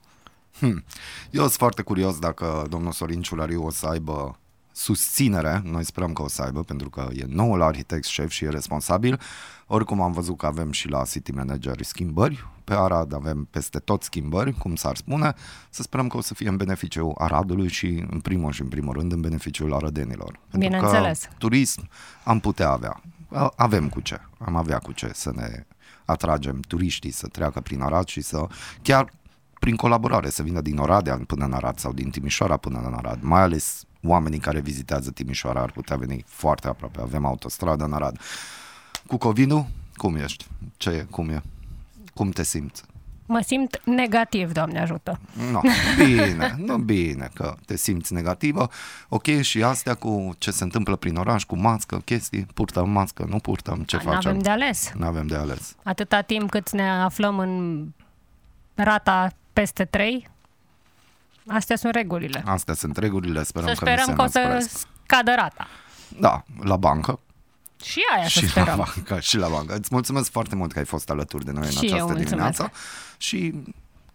Eu 1.32 1.42
sunt 1.42 1.52
foarte 1.52 1.82
curios 1.82 2.20
dacă 2.20 2.66
domnul 2.70 2.92
Sorin 2.92 3.22
Ciulariu 3.22 3.66
o 3.66 3.70
să 3.70 3.86
aibă 3.86 4.40
susținere, 4.72 5.62
noi 5.64 5.86
sperăm 5.86 6.14
că 6.14 6.22
o 6.22 6.28
să 6.28 6.42
aibă, 6.42 6.62
pentru 6.64 6.90
că 6.90 7.08
e 7.14 7.26
noul 7.28 7.62
arhitect 7.62 8.04
șef 8.06 8.30
și 8.30 8.44
e 8.46 8.50
responsabil. 8.50 9.20
Oricum 9.68 10.02
am 10.02 10.12
văzut 10.12 10.38
că 10.38 10.46
avem 10.46 10.72
și 10.72 10.88
la 10.88 11.04
City 11.04 11.32
Manager 11.32 11.82
schimbări, 11.82 12.48
pe 12.64 12.74
Arad 12.74 13.14
avem 13.14 13.48
peste 13.52 13.80
tot 13.80 14.04
schimbări, 14.04 14.54
cum 14.54 14.76
s-ar 14.76 14.96
spune, 14.96 15.34
să 15.70 15.82
sperăm 15.82 16.08
că 16.08 16.18
o 16.18 16.22
să 16.22 16.34
fie 16.34 16.48
în 16.48 16.58
beneficiul 16.58 17.16
Aradului 17.18 17.68
și 17.70 18.06
în 18.10 18.20
primul 18.20 18.52
și 18.52 18.62
în 18.62 18.68
primul 18.68 18.94
rând 18.94 19.12
în 19.12 19.22
beneficiul 19.22 19.74
arădenilor. 19.74 20.40
Pentru 20.50 20.70
Bineînțeles. 20.70 21.22
că 21.24 21.34
turism 21.38 21.90
am 22.24 22.40
putea 22.40 22.70
avea, 22.70 23.02
A- 23.32 23.54
avem 23.56 23.90
cu 23.90 24.00
ce, 24.00 24.20
am 24.38 24.56
avea 24.56 24.78
cu 24.78 24.92
ce 24.92 25.12
să 25.14 25.32
ne 25.36 25.66
atragem 26.06 26.60
turiștii 26.68 27.12
să 27.12 27.28
treacă 27.28 27.60
prin 27.60 27.82
Arad 27.82 28.08
și 28.08 28.22
să 28.22 28.48
chiar 28.82 29.14
prin 29.60 29.76
colaborare 29.76 30.30
să 30.30 30.44
vină 30.44 30.62
din 30.62 30.78
Oradea 30.78 31.20
până 31.28 31.46
în 31.46 31.54
Arad 31.54 31.78
sau 31.78 31.94
din 31.94 32.10
Timișoara 32.10 32.58
până 32.58 32.82
în 32.86 32.94
Arad, 32.94 33.22
mai 33.22 33.42
ales 33.42 33.84
oamenii 34.04 34.40
care 34.40 34.60
vizitează 34.60 35.12
Timișoara 35.12 35.62
ar 35.62 35.72
putea 35.72 35.96
veni 35.96 36.24
foarte 36.28 36.68
aproape. 36.68 37.02
Avem 37.02 37.26
autostradă 37.26 37.84
în 37.84 37.94
Arad. 37.94 38.20
Cu 39.08 39.18
covid 39.18 39.66
cum 39.94 40.16
ești? 40.16 40.48
Ce 40.78 40.90
e? 40.90 41.08
Cum 41.10 41.30
e? 41.30 41.42
Cum 42.14 42.30
te 42.30 42.44
simți? 42.44 42.84
Mă 43.26 43.42
simt 43.46 43.82
negativ, 43.86 44.52
Doamne 44.52 44.80
ajută. 44.82 45.20
No, 45.52 45.62
bine, 46.06 46.56
nu 46.58 46.78
bine 46.78 47.30
că 47.34 47.56
te 47.66 47.78
simți 47.78 48.14
negativă. 48.14 48.70
Ok, 49.10 49.26
și 49.42 49.64
astea 49.64 49.94
cu 49.94 50.36
ce 50.38 50.52
se 50.52 50.64
întâmplă 50.64 50.96
prin 50.96 51.16
oraș, 51.16 51.44
cu 51.44 51.58
mască, 51.58 52.02
chestii, 52.06 52.46
purtăm 52.54 52.90
mască, 52.90 53.26
nu 53.30 53.38
purtăm, 53.40 53.78
ce 53.84 53.96
Nu 53.96 54.02
facem? 54.02 54.30
avem 54.30 54.42
de 54.42 54.50
ales. 54.50 54.92
Nu 54.96 55.06
avem 55.06 55.28
de 55.28 55.36
ales. 55.36 55.76
Atâta 55.84 56.22
timp 56.22 56.50
cât 56.50 56.72
ne 56.72 56.90
aflăm 56.90 57.40
în 57.40 57.86
rata 58.76 59.32
peste 59.60 59.86
3, 59.86 60.30
astea 61.48 61.76
sunt 61.76 61.94
regulile. 61.96 62.44
Astea 62.46 62.74
sunt 62.74 62.98
regulile, 62.98 63.44
sperăm 63.44 63.68
Să 63.68 63.74
că 63.74 63.90
nu 63.90 63.96
sperăm 63.98 64.06
se 64.06 64.14
că 64.14 64.22
o 64.22 64.28
să 64.28 64.40
înăspresc. 64.40 64.88
scadă 65.04 65.32
rata. 65.36 65.68
Da, 66.20 66.44
la 66.64 66.76
bancă. 66.78 67.20
Și 67.84 68.00
aia 68.16 68.24
să 68.24 68.30
și 68.30 68.44
la 68.44 68.50
sperăm. 68.50 68.78
bancă, 68.78 69.20
și 69.20 69.38
la 69.38 69.48
bancă. 69.48 69.76
Îți 69.76 69.90
mulțumesc 69.92 70.32
foarte 70.32 70.56
mult 70.56 70.72
că 70.72 70.80
ai 70.80 70.86
fost 70.86 71.10
alături 71.10 71.46
de 71.46 71.52
noi 71.52 71.64
în 71.66 71.70
Și 71.72 71.78
eu 71.78 71.84
această 71.84 72.04
mulțumesc. 72.04 72.30
dimineață 72.30 72.72
și 73.18 73.54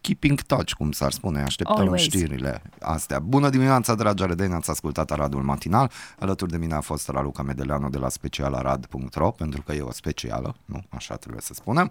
keeping 0.01 0.41
touch, 0.41 0.73
cum 0.73 0.93
s-ar 0.93 1.13
spune, 1.13 1.43
așteptăm 1.43 1.77
Always. 1.79 2.03
știrile 2.03 2.63
astea. 2.81 3.19
Bună 3.19 3.49
dimineața, 3.51 3.95
dragi 3.95 4.23
arădeni, 4.23 4.53
ați 4.55 4.71
ascultat 4.71 5.11
Aradul 5.11 5.43
Matinal. 5.43 5.91
Alături 6.19 6.51
de 6.51 6.57
mine 6.57 6.75
a 6.75 6.81
fost 6.81 7.09
Raluca 7.09 7.43
Medeleanu 7.43 7.89
de 7.89 7.99
la 7.99 8.09
specialarad.ro, 8.09 9.31
pentru 9.31 9.63
că 9.63 9.73
e 9.73 9.81
o 9.81 9.93
specială, 9.93 10.55
nu? 10.65 10.83
Așa 10.89 11.17
trebuie 11.17 11.41
să 11.43 11.55
spunem. 11.55 11.91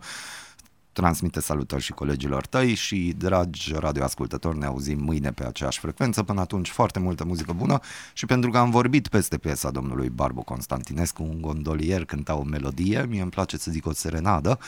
Transmite 0.94 1.40
salutări 1.40 1.82
și 1.82 1.92
colegilor 1.92 2.46
tăi 2.46 2.74
și, 2.74 3.14
dragi 3.18 3.74
radioascultători, 3.74 4.58
ne 4.58 4.66
auzim 4.66 5.04
mâine 5.04 5.32
pe 5.32 5.46
aceeași 5.46 5.80
frecvență. 5.80 6.24
Până 6.24 6.42
atunci, 6.42 6.70
foarte 6.70 7.00
multă 7.00 7.26
muzică 7.26 7.54
bună 7.54 7.80
și 8.14 8.26
pentru 8.26 8.50
că 8.50 8.58
am 8.58 8.70
vorbit 8.70 9.08
peste 9.08 9.38
piesa 9.38 9.72
domnului 9.72 10.10
Barbu 10.10 10.42
Constantinescu, 10.42 11.24
un 11.24 11.42
gondolier 11.42 12.06
cânta 12.06 12.36
o 12.36 12.44
melodie, 12.44 13.06
mie 13.10 13.22
îmi 13.22 13.32
place 13.32 13.58
să 13.58 13.72
zic 13.72 13.86
o 13.86 13.94
serenadă, 13.94 14.60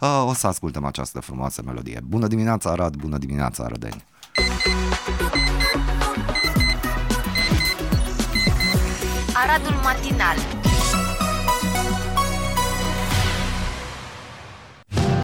uh, 0.00 0.24
o 0.26 0.34
să 0.34 0.46
ascultăm 0.46 0.84
această 0.84 1.20
frumoasă 1.20 1.62
melodie. 1.64 2.00
Bună 2.04 2.26
dimineața, 2.26 2.70
Arad, 2.70 2.96
bună 2.96 3.18
dimineața, 3.18 3.64
Arădeni! 3.64 4.04
Aradul 9.34 9.74
Matinal 9.82 10.36